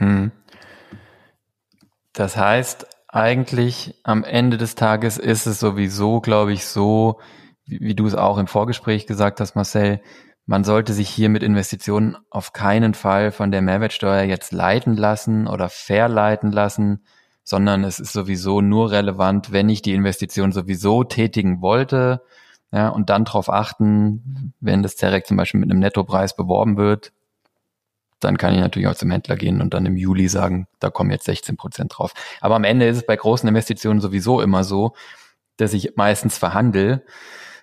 Hm. 0.00 0.32
Das 2.14 2.36
heißt, 2.36 2.84
eigentlich 3.06 3.94
am 4.02 4.24
Ende 4.24 4.56
des 4.56 4.74
Tages 4.74 5.18
ist 5.18 5.46
es 5.46 5.60
sowieso, 5.60 6.20
glaube 6.20 6.52
ich, 6.52 6.66
so, 6.66 7.20
wie, 7.78 7.94
du 7.94 8.06
es 8.06 8.14
auch 8.14 8.38
im 8.38 8.46
Vorgespräch 8.46 9.06
gesagt 9.06 9.40
hast, 9.40 9.54
Marcel, 9.54 10.00
man 10.46 10.64
sollte 10.64 10.92
sich 10.92 11.08
hier 11.08 11.28
mit 11.28 11.42
Investitionen 11.42 12.16
auf 12.28 12.52
keinen 12.52 12.94
Fall 12.94 13.30
von 13.30 13.52
der 13.52 13.62
Mehrwertsteuer 13.62 14.24
jetzt 14.24 14.52
leiten 14.52 14.96
lassen 14.96 15.46
oder 15.46 15.68
verleiten 15.68 16.50
lassen, 16.50 17.04
sondern 17.44 17.84
es 17.84 18.00
ist 18.00 18.12
sowieso 18.12 18.60
nur 18.60 18.90
relevant, 18.90 19.52
wenn 19.52 19.68
ich 19.68 19.82
die 19.82 19.94
Investition 19.94 20.52
sowieso 20.52 21.04
tätigen 21.04 21.62
wollte, 21.62 22.22
ja, 22.72 22.88
und 22.88 23.10
dann 23.10 23.24
darauf 23.24 23.48
achten, 23.48 24.54
wenn 24.60 24.82
das 24.82 24.96
Zerek 24.96 25.26
zum 25.26 25.36
Beispiel 25.36 25.60
mit 25.60 25.70
einem 25.70 25.80
Nettopreis 25.80 26.36
beworben 26.36 26.76
wird, 26.76 27.12
dann 28.20 28.38
kann 28.38 28.54
ich 28.54 28.60
natürlich 28.60 28.88
auch 28.88 28.94
zum 28.94 29.10
Händler 29.10 29.36
gehen 29.36 29.60
und 29.60 29.74
dann 29.74 29.86
im 29.86 29.96
Juli 29.96 30.28
sagen, 30.28 30.68
da 30.78 30.90
kommen 30.90 31.10
jetzt 31.10 31.24
16 31.24 31.56
Prozent 31.56 31.92
drauf. 31.96 32.12
Aber 32.40 32.54
am 32.54 32.64
Ende 32.64 32.86
ist 32.86 32.98
es 32.98 33.06
bei 33.06 33.16
großen 33.16 33.48
Investitionen 33.48 34.00
sowieso 34.00 34.40
immer 34.40 34.62
so, 34.62 34.94
dass 35.56 35.72
ich 35.72 35.96
meistens 35.96 36.38
verhandle 36.38 37.02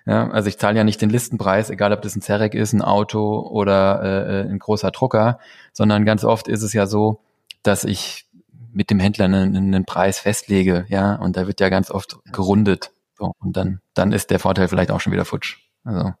ja, 0.08 0.30
also 0.30 0.48
ich 0.48 0.56
zahle 0.56 0.78
ja 0.78 0.84
nicht 0.84 1.02
den 1.02 1.10
Listenpreis, 1.10 1.68
egal 1.68 1.92
ob 1.92 2.00
das 2.00 2.16
ein 2.16 2.22
Zerek 2.22 2.54
ist, 2.54 2.72
ein 2.72 2.80
Auto 2.80 3.40
oder 3.40 4.02
äh, 4.02 4.40
äh, 4.40 4.50
ein 4.50 4.58
großer 4.58 4.90
Drucker, 4.90 5.38
sondern 5.74 6.06
ganz 6.06 6.24
oft 6.24 6.48
ist 6.48 6.62
es 6.62 6.72
ja 6.72 6.86
so, 6.86 7.20
dass 7.62 7.84
ich 7.84 8.26
mit 8.72 8.88
dem 8.88 9.00
Händler 9.00 9.26
einen, 9.26 9.54
einen 9.54 9.84
Preis 9.84 10.18
festlege, 10.18 10.86
ja, 10.88 11.16
und 11.16 11.36
da 11.36 11.46
wird 11.46 11.60
ja 11.60 11.68
ganz 11.68 11.90
oft 11.90 12.16
gerundet. 12.32 12.90
So, 13.18 13.32
und 13.38 13.54
dann, 13.54 13.80
dann 13.92 14.12
ist 14.12 14.30
der 14.30 14.38
Vorteil 14.38 14.68
vielleicht 14.68 14.90
auch 14.90 15.00
schon 15.00 15.12
wieder 15.12 15.26
futsch. 15.26 15.58
Also 15.84 16.14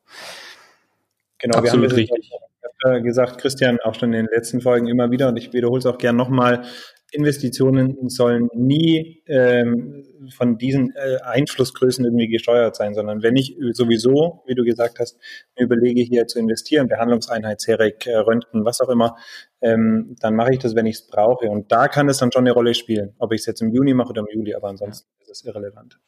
genau, 1.38 1.56
absolut 1.56 1.96
wir 1.96 2.04
haben 2.08 2.47
richtig 2.84 3.04
gesagt, 3.04 3.38
Christian, 3.40 3.78
auch 3.80 3.94
schon 3.94 4.12
in 4.12 4.26
den 4.26 4.34
letzten 4.34 4.60
Folgen 4.60 4.86
immer 4.88 5.10
wieder, 5.10 5.28
und 5.28 5.36
ich 5.36 5.52
wiederhole 5.52 5.78
es 5.78 5.86
auch 5.86 5.98
gern 5.98 6.16
nochmal, 6.16 6.64
Investitionen 7.10 7.96
sollen 8.10 8.50
nie 8.54 9.22
ähm, 9.26 10.04
von 10.36 10.58
diesen 10.58 10.94
äh, 10.94 11.16
Einflussgrößen 11.22 12.04
irgendwie 12.04 12.28
gesteuert 12.28 12.76
sein, 12.76 12.92
sondern 12.92 13.22
wenn 13.22 13.34
ich 13.34 13.56
sowieso, 13.72 14.42
wie 14.46 14.54
du 14.54 14.62
gesagt 14.62 14.98
hast, 14.98 15.18
überlege, 15.58 16.02
hier 16.02 16.26
zu 16.26 16.38
investieren, 16.38 16.86
Behandlungseinheit, 16.86 17.62
CEREC, 17.62 18.06
äh, 18.06 18.16
Röntgen, 18.16 18.64
was 18.66 18.80
auch 18.82 18.90
immer, 18.90 19.16
ähm, 19.62 20.16
dann 20.20 20.34
mache 20.34 20.52
ich 20.52 20.58
das, 20.58 20.74
wenn 20.74 20.84
ich 20.84 20.96
es 20.96 21.06
brauche. 21.06 21.48
Und 21.48 21.72
da 21.72 21.88
kann 21.88 22.10
es 22.10 22.18
dann 22.18 22.30
schon 22.30 22.42
eine 22.42 22.52
Rolle 22.52 22.74
spielen, 22.74 23.14
ob 23.18 23.32
ich 23.32 23.40
es 23.40 23.46
jetzt 23.46 23.62
im 23.62 23.70
Juni 23.72 23.94
mache 23.94 24.10
oder 24.10 24.20
im 24.20 24.28
Juli, 24.30 24.54
aber 24.54 24.68
ansonsten 24.68 25.08
ist 25.22 25.30
es 25.30 25.44
irrelevant. 25.44 25.98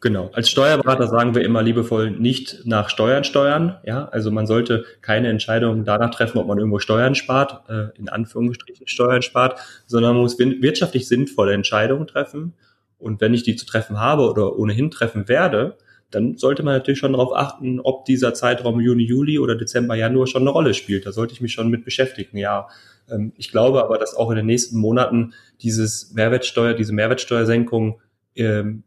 Genau. 0.00 0.30
Als 0.34 0.50
Steuerberater 0.50 1.06
sagen 1.08 1.34
wir 1.34 1.42
immer 1.42 1.62
liebevoll 1.62 2.10
nicht 2.10 2.66
nach 2.66 2.90
Steuern 2.90 3.24
steuern. 3.24 3.78
Ja, 3.84 4.04
also 4.06 4.30
man 4.30 4.46
sollte 4.46 4.84
keine 5.00 5.28
Entscheidung 5.28 5.84
danach 5.84 6.10
treffen, 6.10 6.36
ob 6.38 6.46
man 6.46 6.58
irgendwo 6.58 6.78
Steuern 6.78 7.14
spart, 7.14 7.68
äh, 7.70 7.98
in 7.98 8.10
Anführungsstrichen 8.10 8.86
Steuern 8.86 9.22
spart, 9.22 9.58
sondern 9.86 10.12
man 10.12 10.22
muss 10.22 10.38
wirtschaftlich 10.38 11.08
sinnvolle 11.08 11.54
Entscheidungen 11.54 12.06
treffen. 12.06 12.52
Und 12.98 13.20
wenn 13.20 13.32
ich 13.32 13.44
die 13.44 13.56
zu 13.56 13.64
treffen 13.64 13.98
habe 13.98 14.28
oder 14.28 14.58
ohnehin 14.58 14.90
treffen 14.90 15.28
werde, 15.28 15.78
dann 16.10 16.36
sollte 16.36 16.62
man 16.62 16.74
natürlich 16.74 17.00
schon 17.00 17.12
darauf 17.12 17.34
achten, 17.34 17.80
ob 17.80 18.04
dieser 18.04 18.34
Zeitraum 18.34 18.80
Juni, 18.80 19.04
Juli 19.04 19.38
oder 19.38 19.56
Dezember, 19.56 19.94
Januar 19.94 20.26
schon 20.26 20.42
eine 20.42 20.50
Rolle 20.50 20.74
spielt. 20.74 21.06
Da 21.06 21.12
sollte 21.12 21.34
ich 21.34 21.40
mich 21.40 21.52
schon 21.52 21.70
mit 21.70 21.84
beschäftigen. 21.84 22.36
Ja, 22.36 22.68
ähm, 23.10 23.32
ich 23.36 23.50
glaube 23.50 23.82
aber, 23.82 23.98
dass 23.98 24.14
auch 24.14 24.30
in 24.30 24.36
den 24.36 24.46
nächsten 24.46 24.78
Monaten 24.78 25.34
dieses 25.60 26.12
Mehrwertsteuer, 26.12 26.74
diese 26.74 26.92
Mehrwertsteuersenkung 26.92 28.00
ähm, 28.36 28.84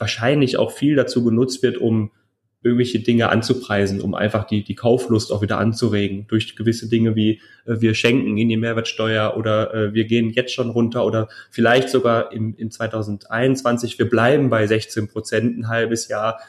wahrscheinlich 0.00 0.58
auch 0.58 0.72
viel 0.72 0.96
dazu 0.96 1.22
genutzt 1.24 1.62
wird, 1.62 1.78
um 1.78 2.10
irgendwelche 2.62 3.00
Dinge 3.00 3.30
anzupreisen, 3.30 4.02
um 4.02 4.14
einfach 4.14 4.44
die, 4.44 4.62
die 4.62 4.74
Kauflust 4.74 5.32
auch 5.32 5.40
wieder 5.40 5.58
anzuregen 5.58 6.26
durch 6.28 6.56
gewisse 6.56 6.88
Dinge 6.88 7.16
wie 7.16 7.40
äh, 7.64 7.80
wir 7.80 7.94
schenken 7.94 8.36
in 8.36 8.50
die 8.50 8.58
Mehrwertsteuer 8.58 9.34
oder 9.36 9.72
äh, 9.72 9.94
wir 9.94 10.04
gehen 10.04 10.30
jetzt 10.30 10.52
schon 10.52 10.68
runter 10.68 11.06
oder 11.06 11.28
vielleicht 11.50 11.88
sogar 11.88 12.32
im, 12.32 12.54
in 12.56 12.70
2021 12.70 13.98
wir 13.98 14.10
bleiben 14.10 14.50
bei 14.50 14.66
16 14.66 15.08
Prozent 15.08 15.58
ein 15.58 15.68
halbes 15.68 16.08
Jahr 16.08 16.40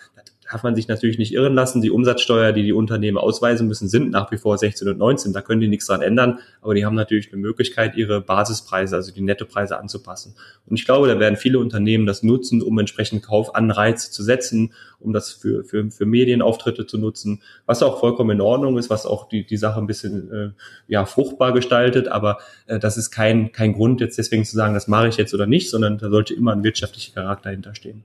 darf 0.52 0.64
man 0.64 0.76
sich 0.76 0.88
natürlich 0.88 1.18
nicht 1.18 1.34
irren 1.34 1.54
lassen. 1.54 1.82
Die 1.82 1.92
Umsatzsteuer, 1.92 2.52
die 2.52 2.64
die 2.64 2.74
Unternehmen 2.74 3.18
ausweisen 3.18 3.68
müssen, 3.68 3.88
sind 3.88 4.12
nach 4.12 4.32
wie 4.32 4.38
vor 4.38 4.58
16 4.58 4.88
und 4.90 4.98
19. 4.98 5.32
Da 5.32 5.42
können 5.42 5.62
die 5.62 5.70
nichts 5.70 5.88
dran 5.88 6.02
ändern. 6.02 6.40
Aber 6.62 6.76
die 6.76 6.86
haben 6.86 6.96
natürlich 6.96 7.32
eine 7.32 7.42
Möglichkeit, 7.42 7.96
ihre 7.96 8.22
Basispreise, 8.22 8.96
also 8.98 9.14
die 9.14 9.22
Nettopreise 9.22 9.80
anzupassen. 9.80 10.36
Und 10.66 10.76
ich 10.76 10.84
glaube, 10.84 11.08
da 11.08 11.20
werden 11.20 11.38
viele 11.38 11.60
Unternehmen 11.60 12.06
das 12.06 12.22
nutzen, 12.22 12.62
um 12.62 12.78
entsprechend 12.80 13.24
Kaufanreize 13.24 14.12
zu 14.12 14.24
setzen, 14.24 14.74
um 15.00 15.14
das 15.14 15.32
für, 15.32 15.64
für, 15.64 15.90
für 15.90 16.06
Medienauftritte 16.06 16.86
zu 16.86 16.98
nutzen, 16.98 17.42
was 17.66 17.82
auch 17.82 18.00
vollkommen 18.00 18.32
in 18.32 18.42
Ordnung 18.42 18.78
ist, 18.78 18.90
was 18.90 19.06
auch 19.06 19.30
die, 19.30 19.46
die 19.46 19.58
Sache 19.58 19.80
ein 19.80 19.88
bisschen 19.88 20.32
äh, 20.32 20.50
ja, 20.88 21.06
fruchtbar 21.06 21.54
gestaltet. 21.54 22.10
Aber 22.10 22.40
äh, 22.68 22.78
das 22.78 22.98
ist 22.98 23.10
kein, 23.10 23.54
kein 23.54 23.74
Grund, 23.74 24.02
jetzt 24.02 24.18
deswegen 24.18 24.44
zu 24.44 24.56
sagen, 24.56 24.74
das 24.74 24.90
mache 24.90 25.08
ich 25.08 25.16
jetzt 25.16 25.34
oder 25.34 25.48
nicht, 25.48 25.70
sondern 25.70 25.98
da 25.98 26.10
sollte 26.10 26.34
immer 26.34 26.52
ein 26.52 26.64
wirtschaftlicher 26.64 27.14
Charakter 27.14 27.52
hinterstehen. 27.52 28.04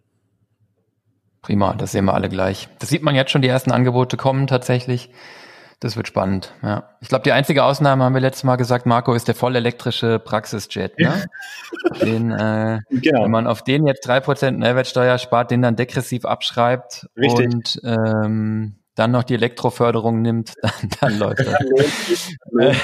Prima, 1.47 1.75
das 1.75 1.93
sehen 1.93 2.07
wir 2.07 2.15
alle 2.15 2.29
gleich. 2.29 2.69
Das 2.81 2.89
sieht 2.89 3.05
man 3.05 3.15
jetzt 3.15 3.31
schon, 3.31 3.41
die 3.41 3.47
ersten 3.47 3.71
Angebote 3.71 4.17
kommen 4.17 4.49
tatsächlich. 4.49 5.11
Das 5.79 5.97
wird 5.97 6.09
spannend, 6.09 6.53
ja. 6.61 6.89
Ich 7.01 7.09
glaube, 7.09 7.23
die 7.23 7.31
einzige 7.31 7.63
Ausnahme, 7.63 8.03
haben 8.03 8.15
wir 8.15 8.21
letztes 8.21 8.43
Mal 8.43 8.57
gesagt, 8.57 8.85
Marco, 8.85 9.15
ist 9.15 9.29
der 9.29 9.37
voll 9.37 9.55
elektrische 9.55 10.19
Praxisjet. 10.19 10.99
Ne? 10.99 11.27
den, 12.03 12.33
äh, 12.33 12.81
genau. 12.91 13.23
Wenn 13.23 13.31
man 13.31 13.47
auf 13.47 13.63
den 13.63 13.87
jetzt 13.87 14.05
drei 14.09 14.19
Prozent 14.19 14.59
Mehrwertsteuer 14.59 15.19
spart, 15.19 15.53
den 15.53 15.63
dann 15.63 15.77
degressiv 15.77 16.25
abschreibt 16.25 17.07
Richtig. 17.17 17.47
und 17.47 17.81
ähm, 17.85 18.75
dann 18.97 19.13
noch 19.13 19.23
die 19.23 19.35
Elektroförderung 19.35 20.23
nimmt, 20.23 20.55
dann, 20.63 20.91
dann 21.01 21.19
läuft 21.21 21.47
das. 21.47 22.81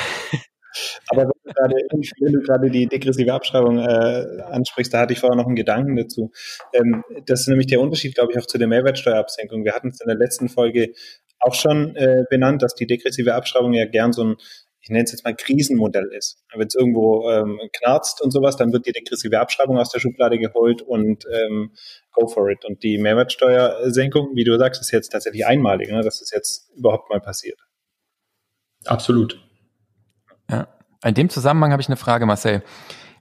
Aber 1.08 1.22
wenn 1.22 1.30
du 1.44 1.52
gerade, 1.52 1.74
wenn 2.20 2.32
du 2.32 2.40
gerade 2.40 2.70
die 2.70 2.86
degressive 2.86 3.32
Abschreibung 3.32 3.78
äh, 3.78 4.42
ansprichst, 4.50 4.92
da 4.92 5.00
hatte 5.00 5.12
ich 5.12 5.20
vorher 5.20 5.36
noch 5.36 5.46
einen 5.46 5.56
Gedanken 5.56 5.96
dazu. 5.96 6.30
Ähm, 6.72 7.04
das 7.26 7.42
ist 7.42 7.48
nämlich 7.48 7.66
der 7.66 7.80
Unterschied, 7.80 8.14
glaube 8.14 8.32
ich, 8.32 8.38
auch 8.38 8.46
zu 8.46 8.58
der 8.58 8.68
Mehrwertsteuerabsenkung. 8.68 9.64
Wir 9.64 9.72
hatten 9.72 9.88
es 9.88 10.00
in 10.00 10.08
der 10.08 10.16
letzten 10.16 10.48
Folge 10.48 10.92
auch 11.40 11.54
schon 11.54 11.96
äh, 11.96 12.24
benannt, 12.30 12.62
dass 12.62 12.74
die 12.74 12.86
degressive 12.86 13.34
Abschreibung 13.34 13.72
ja 13.72 13.86
gern 13.86 14.12
so 14.12 14.24
ein 14.24 14.36
ich 14.82 14.90
nenne 14.90 15.04
es 15.04 15.12
jetzt 15.12 15.24
mal 15.24 15.34
Krisenmodell 15.34 16.10
ist. 16.12 16.42
Wenn 16.52 16.66
es 16.66 16.74
irgendwo 16.74 17.30
ähm, 17.30 17.60
knarzt 17.72 18.20
und 18.20 18.32
sowas, 18.32 18.56
dann 18.56 18.72
wird 18.72 18.86
die 18.86 18.92
degressive 18.92 19.38
Abschreibung 19.38 19.78
aus 19.78 19.90
der 19.90 20.00
Schublade 20.00 20.38
geholt 20.38 20.82
und 20.82 21.24
ähm, 21.32 21.70
go 22.10 22.26
for 22.26 22.50
it. 22.50 22.64
Und 22.64 22.82
die 22.82 22.98
Mehrwertsteuersenkung, 22.98 24.34
wie 24.34 24.42
du 24.42 24.58
sagst, 24.58 24.80
ist 24.80 24.90
jetzt 24.90 25.10
tatsächlich 25.10 25.46
einmalig, 25.46 25.88
ne? 25.88 26.02
dass 26.02 26.18
das 26.18 26.32
jetzt 26.32 26.70
überhaupt 26.76 27.10
mal 27.10 27.20
passiert. 27.20 27.60
Absolut. 28.84 29.40
In 31.04 31.14
dem 31.14 31.28
Zusammenhang 31.28 31.72
habe 31.72 31.82
ich 31.82 31.88
eine 31.88 31.96
Frage, 31.96 32.26
Marcel. 32.26 32.62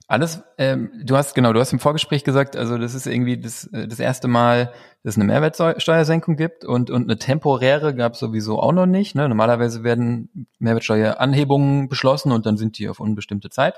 Alles, 0.08 0.42
ähm, 0.58 0.90
du 1.02 1.16
hast 1.16 1.34
genau, 1.34 1.52
du 1.52 1.60
hast 1.60 1.72
im 1.72 1.78
Vorgespräch 1.78 2.22
gesagt, 2.22 2.54
also 2.54 2.76
das 2.76 2.94
ist 2.94 3.06
irgendwie 3.06 3.38
das, 3.38 3.64
äh, 3.72 3.88
das 3.88 3.98
erste 3.98 4.28
Mal, 4.28 4.66
dass 5.02 5.14
es 5.14 5.16
eine 5.16 5.24
Mehrwertsteuersenkung 5.24 6.36
gibt 6.36 6.64
und, 6.64 6.90
und 6.90 7.04
eine 7.04 7.18
temporäre 7.18 7.94
gab 7.94 8.12
es 8.12 8.18
sowieso 8.18 8.60
auch 8.60 8.72
noch 8.72 8.86
nicht. 8.86 9.14
Ne? 9.14 9.28
Normalerweise 9.28 9.84
werden 9.84 10.46
Mehrwertsteueranhebungen 10.58 11.88
beschlossen 11.88 12.30
und 12.30 12.46
dann 12.46 12.56
sind 12.56 12.78
die 12.78 12.88
auf 12.88 13.00
unbestimmte 13.00 13.48
Zeit. 13.48 13.76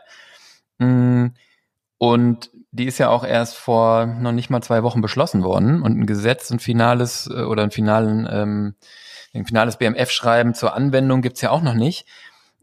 Mm, 0.78 1.28
und 1.98 2.50
die 2.72 2.86
ist 2.86 2.98
ja 2.98 3.10
auch 3.10 3.24
erst 3.24 3.56
vor 3.56 4.06
noch 4.06 4.32
nicht 4.32 4.50
mal 4.50 4.60
zwei 4.60 4.82
Wochen 4.82 5.00
beschlossen 5.00 5.44
worden 5.44 5.82
und 5.82 5.96
ein 5.96 6.06
Gesetz, 6.06 6.50
ein 6.50 6.58
finales 6.58 7.30
äh, 7.32 7.42
oder 7.42 7.62
ein 7.62 7.70
finalen, 7.70 8.28
ähm, 8.28 8.74
ein 9.32 9.46
finales 9.46 9.76
BMF-Schreiben 9.76 10.54
zur 10.54 10.74
Anwendung 10.74 11.22
gibt's 11.22 11.42
ja 11.42 11.50
auch 11.50 11.62
noch 11.62 11.74
nicht. 11.74 12.06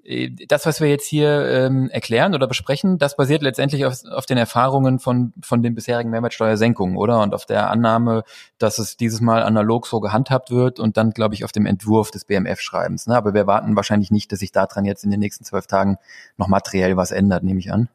Äh, 0.04 0.32
das, 0.48 0.66
was 0.66 0.82
wir 0.82 0.90
jetzt 0.90 1.08
hier 1.08 1.46
ähm, 1.48 1.90
erklären 1.90 2.34
oder 2.34 2.48
besprechen, 2.48 2.98
das 2.98 3.16
basiert 3.16 3.42
letztendlich 3.42 3.86
auf, 3.86 4.04
auf 4.06 4.26
den 4.26 4.38
Erfahrungen 4.38 5.00
von, 5.00 5.34
von 5.42 5.64
den 5.64 5.76
bisherigen 5.76 6.10
Mehrwertsteuersenkungen, 6.10 6.98
oder? 6.98 7.22
Und 7.22 7.34
auf 7.34 7.46
der 7.46 7.70
Annahme, 7.70 8.24
dass 8.58 8.78
es 8.78 8.98
dieses 8.98 9.22
Mal 9.22 9.44
analog 9.44 9.88
so 9.88 10.00
gehandhabt 10.00 10.52
wird 10.52 10.80
und 10.80 10.98
dann, 10.98 11.12
glaube 11.12 11.36
ich, 11.36 11.44
auf 11.44 11.52
dem 11.52 11.66
Entwurf 11.66 12.12
des 12.12 12.26
BMF-Schreibens. 12.26 13.08
Ne? 13.08 13.16
Aber 13.16 13.34
wir 13.34 13.48
warten 13.48 13.76
wahrscheinlich 13.76 14.12
nicht, 14.12 14.32
dass 14.32 14.40
sich 14.40 14.52
daran 14.52 14.86
jetzt 14.86 15.04
in 15.04 15.12
den 15.12 15.20
nächsten 15.20 15.44
zwölf 15.44 15.68
Tagen 15.68 15.98
noch 16.38 16.48
materiell 16.48 16.98
was 16.98 17.12
ändert, 17.12 17.44
nehme 17.44 17.60
ich 17.60 17.72
an. 17.72 17.90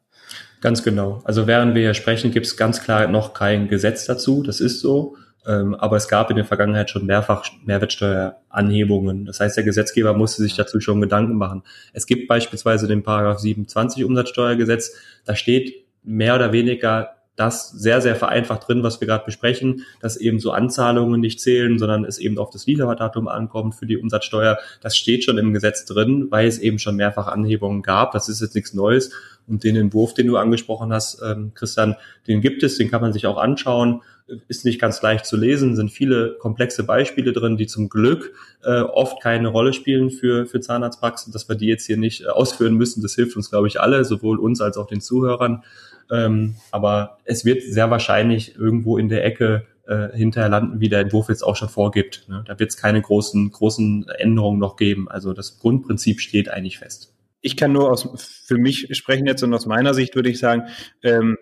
Ganz 0.61 0.83
genau. 0.83 1.21
Also 1.23 1.47
während 1.47 1.75
wir 1.75 1.83
hier 1.83 1.93
sprechen, 1.93 2.31
gibt 2.31 2.47
es 2.47 2.57
ganz 2.57 2.81
klar 2.81 3.07
noch 3.07 3.33
kein 3.33 3.67
Gesetz 3.67 4.05
dazu. 4.05 4.43
Das 4.43 4.59
ist 4.59 4.81
so. 4.81 5.15
Ähm, 5.47 5.75
aber 5.75 5.95
es 5.95 6.09
gab 6.09 6.29
in 6.29 6.35
der 6.35 6.45
Vergangenheit 6.45 6.89
schon 6.89 7.05
mehrfach 7.05 7.45
Mehrwertsteueranhebungen. 7.63 9.25
Das 9.25 9.39
heißt, 9.39 9.55
der 9.55 9.63
Gesetzgeber 9.63 10.13
musste 10.13 10.41
sich 10.43 10.55
dazu 10.55 10.81
schon 10.81 10.99
Gedanken 10.99 11.35
machen. 11.35 11.63
Es 11.93 12.05
gibt 12.05 12.27
beispielsweise 12.27 12.87
den 12.87 13.01
Paragraph 13.01 13.39
27 13.39 14.03
Umsatzsteuergesetz. 14.03 14.95
Da 15.25 15.35
steht 15.35 15.85
mehr 16.03 16.35
oder 16.35 16.51
weniger 16.51 17.16
das 17.37 17.69
sehr, 17.69 18.01
sehr 18.01 18.15
vereinfacht 18.15 18.67
drin, 18.67 18.83
was 18.83 18.99
wir 18.99 19.07
gerade 19.07 19.23
besprechen, 19.23 19.85
dass 20.01 20.17
eben 20.17 20.39
so 20.39 20.51
Anzahlungen 20.51 21.21
nicht 21.21 21.39
zählen, 21.39 21.79
sondern 21.79 22.03
es 22.03 22.17
eben 22.17 22.37
auf 22.39 22.49
das 22.49 22.65
Lieferdatum 22.65 23.27
ankommt 23.27 23.75
für 23.75 23.85
die 23.85 23.97
Umsatzsteuer. 23.97 24.57
Das 24.81 24.97
steht 24.97 25.23
schon 25.23 25.37
im 25.37 25.53
Gesetz 25.53 25.85
drin, 25.85 26.27
weil 26.31 26.47
es 26.47 26.59
eben 26.59 26.79
schon 26.79 26.95
mehrfach 26.95 27.27
Anhebungen 27.27 27.83
gab. 27.83 28.11
Das 28.11 28.27
ist 28.27 28.41
jetzt 28.41 28.55
nichts 28.55 28.73
Neues. 28.73 29.11
Und 29.47 29.63
den 29.63 29.75
Entwurf, 29.75 30.13
den 30.13 30.27
du 30.27 30.35
angesprochen 30.35 30.91
hast, 30.91 31.21
ähm, 31.21 31.51
Christian, 31.53 31.95
den 32.27 32.41
gibt 32.41 32.63
es, 32.63 32.77
den 32.77 32.89
kann 32.89 33.01
man 33.01 33.13
sich 33.13 33.27
auch 33.27 33.37
anschauen 33.37 34.01
ist 34.47 34.65
nicht 34.65 34.79
ganz 34.79 35.01
leicht 35.01 35.25
zu 35.25 35.37
lesen, 35.37 35.75
sind 35.75 35.89
viele 35.89 36.35
komplexe 36.39 36.83
Beispiele 36.83 37.31
drin, 37.31 37.57
die 37.57 37.67
zum 37.67 37.87
Glück 37.89 38.33
äh, 38.63 38.81
oft 38.81 39.21
keine 39.21 39.47
Rolle 39.47 39.73
spielen 39.73 40.11
für, 40.11 40.45
für 40.45 40.59
Zahnarztpraxen. 40.59 41.31
Dass 41.31 41.47
wir 41.47 41.55
die 41.55 41.67
jetzt 41.67 41.85
hier 41.85 41.97
nicht 41.97 42.21
äh, 42.21 42.27
ausführen 42.27 42.75
müssen, 42.75 43.01
das 43.01 43.15
hilft 43.15 43.37
uns, 43.37 43.49
glaube 43.49 43.67
ich, 43.67 43.79
alle, 43.79 44.03
sowohl 44.03 44.37
uns 44.37 44.59
als 44.59 44.77
auch 44.77 44.87
den 44.87 45.01
Zuhörern. 45.01 45.63
Ähm, 46.11 46.55
aber 46.71 47.17
es 47.25 47.45
wird 47.45 47.63
sehr 47.63 47.89
wahrscheinlich 47.91 48.55
irgendwo 48.55 48.97
in 48.97 49.09
der 49.09 49.25
Ecke 49.25 49.65
äh, 49.87 50.09
hinterher 50.15 50.49
landen, 50.49 50.79
wie 50.79 50.89
der 50.89 50.99
Entwurf 50.99 51.29
jetzt 51.29 51.43
auch 51.43 51.55
schon 51.55 51.69
vorgibt. 51.69 52.25
Ne? 52.27 52.43
Da 52.45 52.59
wird 52.59 52.69
es 52.69 52.77
keine 52.77 53.01
großen, 53.01 53.51
großen 53.51 54.07
Änderungen 54.09 54.59
noch 54.59 54.75
geben. 54.75 55.09
Also 55.09 55.33
das 55.33 55.59
Grundprinzip 55.59 56.19
steht 56.21 56.49
eigentlich 56.49 56.79
fest. 56.79 57.13
Ich 57.41 57.55
kann 57.55 57.71
nur 57.71 57.91
aus, 57.91 58.43
für 58.45 58.57
mich 58.57 58.89
sprechen 58.97 59.27
jetzt 59.27 59.43
und 59.43 59.53
aus 59.53 59.65
meiner 59.65 59.93
Sicht 59.93 60.15
würde 60.15 60.29
ich 60.29 60.39
sagen, 60.39 60.63
ähm, 61.03 61.37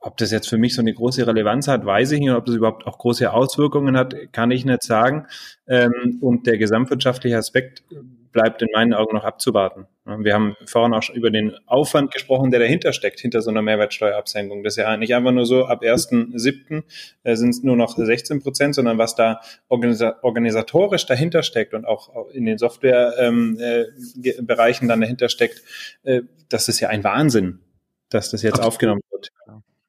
ob 0.00 0.16
das 0.16 0.30
jetzt 0.30 0.48
für 0.48 0.56
mich 0.56 0.74
so 0.74 0.80
eine 0.80 0.94
große 0.94 1.26
Relevanz 1.26 1.68
hat, 1.68 1.84
weiß 1.84 2.12
ich 2.12 2.20
nicht. 2.20 2.30
Und 2.30 2.36
ob 2.36 2.46
das 2.46 2.54
überhaupt 2.54 2.86
auch 2.86 2.96
große 2.96 3.30
Auswirkungen 3.30 3.96
hat, 3.98 4.14
kann 4.32 4.50
ich 4.50 4.64
nicht 4.64 4.82
sagen. 4.82 5.26
Ähm, 5.66 6.18
und 6.22 6.46
der 6.46 6.56
gesamtwirtschaftliche 6.56 7.36
Aspekt 7.36 7.84
bleibt 8.32 8.62
in 8.62 8.68
meinen 8.72 8.94
Augen 8.94 9.16
noch 9.16 9.24
abzuwarten. 9.24 9.86
Wir 10.04 10.34
haben 10.34 10.56
vorhin 10.66 10.92
auch 10.94 11.02
schon 11.02 11.16
über 11.16 11.30
den 11.30 11.54
Aufwand 11.66 12.12
gesprochen, 12.12 12.50
der 12.50 12.58
dahinter 12.60 12.92
steckt, 12.92 13.20
hinter 13.20 13.42
so 13.42 13.50
einer 13.50 13.62
Mehrwertsteuerabsenkung. 13.62 14.64
Das 14.64 14.74
ist 14.74 14.78
ja 14.78 14.96
nicht 14.96 15.14
einfach 15.14 15.30
nur 15.32 15.46
so, 15.46 15.66
ab 15.66 15.82
1.7. 15.82 16.82
Äh, 17.22 17.36
sind 17.36 17.50
es 17.50 17.62
nur 17.62 17.76
noch 17.76 17.96
16 17.96 18.42
Prozent, 18.42 18.74
sondern 18.74 18.98
was 18.98 19.14
da 19.14 19.40
organisatorisch 19.68 21.06
dahinter 21.06 21.42
steckt 21.42 21.74
und 21.74 21.84
auch 21.84 22.28
in 22.32 22.44
den 22.46 22.58
Softwarebereichen 22.58 23.58
ähm, 23.58 24.88
äh, 24.88 24.88
dann 24.88 25.00
dahinter 25.00 25.28
steckt, 25.28 25.62
äh, 26.02 26.22
das 26.48 26.68
ist 26.68 26.80
ja 26.80 26.88
ein 26.88 27.04
Wahnsinn, 27.04 27.60
dass 28.08 28.30
das 28.30 28.42
jetzt 28.42 28.54
Absolut. 28.54 28.68
aufgenommen 28.68 29.00
wird. 29.10 29.30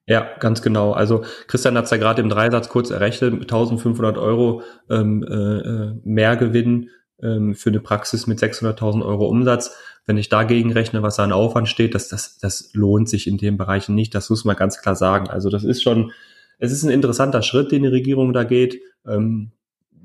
Ja, 0.08 0.30
ganz 0.40 0.62
genau. 0.62 0.92
Also 0.92 1.24
Christian 1.48 1.78
hat 1.78 1.86
es 1.86 1.92
ja 1.92 1.98
gerade 1.98 2.22
im 2.22 2.30
Dreisatz 2.30 2.70
kurz 2.70 2.90
errechnet, 2.90 3.34
1500 3.34 4.18
Euro 4.18 4.62
ähm, 4.90 5.24
äh, 5.24 5.34
äh, 5.34 5.94
mehr 6.04 6.36
Gewinn 6.36 6.90
ähm, 7.22 7.56
für 7.56 7.70
eine 7.70 7.80
Praxis 7.80 8.28
mit 8.28 8.40
600.000 8.40 9.06
Euro 9.06 9.28
Umsatz. 9.28 9.76
Wenn 10.06 10.18
ich 10.18 10.30
dagegen 10.30 10.72
rechne, 10.72 11.04
was 11.04 11.18
da 11.18 11.24
an 11.24 11.32
Aufwand 11.32 11.70
steht, 11.70 11.94
das, 11.96 12.08
das, 12.08 12.38
das 12.40 12.72
lohnt 12.74 13.08
sich 13.08 13.28
in 13.28 13.38
den 13.38 13.58
Bereichen 13.58 13.96
nicht. 13.96 14.16
Das 14.16 14.30
muss 14.30 14.46
man 14.46 14.56
ganz 14.56 14.82
klar 14.82 14.96
sagen. 14.96 15.30
Also 15.30 15.50
das 15.50 15.64
ist 15.64 15.84
schon, 15.84 16.12
es 16.58 16.72
ist 16.72 16.84
ein 16.84 16.90
interessanter 16.90 17.42
Schritt, 17.44 17.72
den 17.72 17.84
die 17.84 17.90
Regierung 17.90 18.34
da 18.34 18.44
geht. 18.44 18.82
Ähm, 19.06 19.52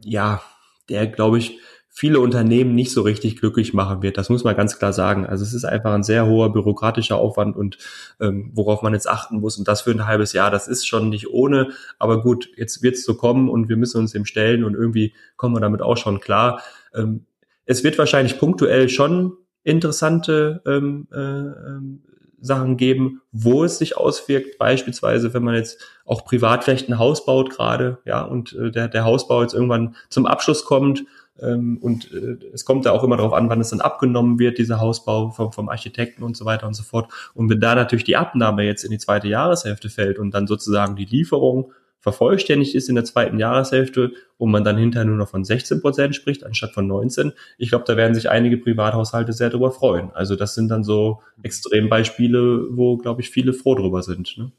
ja, 0.05 0.43
der, 0.89 1.07
glaube 1.07 1.39
ich, 1.39 1.59
viele 1.99 2.21
Unternehmen 2.21 2.75
nicht 2.75 2.93
so 2.93 3.01
richtig 3.01 3.41
glücklich 3.41 3.73
machen 3.73 4.03
wird. 4.03 4.19
Das 4.19 4.29
muss 4.29 4.45
man 4.45 4.55
ganz 4.55 4.79
klar 4.79 4.93
sagen. 4.93 5.25
Also 5.25 5.45
es 5.45 5.55
ist 5.55 5.65
einfach 5.65 5.95
ein 5.95 6.03
sehr 6.03 6.27
hoher 6.27 6.53
bürokratischer 6.53 7.17
Aufwand 7.17 7.57
und 7.57 7.79
ähm, 8.21 8.51
worauf 8.53 8.83
man 8.83 8.93
jetzt 8.93 9.09
achten 9.09 9.41
muss 9.41 9.57
und 9.57 9.67
das 9.67 9.81
für 9.81 9.93
ein 9.93 10.07
halbes 10.07 10.35
Jahr, 10.35 10.51
das 10.51 10.69
ist 10.69 10.87
schon 10.87 11.09
nicht 11.09 11.31
ohne. 11.31 11.71
Aber 11.99 12.21
gut, 12.23 12.51
jetzt 12.55 12.83
wird 12.83 12.97
es 12.97 13.05
so 13.07 13.15
kommen 13.15 13.49
und 13.49 13.71
wir 13.71 13.79
müssen 13.79 13.99
uns 13.99 14.13
dem 14.13 14.27
stellen 14.27 14.63
und 14.63 14.75
irgendwie 14.75 15.15
kommen 15.37 15.57
wir 15.57 15.61
damit 15.61 15.81
auch 15.81 15.97
schon 15.97 16.21
klar. 16.21 16.61
Ähm, 16.97 17.27
es 17.65 17.85
wird 17.85 17.99
wahrscheinlich 17.99 18.39
punktuell 18.39 18.89
schon 18.89 19.33
interessante 19.65 20.63
ähm, 20.67 21.09
äh, 21.13 21.19
ähm, 21.19 22.03
Sachen 22.41 22.77
geben, 22.77 23.23
wo 23.33 23.65
es 23.65 23.79
sich 23.79 23.97
auswirkt. 23.97 24.59
Beispielsweise, 24.59 25.35
wenn 25.35 25.43
man 25.43 25.57
jetzt 25.57 25.83
auch 26.05 26.25
Privatrecht 26.25 26.89
ein 26.89 26.99
Haus 26.99 27.25
baut 27.27 27.51
gerade, 27.51 27.99
ja, 28.05 28.23
und 28.23 28.53
äh, 28.55 28.71
der, 28.71 28.89
der 28.89 29.05
Hausbau 29.05 29.43
jetzt 29.43 29.55
irgendwann 29.55 29.97
zum 30.09 30.27
Abschluss 30.27 30.65
kommt 30.65 31.05
ähm, 31.41 31.79
und 31.79 32.13
äh, 32.13 32.39
es 32.53 32.65
kommt 32.65 32.87
da 32.87 32.93
auch 32.93 33.03
immer 33.03 33.17
darauf 33.17 33.33
an, 33.33 33.51
wann 33.51 33.61
es 33.61 33.71
dann 33.71 33.81
abgenommen 33.81 34.39
wird, 34.39 34.59
dieser 34.59 34.81
Hausbau 34.81 35.31
vom, 35.31 35.53
vom 35.53 35.69
Architekten 35.69 36.23
und 36.23 36.37
so 36.37 36.45
weiter 36.45 36.67
und 36.67 36.75
so 36.75 36.83
fort. 36.83 37.13
Und 37.35 37.51
wenn 37.51 37.61
da 37.61 37.75
natürlich 37.75 38.05
die 38.05 38.17
Abnahme 38.17 38.65
jetzt 38.65 38.85
in 38.85 38.91
die 38.91 38.99
zweite 38.99 39.29
Jahreshälfte 39.29 39.91
fällt 39.91 40.19
und 40.19 40.33
dann 40.33 40.47
sozusagen 40.47 40.97
die 40.97 41.05
Lieferung 41.05 41.73
vervollständigt 42.07 42.77
ist 42.77 42.89
in 42.89 42.95
der 42.95 43.05
zweiten 43.05 43.41
Jahreshälfte 43.41 44.13
und 44.39 44.53
man 44.53 44.63
dann 44.63 44.79
hinterher 44.79 45.05
nur 45.05 45.17
noch 45.17 45.29
von 45.29 45.43
16 45.43 45.81
Prozent 45.81 46.15
spricht, 46.15 46.47
anstatt 46.47 46.73
von 46.73 46.87
19, 46.87 47.33
ich 47.59 47.71
glaube, 47.71 47.85
da 47.85 47.97
werden 47.97 48.15
sich 48.15 48.31
einige 48.31 48.59
Privathaushalte 48.59 49.33
sehr 49.33 49.51
darüber 49.51 49.73
freuen. 49.73 50.13
Also 50.15 50.37
das 50.37 50.55
sind 50.55 50.69
dann 50.69 50.85
so 50.85 51.21
Extrembeispiele, 51.43 52.69
wo, 52.71 52.97
glaube 52.97 53.23
ich, 53.23 53.31
viele 53.31 53.53
froh 53.53 53.75
drüber 53.75 54.05
sind. 54.05 54.39
Ne? 54.39 54.53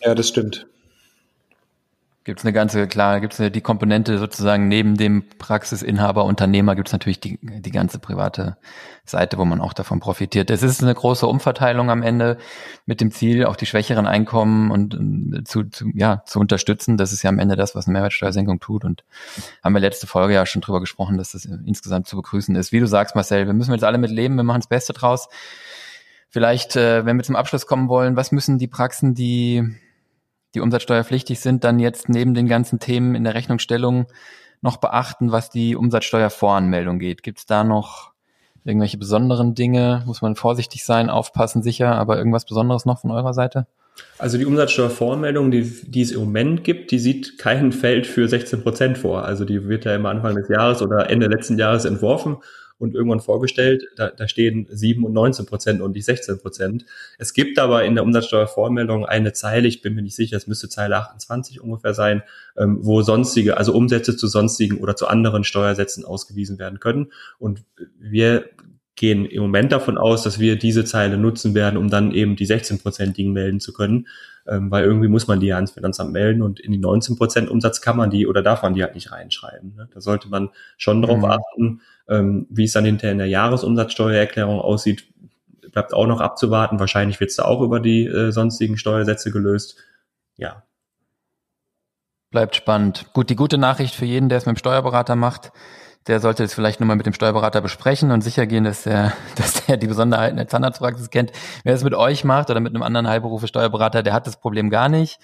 Ja, 0.00 0.14
das 0.14 0.28
stimmt. 0.28 0.66
Gibt 2.24 2.40
es 2.40 2.46
eine 2.46 2.54
ganze, 2.54 2.88
klar, 2.88 3.20
gibt 3.20 3.38
es 3.38 3.52
die 3.52 3.60
Komponente 3.60 4.18
sozusagen 4.18 4.66
neben 4.66 4.96
dem 4.96 5.28
Praxisinhaber, 5.36 6.24
Unternehmer, 6.24 6.74
gibt 6.74 6.88
es 6.88 6.92
natürlich 6.92 7.20
die, 7.20 7.38
die 7.42 7.70
ganze 7.70 7.98
private 7.98 8.56
Seite, 9.04 9.36
wo 9.36 9.44
man 9.44 9.60
auch 9.60 9.74
davon 9.74 10.00
profitiert. 10.00 10.48
Es 10.48 10.62
ist 10.62 10.82
eine 10.82 10.94
große 10.94 11.26
Umverteilung 11.26 11.90
am 11.90 12.02
Ende 12.02 12.38
mit 12.86 13.02
dem 13.02 13.10
Ziel, 13.10 13.44
auch 13.44 13.56
die 13.56 13.66
schwächeren 13.66 14.06
Einkommen 14.06 14.70
und, 14.70 14.94
und 14.94 15.46
zu, 15.46 15.64
zu, 15.64 15.90
ja, 15.94 16.22
zu 16.24 16.40
unterstützen. 16.40 16.96
Das 16.96 17.12
ist 17.12 17.22
ja 17.22 17.28
am 17.28 17.38
Ende 17.38 17.56
das, 17.56 17.74
was 17.74 17.86
eine 17.86 17.92
Mehrwertsteuersenkung 17.92 18.58
tut. 18.58 18.86
Und 18.86 19.04
haben 19.62 19.74
wir 19.74 19.80
letzte 19.80 20.06
Folge 20.06 20.32
ja 20.32 20.46
schon 20.46 20.62
drüber 20.62 20.80
gesprochen, 20.80 21.18
dass 21.18 21.32
das 21.32 21.44
insgesamt 21.44 22.06
zu 22.06 22.16
begrüßen 22.16 22.56
ist. 22.56 22.72
Wie 22.72 22.80
du 22.80 22.86
sagst, 22.86 23.14
Marcel, 23.14 23.44
wir 23.44 23.52
müssen 23.52 23.72
jetzt 23.72 23.84
alle 23.84 23.98
mit 23.98 24.10
leben, 24.10 24.36
wir 24.36 24.44
machen 24.44 24.60
das 24.60 24.68
Beste 24.68 24.94
draus. 24.94 25.28
Vielleicht, 26.30 26.74
äh, 26.74 27.04
wenn 27.04 27.18
wir 27.18 27.22
zum 27.22 27.36
Abschluss 27.36 27.66
kommen 27.66 27.90
wollen, 27.90 28.16
was 28.16 28.32
müssen 28.32 28.56
die 28.56 28.66
Praxen, 28.66 29.14
die 29.14 29.76
die 30.54 30.60
umsatzsteuerpflichtig 30.60 31.40
sind, 31.40 31.64
dann 31.64 31.78
jetzt 31.78 32.08
neben 32.08 32.34
den 32.34 32.48
ganzen 32.48 32.78
Themen 32.78 33.14
in 33.14 33.24
der 33.24 33.34
Rechnungsstellung 33.34 34.06
noch 34.60 34.78
beachten, 34.78 35.30
was 35.30 35.50
die 35.50 35.76
Umsatzsteuervoranmeldung 35.76 36.98
geht? 36.98 37.22
Gibt 37.22 37.38
es 37.38 37.46
da 37.46 37.64
noch 37.64 38.12
irgendwelche 38.64 38.96
besonderen 38.96 39.54
Dinge? 39.54 40.02
Muss 40.06 40.22
man 40.22 40.36
vorsichtig 40.36 40.84
sein, 40.84 41.10
aufpassen, 41.10 41.62
sicher, 41.62 41.94
aber 41.96 42.16
irgendwas 42.16 42.46
Besonderes 42.46 42.86
noch 42.86 43.00
von 43.00 43.10
eurer 43.10 43.34
Seite? 43.34 43.66
Also 44.18 44.38
die 44.38 44.46
Umsatzsteuervoranmeldung, 44.46 45.50
die, 45.50 45.62
die 45.62 46.02
es 46.02 46.12
im 46.12 46.20
Moment 46.20 46.64
gibt, 46.64 46.90
die 46.90 46.98
sieht 46.98 47.38
kein 47.38 47.70
Feld 47.72 48.06
für 48.06 48.26
16 48.26 48.62
Prozent 48.62 48.98
vor. 48.98 49.24
Also 49.24 49.44
die 49.44 49.68
wird 49.68 49.84
ja 49.84 49.94
immer 49.94 50.08
Anfang 50.08 50.34
des 50.34 50.48
Jahres 50.48 50.82
oder 50.82 51.10
Ende 51.10 51.26
letzten 51.26 51.58
Jahres 51.58 51.84
entworfen 51.84 52.38
und 52.78 52.94
irgendwann 52.94 53.20
vorgestellt. 53.20 53.84
Da, 53.96 54.10
da 54.10 54.28
stehen 54.28 54.66
7 54.70 55.04
und 55.04 55.12
19 55.12 55.46
Prozent 55.46 55.80
und 55.80 55.94
nicht 55.94 56.04
16 56.04 56.38
Prozent. 56.38 56.84
Es 57.18 57.32
gibt 57.32 57.58
aber 57.58 57.84
in 57.84 57.94
der 57.94 58.04
Umsatzsteuervoranmeldung 58.04 59.06
eine 59.06 59.32
Zeile, 59.32 59.68
ich 59.68 59.82
bin 59.82 59.94
mir 59.94 60.02
nicht 60.02 60.16
sicher, 60.16 60.36
es 60.36 60.46
müsste 60.46 60.68
Zeile 60.68 60.96
28 60.96 61.60
ungefähr 61.60 61.94
sein, 61.94 62.22
ähm, 62.56 62.78
wo 62.82 63.02
sonstige, 63.02 63.56
also 63.56 63.72
Umsätze 63.74 64.16
zu 64.16 64.26
sonstigen 64.26 64.78
oder 64.78 64.96
zu 64.96 65.06
anderen 65.06 65.44
Steuersätzen 65.44 66.04
ausgewiesen 66.04 66.58
werden 66.58 66.80
können. 66.80 67.12
Und 67.38 67.64
wir 67.98 68.50
gehen 68.96 69.26
im 69.26 69.42
Moment 69.42 69.72
davon 69.72 69.98
aus, 69.98 70.22
dass 70.22 70.38
wir 70.38 70.56
diese 70.56 70.84
Zeile 70.84 71.18
nutzen 71.18 71.54
werden, 71.54 71.76
um 71.76 71.90
dann 71.90 72.12
eben 72.12 72.36
die 72.36 72.46
16-prozentigen 72.46 73.32
melden 73.32 73.58
zu 73.58 73.72
können, 73.72 74.06
ähm, 74.46 74.70
weil 74.70 74.84
irgendwie 74.84 75.08
muss 75.08 75.26
man 75.26 75.40
die 75.40 75.48
ja 75.48 75.56
ans 75.56 75.72
Finanzamt 75.72 76.12
melden 76.12 76.42
und 76.42 76.60
in 76.60 76.70
die 76.70 76.78
19 76.78 77.16
Prozent 77.16 77.50
Umsatz 77.50 77.80
kann 77.80 77.96
man 77.96 78.10
die 78.10 78.26
oder 78.26 78.42
darf 78.42 78.62
man 78.62 78.74
die 78.74 78.82
halt 78.82 78.94
nicht 78.94 79.10
reinschreiben. 79.10 79.74
Ne? 79.74 79.88
Da 79.92 80.00
sollte 80.00 80.28
man 80.28 80.50
schon 80.76 81.02
darauf 81.02 81.18
mhm. 81.18 81.24
achten, 81.24 81.80
ähm, 82.08 82.46
wie 82.50 82.64
es 82.64 82.72
dann 82.72 82.84
hinterher 82.84 83.12
in 83.12 83.18
der 83.18 83.28
Jahresumsatzsteuererklärung 83.28 84.60
aussieht, 84.60 85.06
bleibt 85.72 85.94
auch 85.94 86.06
noch 86.06 86.20
abzuwarten. 86.20 86.78
Wahrscheinlich 86.78 87.20
wird 87.20 87.30
es 87.30 87.36
da 87.36 87.44
auch 87.44 87.60
über 87.60 87.80
die 87.80 88.06
äh, 88.06 88.30
sonstigen 88.30 88.76
Steuersätze 88.76 89.30
gelöst. 89.30 89.76
Ja. 90.36 90.64
Bleibt 92.34 92.56
spannend. 92.56 93.06
Gut, 93.12 93.30
die 93.30 93.36
gute 93.36 93.58
Nachricht 93.58 93.94
für 93.94 94.06
jeden, 94.06 94.28
der 94.28 94.38
es 94.38 94.44
mit 94.44 94.56
dem 94.56 94.58
Steuerberater 94.58 95.14
macht, 95.14 95.52
der 96.08 96.18
sollte 96.18 96.42
es 96.42 96.52
vielleicht 96.52 96.80
nochmal 96.80 96.96
mit 96.96 97.06
dem 97.06 97.12
Steuerberater 97.12 97.60
besprechen 97.60 98.10
und 98.10 98.22
sicher 98.22 98.44
gehen, 98.48 98.64
dass 98.64 98.86
er, 98.86 99.12
dass 99.36 99.68
er 99.68 99.76
die 99.76 99.86
Besonderheiten 99.86 100.36
der 100.36 100.48
Zahnarztpraxis 100.48 101.10
kennt. 101.10 101.30
Wer 101.62 101.74
es 101.74 101.84
mit 101.84 101.94
euch 101.94 102.24
macht 102.24 102.50
oder 102.50 102.58
mit 102.58 102.74
einem 102.74 102.82
anderen 102.82 103.06
Heilberufe 103.06 103.46
Steuerberater, 103.46 104.02
der 104.02 104.12
hat 104.14 104.26
das 104.26 104.40
Problem 104.40 104.68
gar 104.68 104.88
nicht. 104.88 105.20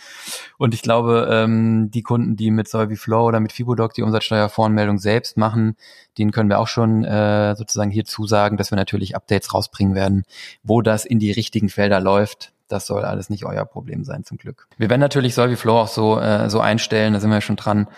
Und 0.56 0.72
ich 0.72 0.82
glaube, 0.82 1.28
ähm, 1.32 1.90
die 1.90 2.04
Kunden, 2.04 2.36
die 2.36 2.52
mit 2.52 2.68
Solviflow 2.68 3.26
oder 3.26 3.40
mit 3.40 3.50
Fibodoc 3.50 3.92
die 3.94 4.02
Umsatzsteuervoranmeldung 4.02 4.98
selbst 4.98 5.36
machen, 5.36 5.74
denen 6.16 6.30
können 6.30 6.48
wir 6.48 6.60
auch 6.60 6.68
schon 6.68 7.02
äh, 7.02 7.56
sozusagen 7.56 7.90
hier 7.90 8.04
zusagen, 8.04 8.56
dass 8.56 8.70
wir 8.70 8.76
natürlich 8.76 9.16
Updates 9.16 9.52
rausbringen 9.52 9.96
werden, 9.96 10.22
wo 10.62 10.80
das 10.80 11.04
in 11.04 11.18
die 11.18 11.32
richtigen 11.32 11.70
Felder 11.70 11.98
läuft. 11.98 12.52
Das 12.70 12.86
soll 12.86 13.04
alles 13.04 13.30
nicht 13.30 13.44
euer 13.44 13.64
Problem 13.64 14.04
sein, 14.04 14.24
zum 14.24 14.38
Glück. 14.38 14.68
Wir 14.78 14.88
werden 14.90 15.00
natürlich 15.00 15.34
Solviflow 15.34 15.78
auch 15.78 15.88
so, 15.88 16.18
äh, 16.18 16.48
so 16.48 16.60
einstellen, 16.60 17.14
da 17.14 17.20
sind 17.20 17.30
wir 17.30 17.40
schon 17.40 17.56
dran, 17.56 17.88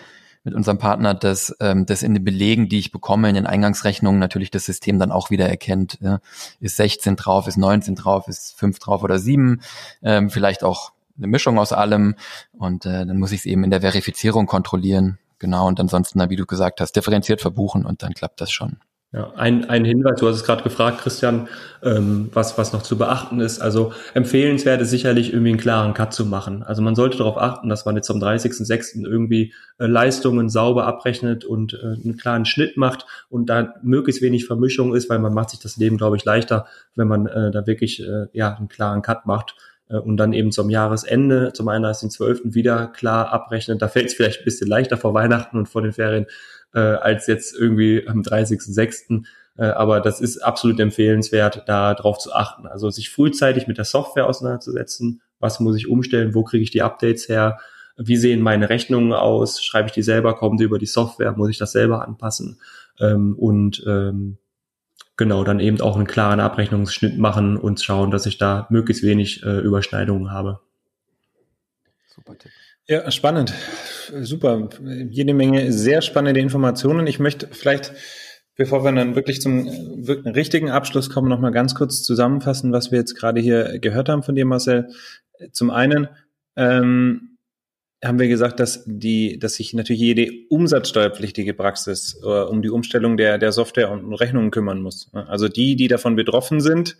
mit 0.43 0.53
unserem 0.53 0.77
Partner, 0.77 1.13
dass, 1.13 1.55
ähm, 1.61 1.85
dass 1.85 2.03
in 2.03 2.13
den 2.13 2.23
Belegen, 2.23 2.67
die 2.67 2.79
ich 2.79 2.91
bekomme, 2.91 3.29
in 3.29 3.35
den 3.35 3.47
Eingangsrechnungen 3.47 4.19
natürlich 4.19 4.51
das 4.51 4.65
System 4.65 4.99
dann 4.99 5.11
auch 5.11 5.29
wieder 5.29 5.47
erkennt. 5.47 5.97
Ja. 6.01 6.19
Ist 6.59 6.75
16 6.77 7.15
drauf, 7.15 7.47
ist 7.47 7.57
19 7.57 7.95
drauf, 7.95 8.27
ist 8.27 8.57
5 8.57 8.79
drauf 8.79 9.03
oder 9.03 9.19
7, 9.19 9.61
ähm, 10.01 10.29
vielleicht 10.29 10.63
auch 10.63 10.91
eine 11.17 11.27
Mischung 11.27 11.59
aus 11.59 11.71
allem. 11.71 12.15
Und 12.51 12.85
äh, 12.85 13.05
dann 13.05 13.19
muss 13.19 13.31
ich 13.31 13.41
es 13.41 13.45
eben 13.45 13.63
in 13.63 13.71
der 13.71 13.81
Verifizierung 13.81 14.45
kontrollieren. 14.45 15.17
Genau, 15.39 15.67
und 15.67 15.79
ansonsten, 15.79 16.29
wie 16.29 16.35
du 16.35 16.45
gesagt 16.45 16.81
hast, 16.81 16.93
differenziert 16.93 17.41
verbuchen 17.41 17.85
und 17.85 18.03
dann 18.03 18.13
klappt 18.13 18.41
das 18.41 18.51
schon. 18.51 18.77
Ja, 19.15 19.31
ein, 19.35 19.69
ein 19.69 19.85
Hinweis, 19.85 20.19
du 20.19 20.27
hast 20.27 20.37
es 20.37 20.43
gerade 20.43 20.63
gefragt, 20.63 21.01
Christian, 21.01 21.47
ähm, 21.83 22.31
was, 22.33 22.57
was 22.57 22.73
noch 22.73 22.81
zu 22.81 22.97
beachten 22.97 23.41
ist. 23.41 23.61
Also 23.61 23.93
empfehlenswert 24.15 24.81
ist 24.81 24.89
sicherlich 24.89 25.31
irgendwie 25.31 25.51
einen 25.51 25.59
klaren 25.59 25.93
Cut 25.93 26.15
zu 26.15 26.25
machen. 26.25 26.63
Also 26.63 26.81
man 26.81 26.95
sollte 26.95 27.19
darauf 27.19 27.37
achten, 27.37 27.69
dass 27.69 27.85
man 27.85 27.95
jetzt 27.95 28.09
am 28.09 28.17
30.06. 28.17 29.05
irgendwie 29.05 29.53
äh, 29.77 29.85
Leistungen 29.85 30.49
sauber 30.49 30.87
abrechnet 30.87 31.45
und 31.45 31.75
äh, 31.75 32.01
einen 32.03 32.17
klaren 32.17 32.45
Schnitt 32.45 32.75
macht 32.75 33.05
und 33.29 33.51
da 33.51 33.75
möglichst 33.83 34.23
wenig 34.23 34.47
Vermischung 34.47 34.95
ist, 34.95 35.11
weil 35.11 35.19
man 35.19 35.35
macht 35.35 35.51
sich 35.51 35.59
das 35.59 35.77
Leben, 35.77 35.97
glaube 35.97 36.17
ich, 36.17 36.25
leichter, 36.25 36.65
wenn 36.95 37.07
man 37.07 37.27
äh, 37.27 37.51
da 37.51 37.67
wirklich 37.67 38.01
äh, 38.01 38.25
ja, 38.33 38.55
einen 38.55 38.67
klaren 38.67 39.03
Cut 39.03 39.27
macht 39.27 39.55
äh, 39.89 39.97
und 39.97 40.17
dann 40.17 40.33
eben 40.33 40.51
zum 40.51 40.71
Jahresende, 40.71 41.53
zum 41.53 41.69
31.12. 41.69 42.55
wieder 42.55 42.87
klar 42.87 43.31
abrechnet. 43.31 43.81
Da 43.81 43.87
fällt 43.87 44.07
es 44.07 44.15
vielleicht 44.15 44.41
ein 44.41 44.45
bisschen 44.45 44.67
leichter 44.67 44.97
vor 44.97 45.13
Weihnachten 45.13 45.57
und 45.57 45.69
vor 45.69 45.83
den 45.83 45.93
Ferien, 45.93 46.25
äh, 46.73 46.79
als 46.79 47.27
jetzt 47.27 47.55
irgendwie 47.55 48.07
am 48.07 48.21
30.06. 48.21 49.25
Äh, 49.57 49.65
aber 49.65 50.01
das 50.01 50.21
ist 50.21 50.39
absolut 50.39 50.79
empfehlenswert, 50.79 51.63
da 51.67 51.93
drauf 51.93 52.17
zu 52.17 52.33
achten. 52.33 52.67
Also 52.67 52.89
sich 52.89 53.09
frühzeitig 53.09 53.67
mit 53.67 53.77
der 53.77 53.85
Software 53.85 54.27
auseinanderzusetzen. 54.27 55.21
Was 55.39 55.59
muss 55.59 55.75
ich 55.75 55.87
umstellen? 55.87 56.33
Wo 56.33 56.43
kriege 56.43 56.63
ich 56.63 56.71
die 56.71 56.81
Updates 56.81 57.29
her? 57.29 57.59
Wie 57.97 58.17
sehen 58.17 58.41
meine 58.41 58.69
Rechnungen 58.69 59.13
aus? 59.13 59.63
Schreibe 59.63 59.87
ich 59.87 59.93
die 59.93 60.01
selber? 60.01 60.35
Kommen 60.35 60.57
die 60.57 60.63
über 60.63 60.79
die 60.79 60.87
Software? 60.87 61.33
Muss 61.33 61.49
ich 61.49 61.57
das 61.57 61.71
selber 61.71 62.07
anpassen? 62.07 62.59
Ähm, 62.99 63.35
und 63.37 63.83
ähm, 63.85 64.37
genau, 65.15 65.43
dann 65.43 65.59
eben 65.59 65.79
auch 65.81 65.95
einen 65.95 66.07
klaren 66.07 66.39
Abrechnungsschnitt 66.39 67.17
machen 67.17 67.57
und 67.57 67.81
schauen, 67.81 68.09
dass 68.09 68.25
ich 68.25 68.37
da 68.37 68.67
möglichst 68.69 69.03
wenig 69.03 69.43
äh, 69.43 69.59
Überschneidungen 69.59 70.31
habe. 70.31 70.59
Super 72.07 72.37
Tipp. 72.37 72.51
Ja, 72.87 73.09
spannend. 73.11 73.53
Super. 74.21 74.69
Jede 75.09 75.33
Menge 75.33 75.71
sehr 75.71 76.01
spannende 76.01 76.39
Informationen. 76.39 77.07
Ich 77.07 77.19
möchte 77.19 77.47
vielleicht, 77.51 77.93
bevor 78.55 78.83
wir 78.83 78.91
dann 78.91 79.15
wirklich 79.15 79.41
zum 79.41 79.65
wirklich 80.05 80.35
richtigen 80.35 80.69
Abschluss 80.69 81.09
kommen, 81.09 81.29
noch 81.29 81.39
mal 81.39 81.51
ganz 81.51 81.73
kurz 81.75 82.03
zusammenfassen, 82.03 82.71
was 82.71 82.91
wir 82.91 82.99
jetzt 82.99 83.15
gerade 83.15 83.41
hier 83.41 83.79
gehört 83.79 84.09
haben 84.09 84.23
von 84.23 84.35
dir, 84.35 84.45
Marcel. 84.45 84.89
Zum 85.51 85.71
einen, 85.71 86.07
ähm, 86.55 87.32
haben 88.03 88.19
wir 88.19 88.27
gesagt, 88.27 88.59
dass 88.59 88.83
die, 88.85 89.39
dass 89.39 89.55
sich 89.55 89.73
natürlich 89.73 90.01
jede 90.01 90.29
umsatzsteuerpflichtige 90.49 91.53
Praxis 91.53 92.19
äh, 92.23 92.27
um 92.27 92.61
die 92.61 92.69
Umstellung 92.69 93.17
der, 93.17 93.37
der 93.37 93.51
Software 93.51 93.91
und 93.91 94.13
Rechnungen 94.13 94.51
kümmern 94.51 94.81
muss. 94.81 95.09
Also 95.13 95.47
die, 95.47 95.75
die 95.75 95.87
davon 95.87 96.15
betroffen 96.15 96.59
sind, 96.59 96.97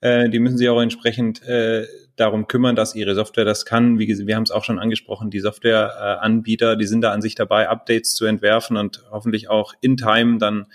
äh, 0.00 0.28
die 0.28 0.38
müssen 0.38 0.58
sich 0.58 0.68
auch 0.68 0.80
entsprechend 0.80 1.42
äh, 1.42 1.86
darum 2.16 2.46
kümmern, 2.46 2.76
dass 2.76 2.94
ihre 2.94 3.14
Software 3.14 3.44
das 3.44 3.64
kann. 3.66 3.98
Wie 3.98 4.06
wir 4.08 4.36
haben 4.36 4.44
es 4.44 4.50
auch 4.50 4.64
schon 4.64 4.78
angesprochen, 4.78 5.30
die 5.30 5.40
Softwareanbieter, 5.40 6.76
die 6.76 6.86
sind 6.86 7.02
da 7.02 7.12
an 7.12 7.22
sich 7.22 7.34
dabei, 7.34 7.68
Updates 7.68 8.14
zu 8.14 8.24
entwerfen 8.24 8.76
und 8.76 9.02
hoffentlich 9.10 9.50
auch 9.50 9.74
in 9.80 9.96
Time 9.96 10.38
dann 10.38 10.66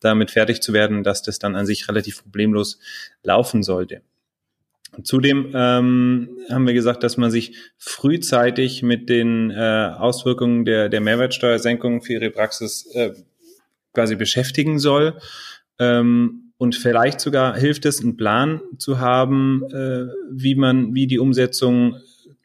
damit 0.00 0.30
fertig 0.30 0.62
zu 0.62 0.72
werden, 0.72 1.02
dass 1.02 1.22
das 1.22 1.38
dann 1.38 1.56
an 1.56 1.66
sich 1.66 1.88
relativ 1.88 2.22
problemlos 2.22 2.78
laufen 3.22 3.62
sollte. 3.62 4.02
Zudem 5.04 5.52
ähm, 5.54 6.38
haben 6.50 6.66
wir 6.66 6.74
gesagt, 6.74 7.02
dass 7.02 7.16
man 7.16 7.30
sich 7.30 7.56
frühzeitig 7.76 8.82
mit 8.82 9.08
den 9.08 9.50
äh, 9.50 9.92
Auswirkungen 9.96 10.64
der, 10.64 10.88
der 10.88 11.00
Mehrwertsteuersenkung 11.00 12.02
für 12.02 12.14
ihre 12.14 12.30
Praxis 12.30 12.86
äh, 12.94 13.12
quasi 13.94 14.16
beschäftigen 14.16 14.78
soll. 14.78 15.18
Ähm, 15.78 16.52
und 16.58 16.74
vielleicht 16.74 17.20
sogar 17.20 17.56
hilft 17.56 17.86
es, 17.86 18.00
einen 18.00 18.16
Plan 18.16 18.60
zu 18.78 18.98
haben, 18.98 19.62
äh, 19.72 20.06
wie 20.30 20.56
man, 20.56 20.94
wie 20.94 21.06
die 21.06 21.20
Umsetzung 21.20 21.96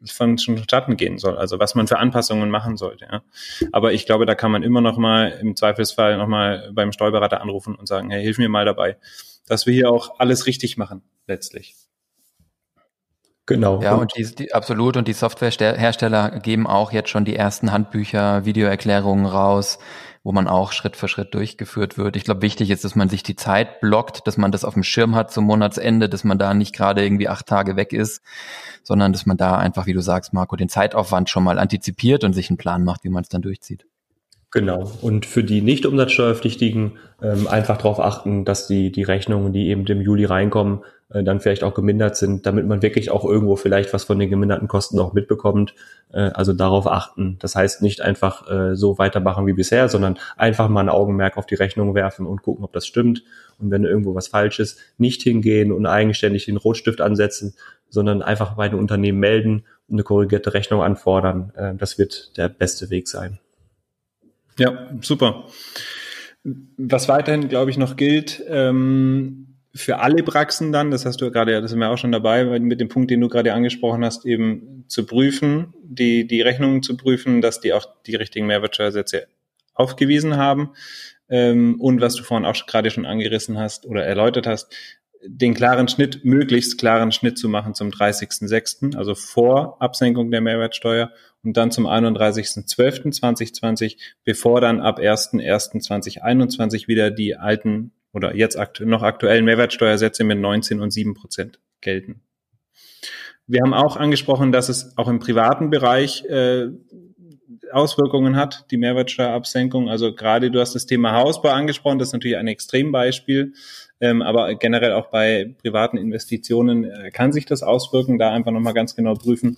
von 0.06 0.38
vonstatten 0.38 0.98
gehen 0.98 1.18
soll, 1.18 1.38
also 1.38 1.60
was 1.60 1.76
man 1.76 1.88
für 1.88 1.98
Anpassungen 1.98 2.50
machen 2.50 2.78
sollte. 2.78 3.08
Ja. 3.12 3.24
Aber 3.72 3.94
ich 3.94 4.06
glaube, 4.06 4.26
da 4.26 4.36
kann 4.36 4.52
man 4.52 4.64
immer 4.64 4.82
noch 4.82 4.98
mal 4.98 5.30
im 5.42 5.56
Zweifelsfall 5.56 6.18
noch 6.18 6.28
mal 6.28 6.72
beim 6.74 6.92
Steuerberater 6.92 7.42
anrufen 7.42 7.76
und 7.76 7.88
sagen, 7.88 8.10
hey, 8.12 8.22
hilf 8.22 8.38
mir 8.38 8.50
mal 8.50 8.66
dabei, 8.66 8.98
dass 9.48 9.66
wir 9.66 9.74
hier 9.74 9.90
auch 9.90 10.20
alles 10.20 10.46
richtig 10.46 10.78
machen 10.78 11.02
letztlich. 11.26 11.76
Genau. 13.46 13.82
Ja, 13.82 13.96
und 13.96 14.14
die, 14.16 14.24
die, 14.24 14.54
absolut. 14.54 14.96
Und 14.96 15.08
die 15.08 15.14
Softwarehersteller 15.14 16.40
geben 16.40 16.66
auch 16.66 16.94
jetzt 16.94 17.10
schon 17.10 17.26
die 17.26 17.36
ersten 17.36 17.74
Handbücher, 17.74 18.46
Videoerklärungen 18.46 19.26
raus, 19.26 19.80
wo 20.24 20.32
man 20.32 20.48
auch 20.48 20.72
Schritt 20.72 20.96
für 20.96 21.10
Schritt 21.10 21.34
durchgeführt 21.34 21.98
wird. 21.98 22.16
Ich 22.16 22.24
glaube, 22.24 22.42
wichtig 22.42 22.70
ist, 22.70 22.86
dass 22.86 22.96
man 22.96 23.10
sich 23.10 23.22
die 23.22 23.36
Zeit 23.36 23.82
blockt, 23.82 24.26
dass 24.26 24.38
man 24.38 24.54
das 24.54 24.64
auf 24.64 24.76
dem 24.76 24.84
Schirm 24.84 25.16
hat 25.16 25.32
zum 25.32 25.44
Monatsende, 25.44 26.08
dass 26.08 26.24
man 26.24 26.38
da 26.38 26.54
nicht 26.54 26.74
gerade 26.74 27.04
irgendwie 27.04 27.28
acht 27.28 27.46
Tage 27.46 27.76
weg 27.76 27.92
ist, 27.92 28.22
sondern 28.84 29.12
dass 29.12 29.26
man 29.26 29.36
da 29.36 29.58
einfach, 29.58 29.88
wie 29.88 29.94
du 29.94 30.02
sagst, 30.02 30.32
Marco, 30.32 30.56
den 30.56 30.70
Zeitaufwand 30.70 31.30
schon 31.30 31.44
mal 31.44 31.60
antizipiert 31.60 32.24
und 32.24 32.32
sich 32.32 32.50
einen 32.50 32.58
Plan 32.58 32.86
macht, 32.86 33.04
wie 33.04 33.10
man 33.10 33.24
es 33.24 33.30
dann 33.30 33.42
durchzieht. 33.42 33.86
Genau. 34.54 34.92
Und 35.02 35.26
für 35.26 35.44
die 35.44 35.64
nicht 35.64 35.84
umsatzsteuerpflichtigen 35.88 36.92
ähm, 37.24 37.48
einfach 37.48 37.78
darauf 37.78 38.00
achten, 38.00 38.46
dass 38.46 38.68
die, 38.68 38.92
die 38.92 39.02
Rechnungen, 39.02 39.52
die 39.52 39.70
eben 39.70 39.84
im 39.88 40.00
Juli 40.00 40.26
reinkommen, 40.26 40.84
äh, 41.10 41.24
dann 41.24 41.40
vielleicht 41.40 41.64
auch 41.64 41.74
gemindert 41.74 42.16
sind, 42.18 42.46
damit 42.46 42.68
man 42.68 42.84
wirklich 42.84 43.10
auch 43.10 43.26
irgendwo 43.26 43.56
vielleicht 43.56 43.94
was 43.96 44.04
von 44.04 44.20
den 44.20 44.30
geminderten 44.30 44.68
Kosten 44.68 45.00
auch 45.00 45.14
mitbekommt. 45.14 45.74
Äh, 46.12 46.30
also 46.36 46.54
darauf 46.54 46.86
achten. 46.86 47.38
Das 47.40 47.56
heißt 47.56 47.82
nicht 47.82 48.02
einfach 48.02 48.48
äh, 48.48 48.76
so 48.76 49.00
weitermachen 49.00 49.48
wie 49.48 49.54
bisher, 49.54 49.90
sondern 49.90 50.20
einfach 50.38 50.70
mal 50.70 50.82
ein 50.82 50.90
Augenmerk 50.90 51.38
auf 51.38 51.48
die 51.48 51.56
Rechnung 51.56 51.96
werfen 51.96 52.28
und 52.28 52.44
gucken, 52.44 52.64
ob 52.64 52.74
das 52.74 52.86
stimmt. 52.86 53.24
Und 53.58 53.72
wenn 53.72 53.86
irgendwo 53.86 54.14
was 54.14 54.28
falsch 54.28 54.60
ist, 54.60 54.78
nicht 55.00 55.24
hingehen 55.24 55.72
und 55.72 55.88
eigenständig 55.88 56.46
den 56.46 56.58
Rotstift 56.58 57.02
ansetzen, 57.02 57.56
sondern 57.90 58.22
einfach 58.22 58.54
bei 58.56 58.70
den 58.70 58.78
Unternehmen 58.78 59.20
melden 59.20 59.64
und 59.88 59.96
eine 59.96 60.04
korrigierte 60.04 60.54
Rechnung 60.54 60.84
anfordern. 60.84 61.52
Äh, 61.56 61.74
das 61.74 61.98
wird 61.98 62.38
der 62.38 62.50
beste 62.50 62.92
Weg 62.92 63.08
sein. 63.08 63.40
Ja, 64.58 64.90
super. 65.02 65.48
Was 66.44 67.08
weiterhin, 67.08 67.48
glaube 67.50 67.72
ich, 67.72 67.78
noch 67.78 67.96
gilt, 67.96 68.44
ähm, 68.48 69.54
für 69.76 70.00
alle 70.00 70.22
Praxen 70.22 70.72
dann, 70.72 70.92
das 70.92 71.06
hast 71.06 71.22
du 71.22 71.32
gerade, 71.32 71.60
das 71.60 71.72
sind 71.72 71.80
wir 71.80 71.90
auch 71.90 71.98
schon 71.98 72.12
dabei, 72.12 72.60
mit 72.60 72.80
dem 72.80 72.90
Punkt, 72.90 73.10
den 73.10 73.22
du 73.22 73.28
gerade 73.28 73.54
angesprochen 73.54 74.06
hast, 74.06 74.26
eben 74.26 74.86
zu 74.88 75.06
prüfen, 75.06 75.74
die, 75.84 76.28
die 76.28 76.42
Rechnungen 76.42 76.84
zu 76.84 76.96
prüfen, 76.96 77.42
dass 77.42 77.60
die 77.60 77.74
auch 77.74 77.88
die 78.06 78.16
richtigen 78.16 78.46
Mehrwertsteuersätze 78.46 79.28
aufgewiesen 79.74 80.38
haben. 80.38 80.74
Ähm, 81.30 81.82
und 81.82 82.02
was 82.02 82.16
du 82.16 82.24
vorhin 82.24 82.46
auch 82.46 82.66
gerade 82.68 82.92
schon 82.92 83.08
angerissen 83.08 83.58
hast 83.58 83.88
oder 83.88 84.06
erläutert 84.06 84.46
hast, 84.46 84.76
den 85.26 85.54
klaren 85.54 85.88
Schnitt, 85.88 86.26
möglichst 86.26 86.78
klaren 86.78 87.12
Schnitt 87.12 87.38
zu 87.38 87.50
machen 87.50 87.74
zum 87.74 87.90
30.06., 87.90 88.96
also 88.96 89.16
vor 89.16 89.82
Absenkung 89.82 90.32
der 90.32 90.42
Mehrwertsteuer 90.42 91.12
und 91.44 91.58
dann 91.58 91.72
zum 91.72 91.88
31.12.2020, 91.88 93.98
bevor 94.24 94.62
dann 94.62 94.82
ab 94.82 95.00
1.1.2021 95.00 96.88
wieder 96.88 97.12
die 97.12 97.36
alten 97.36 97.92
oder 98.14 98.36
jetzt 98.36 98.58
aktu 98.58 98.86
noch 98.86 99.02
aktuellen 99.02 99.46
Mehrwertsteuersätze 99.46 100.24
mit 100.24 100.40
19 100.40 100.80
und 100.80 100.92
7 100.92 101.16
Prozent 101.16 101.60
gelten. 101.82 102.22
Wir 103.48 103.62
haben 103.64 103.74
auch 103.74 103.98
angesprochen, 103.98 104.52
dass 104.52 104.70
es 104.70 104.98
auch 104.98 105.08
im 105.08 105.20
privaten 105.20 105.70
Bereich 105.70 106.24
äh, 106.26 106.68
Auswirkungen 107.72 108.36
hat, 108.36 108.66
die 108.72 108.78
Mehrwertsteuerabsenkung. 108.78 109.90
Also 109.90 110.14
gerade 110.14 110.52
du 110.52 110.60
hast 110.60 110.76
das 110.76 110.86
Thema 110.86 111.14
Hausbau 111.14 111.50
angesprochen, 111.50 112.00
das 112.00 112.10
ist 112.10 112.14
natürlich 112.14 112.38
ein 112.38 112.48
Extrembeispiel, 112.48 113.54
ähm, 114.04 114.22
aber 114.22 114.54
generell 114.56 114.92
auch 114.92 115.06
bei 115.08 115.56
privaten 115.62 115.96
Investitionen 115.98 116.84
äh, 116.84 117.10
kann 117.10 117.32
sich 117.32 117.46
das 117.46 117.64
auswirken. 117.64 118.20
Da 118.20 118.32
einfach 118.32 118.52
nochmal 118.52 118.74
ganz 118.74 118.98
genau 118.98 119.14
prüfen, 119.14 119.56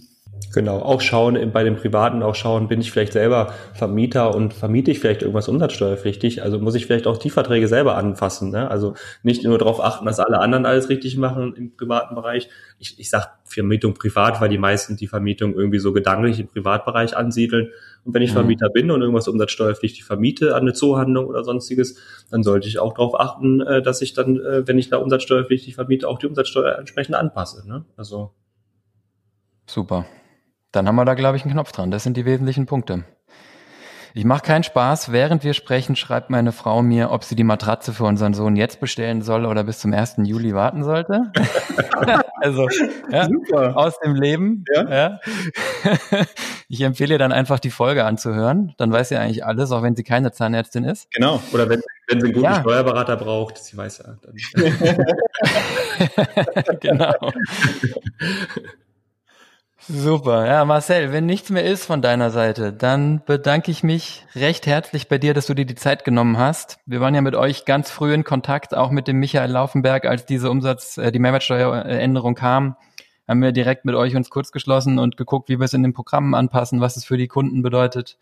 Genau, 0.53 0.79
auch 0.79 1.01
schauen, 1.01 1.51
bei 1.51 1.63
den 1.63 1.75
Privaten 1.75 2.23
auch 2.23 2.35
schauen, 2.35 2.67
bin 2.67 2.79
ich 2.79 2.91
vielleicht 2.91 3.13
selber 3.13 3.53
Vermieter 3.73 4.33
und 4.33 4.53
vermiete 4.53 4.91
ich 4.91 4.99
vielleicht 4.99 5.21
irgendwas 5.21 5.49
umsatzsteuerpflichtig? 5.49 6.43
Also 6.43 6.59
muss 6.59 6.75
ich 6.75 6.85
vielleicht 6.85 7.07
auch 7.07 7.17
die 7.17 7.29
Verträge 7.29 7.67
selber 7.67 7.97
anfassen. 7.97 8.51
Ne? 8.51 8.69
Also 8.71 8.93
nicht 9.21 9.43
nur 9.43 9.57
darauf 9.57 9.83
achten, 9.83 10.05
dass 10.05 10.19
alle 10.19 10.39
anderen 10.39 10.65
alles 10.65 10.89
richtig 10.89 11.17
machen 11.17 11.55
im 11.55 11.75
privaten 11.75 12.15
Bereich. 12.15 12.47
Ich, 12.79 12.99
ich 12.99 13.09
sage 13.09 13.27
Vermietung 13.43 13.95
privat, 13.95 14.39
weil 14.39 14.49
die 14.49 14.57
meisten 14.57 14.95
die 14.95 15.07
Vermietung 15.07 15.53
irgendwie 15.53 15.79
so 15.79 15.91
gedanklich 15.91 16.39
im 16.39 16.47
Privatbereich 16.47 17.17
ansiedeln. 17.17 17.71
Und 18.05 18.13
wenn 18.13 18.21
ich 18.21 18.31
mhm. 18.31 18.35
Vermieter 18.35 18.69
bin 18.69 18.91
und 18.91 19.01
irgendwas 19.01 19.27
umsatzsteuerpflichtig 19.27 20.05
vermiete 20.05 20.55
an 20.55 20.61
eine 20.61 20.73
Zoohandlung 20.73 21.25
oder 21.25 21.43
sonstiges, 21.43 21.97
dann 22.31 22.43
sollte 22.43 22.67
ich 22.67 22.79
auch 22.79 22.93
darauf 22.93 23.19
achten, 23.19 23.61
äh, 23.61 23.81
dass 23.81 24.01
ich 24.01 24.13
dann, 24.13 24.37
äh, 24.37 24.67
wenn 24.67 24.77
ich 24.77 24.89
da 24.89 24.97
umsatzsteuerpflichtig 24.97 25.75
vermiete, 25.75 26.07
auch 26.07 26.19
die 26.19 26.27
Umsatzsteuer 26.27 26.77
entsprechend 26.77 27.15
anpasse. 27.15 27.67
Ne? 27.67 27.83
Also 27.97 28.31
Super. 29.67 30.05
Dann 30.75 30.89
haben 30.89 30.95
wir 30.95 31.05
da, 31.05 31.13
glaube 31.13 31.37
ich, 31.37 31.43
einen 31.43 31.53
Knopf 31.53 31.71
dran. 31.71 31.89
Das 31.89 32.03
sind 32.03 32.17
die 32.17 32.25
wesentlichen 32.25 32.65
Punkte. 32.65 33.05
Ich 34.13 34.25
mache 34.25 34.43
keinen 34.43 34.63
Spaß. 34.63 35.13
Während 35.13 35.45
wir 35.45 35.53
sprechen, 35.53 35.95
schreibt 35.95 36.29
meine 36.29 36.51
Frau 36.51 36.81
mir, 36.81 37.11
ob 37.11 37.23
sie 37.23 37.35
die 37.35 37.45
Matratze 37.45 37.93
für 37.93 38.03
unseren 38.03 38.33
Sohn 38.33 38.57
jetzt 38.57 38.81
bestellen 38.81 39.21
soll 39.21 39.45
oder 39.45 39.63
bis 39.63 39.79
zum 39.79 39.93
1. 39.93 40.15
Juli 40.23 40.53
warten 40.53 40.83
sollte. 40.83 41.31
also 42.41 42.67
ja, 43.09 43.25
Super. 43.25 43.77
aus 43.77 43.99
dem 43.99 44.15
Leben. 44.15 44.65
Ja. 44.73 44.89
ja. 44.89 45.19
Ich 46.67 46.81
empfehle 46.81 47.13
ihr 47.13 47.19
dann 47.19 47.31
einfach 47.31 47.59
die 47.59 47.69
Folge 47.69 48.05
anzuhören. 48.05 48.73
Dann 48.77 48.91
weiß 48.91 49.09
sie 49.09 49.17
eigentlich 49.17 49.45
alles, 49.45 49.71
auch 49.71 49.83
wenn 49.83 49.95
sie 49.95 50.03
keine 50.03 50.31
Zahnärztin 50.31 50.83
ist. 50.83 51.11
Genau. 51.13 51.39
Oder 51.53 51.69
wenn, 51.69 51.83
wenn 52.07 52.19
sie 52.19 52.33
einen 52.33 52.33
guten. 52.33 52.55
Steuerberater 52.61 53.17
braucht, 53.17 53.59
sie 53.59 53.77
weiß 53.77 53.99
ja. 53.99 54.17
Dann. 54.23 54.35
genau. 56.79 57.13
Super. 59.87 60.47
Ja, 60.47 60.65
Marcel, 60.65 61.11
wenn 61.11 61.27
nichts 61.27 61.51
mehr 61.51 61.63
ist 61.63 61.85
von 61.85 62.01
deiner 62.01 62.31
Seite, 62.31 62.73
dann 62.73 63.21
bedanke 63.23 63.69
ich 63.69 63.83
mich 63.83 64.25
recht 64.33 64.65
herzlich 64.65 65.07
bei 65.07 65.19
dir, 65.19 65.35
dass 65.35 65.45
du 65.45 65.53
dir 65.53 65.65
die 65.65 65.75
Zeit 65.75 66.03
genommen 66.03 66.39
hast. 66.39 66.79
Wir 66.87 67.01
waren 67.01 67.13
ja 67.13 67.21
mit 67.21 67.35
euch 67.35 67.65
ganz 67.65 67.91
früh 67.91 68.11
in 68.11 68.23
Kontakt, 68.23 68.75
auch 68.75 68.89
mit 68.89 69.07
dem 69.07 69.17
Michael 69.17 69.51
Laufenberg, 69.51 70.05
als 70.05 70.25
diese 70.25 70.49
Umsatz, 70.49 70.97
äh, 70.97 71.11
die 71.11 71.19
Mehrwertsteueränderung 71.19 72.33
kam, 72.33 72.77
haben 73.27 73.43
wir 73.43 73.51
direkt 73.51 73.85
mit 73.85 73.93
euch 73.93 74.15
uns 74.15 74.31
kurz 74.31 74.51
geschlossen 74.51 74.97
und 74.97 75.17
geguckt, 75.17 75.49
wie 75.49 75.59
wir 75.59 75.65
es 75.65 75.73
in 75.73 75.83
den 75.83 75.93
Programmen 75.93 76.33
anpassen, 76.33 76.81
was 76.81 76.97
es 76.97 77.05
für 77.05 77.17
die 77.17 77.27
Kunden 77.27 77.61
bedeutet. 77.61 78.17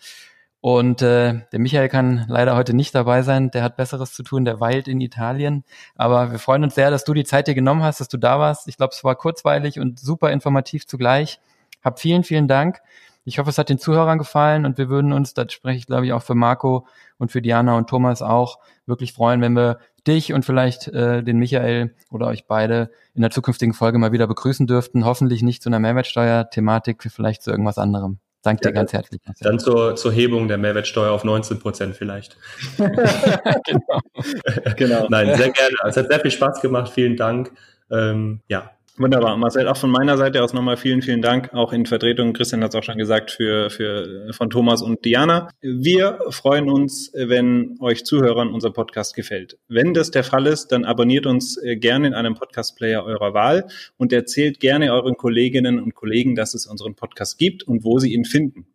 Und 0.59 1.01
äh, 1.01 1.45
der 1.53 1.59
Michael 1.59 1.87
kann 1.87 2.25
leider 2.27 2.57
heute 2.57 2.73
nicht 2.73 2.93
dabei 2.93 3.21
sein, 3.21 3.51
der 3.51 3.63
hat 3.63 3.77
Besseres 3.77 4.13
zu 4.13 4.23
tun, 4.23 4.43
der 4.43 4.59
weilt 4.59 4.89
in 4.89 4.99
Italien. 4.99 5.63
Aber 5.95 6.31
wir 6.31 6.39
freuen 6.39 6.65
uns 6.65 6.75
sehr, 6.75 6.91
dass 6.91 7.05
du 7.05 7.13
die 7.13 7.23
Zeit 7.23 7.47
dir 7.47 7.55
genommen 7.55 7.83
hast, 7.83 8.01
dass 8.01 8.09
du 8.09 8.17
da 8.17 8.37
warst. 8.37 8.67
Ich 8.67 8.75
glaube, 8.75 8.91
es 8.93 9.03
war 9.05 9.15
kurzweilig 9.15 9.79
und 9.79 9.97
super 9.97 10.29
informativ 10.31 10.87
zugleich. 10.87 11.39
Hab 11.83 11.99
vielen, 11.99 12.23
vielen 12.23 12.47
Dank. 12.47 12.81
Ich 13.25 13.39
hoffe, 13.39 13.49
es 13.49 13.57
hat 13.57 13.69
den 13.69 13.79
Zuhörern 13.79 14.17
gefallen 14.17 14.65
und 14.65 14.77
wir 14.77 14.89
würden 14.89 15.13
uns, 15.13 15.33
das 15.33 15.53
spreche 15.53 15.77
ich 15.77 15.87
glaube 15.87 16.05
ich 16.05 16.13
auch 16.13 16.23
für 16.23 16.35
Marco 16.35 16.87
und 17.17 17.31
für 17.31 17.41
Diana 17.41 17.77
und 17.77 17.89
Thomas 17.89 18.21
auch, 18.21 18.59
wirklich 18.85 19.13
freuen, 19.13 19.41
wenn 19.41 19.53
wir 19.53 19.79
dich 20.05 20.33
und 20.33 20.45
vielleicht 20.45 20.89
äh, 20.89 21.23
den 21.23 21.37
Michael 21.37 21.95
oder 22.11 22.27
euch 22.27 22.45
beide 22.47 22.91
in 23.13 23.21
der 23.21 23.31
zukünftigen 23.31 23.73
Folge 23.73 23.97
mal 23.97 24.11
wieder 24.11 24.27
begrüßen 24.27 24.67
dürften. 24.67 25.05
Hoffentlich 25.05 25.41
nicht 25.41 25.63
zu 25.63 25.69
einer 25.69 25.79
Mehrwertsteuer-Thematik, 25.79 27.03
vielleicht 27.09 27.41
zu 27.43 27.51
irgendwas 27.51 27.77
anderem. 27.77 28.19
Danke 28.41 28.65
ja, 28.65 28.71
dir 28.71 28.75
ganz 28.75 28.91
herzlich. 28.91 29.21
Dann 29.39 29.57
zur, 29.57 29.95
zur 29.95 30.11
Hebung 30.11 30.49
der 30.49 30.57
Mehrwertsteuer 30.57 31.13
auf 31.13 31.23
19 31.23 31.59
Prozent 31.59 31.95
vielleicht. 31.95 32.35
genau. 32.77 34.01
genau. 34.75 35.07
Nein, 35.09 35.27
sehr 35.37 35.51
gerne. 35.51 35.75
Es 35.85 35.95
hat 35.95 36.09
sehr 36.09 36.19
viel 36.19 36.31
Spaß 36.31 36.59
gemacht. 36.59 36.91
Vielen 36.93 37.15
Dank. 37.15 37.53
Ähm, 37.89 38.41
ja, 38.49 38.71
Wunderbar. 38.95 39.37
Marcel, 39.37 39.67
auch 39.67 39.77
von 39.77 39.89
meiner 39.89 40.17
Seite 40.17 40.43
aus 40.43 40.53
nochmal 40.53 40.77
vielen, 40.77 41.01
vielen 41.01 41.23
Dank. 41.23 41.51
Auch 41.51 41.73
in 41.73 41.87
Vertretung, 41.87 42.33
Christian 42.33 42.63
hat 42.63 42.69
es 42.69 42.75
auch 42.75 42.83
schon 42.83 42.99
gesagt, 42.99 43.31
für, 43.31 43.71
für, 43.71 44.31
von 44.33 44.51
Thomas 44.51 44.83
und 44.83 45.03
Diana. 45.03 45.49
Wir 45.61 46.19
freuen 46.29 46.69
uns, 46.69 47.11
wenn 47.15 47.75
euch 47.79 48.05
Zuhörern 48.05 48.49
unser 48.49 48.69
Podcast 48.69 49.15
gefällt. 49.15 49.57
Wenn 49.67 49.95
das 49.95 50.11
der 50.11 50.23
Fall 50.23 50.45
ist, 50.45 50.67
dann 50.67 50.85
abonniert 50.85 51.25
uns 51.25 51.57
äh, 51.57 51.75
gerne 51.75 52.05
in 52.05 52.13
einem 52.13 52.35
Podcast-Player 52.35 53.03
eurer 53.03 53.33
Wahl 53.33 53.65
und 53.97 54.13
erzählt 54.13 54.59
gerne 54.59 54.93
euren 54.93 55.17
Kolleginnen 55.17 55.79
und 55.79 55.95
Kollegen, 55.95 56.35
dass 56.35 56.53
es 56.53 56.67
unseren 56.67 56.93
Podcast 56.93 57.39
gibt 57.39 57.63
und 57.63 57.83
wo 57.83 57.97
sie 57.97 58.13
ihn 58.13 58.25
finden. 58.25 58.67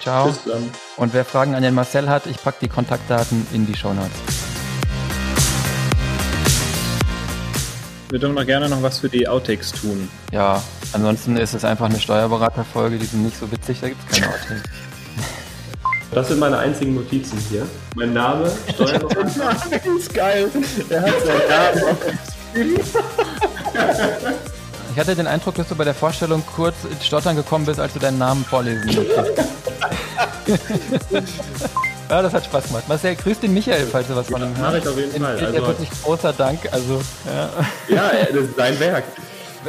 Ciao. 0.00 0.32
Und 0.96 1.14
wer 1.14 1.24
Fragen 1.24 1.54
an 1.54 1.62
den 1.62 1.74
Marcel 1.74 2.08
hat, 2.08 2.26
ich 2.26 2.42
packe 2.42 2.58
die 2.62 2.68
Kontaktdaten 2.68 3.46
in 3.52 3.66
die 3.66 3.74
Show 3.74 3.94
Notes. 3.94 4.51
Wir 8.12 8.18
dürfen 8.18 8.34
noch 8.34 8.44
gerne 8.44 8.68
noch 8.68 8.82
was 8.82 8.98
für 8.98 9.08
die 9.08 9.26
Outtakes 9.26 9.72
tun. 9.72 10.06
Ja, 10.32 10.62
ansonsten 10.92 11.38
ist 11.38 11.54
es 11.54 11.64
einfach 11.64 11.86
eine 11.86 11.98
Steuerberaterfolge, 11.98 12.98
die 12.98 13.06
sind 13.06 13.24
nicht 13.24 13.38
so 13.38 13.50
witzig, 13.50 13.80
da 13.80 13.88
gibt 13.88 14.00
es 14.10 14.20
keine 14.20 14.34
Outtakes. 14.34 14.62
Das 16.10 16.28
sind 16.28 16.38
meine 16.38 16.58
einzigen 16.58 16.94
Notizen 16.94 17.38
hier. 17.48 17.66
Mein 17.96 18.12
Name, 18.12 18.52
Steuerberater. 18.74 19.80
ist 19.98 20.12
geil. 20.12 20.50
Er 20.90 21.00
hat 21.00 21.14
seinen 21.24 21.48
Namen 21.48 22.78
Ich 24.92 24.98
hatte 24.98 25.16
den 25.16 25.26
Eindruck, 25.26 25.54
dass 25.54 25.68
du 25.68 25.74
bei 25.74 25.84
der 25.84 25.94
Vorstellung 25.94 26.42
kurz 26.54 26.74
ins 26.84 27.06
Stottern 27.06 27.34
gekommen 27.34 27.64
bist, 27.64 27.80
als 27.80 27.94
du 27.94 27.98
deinen 27.98 28.18
Namen 28.18 28.44
vorlesen 28.44 28.84
musstest. 28.94 29.32
Ja, 32.12 32.20
das 32.20 32.34
hat 32.34 32.44
Spaß 32.44 32.66
gemacht. 32.66 32.84
Marcel, 32.88 33.16
grüß 33.16 33.40
den 33.40 33.54
Michael, 33.54 33.86
falls 33.86 34.06
du 34.06 34.14
was 34.14 34.28
von 34.28 34.42
ihm 34.42 34.48
hörst. 34.48 34.60
Mach 34.60 34.74
ich 34.74 34.86
auf 34.86 34.98
jeden 34.98 35.22
Fall. 35.22 35.38
Also, 35.42 35.66
wirklich 35.66 35.88
großer 36.02 36.34
Dank. 36.34 36.70
Also, 36.70 37.00
ja. 37.24 37.48
ja, 37.88 38.10
das 38.30 38.42
ist 38.42 38.54
sein 38.54 38.78
Werk. 38.78 39.04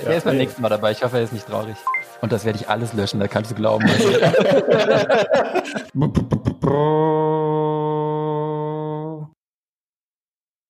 Er 0.04 0.12
ja, 0.12 0.18
ist 0.18 0.26
beim 0.26 0.36
nächsten 0.36 0.62
Mal 0.62 0.68
dabei. 0.68 0.92
Ich 0.92 1.02
hoffe, 1.02 1.20
er 1.20 1.24
ist 1.24 1.32
nicht 1.32 1.48
traurig. 1.48 1.78
Und 2.20 2.34
das 2.34 2.44
werde 2.44 2.60
ich 2.60 2.68
alles 2.68 2.92
löschen, 2.92 3.22
da 3.22 3.30
kannst 3.30 3.52
du 3.52 3.56
glauben. 3.56 3.86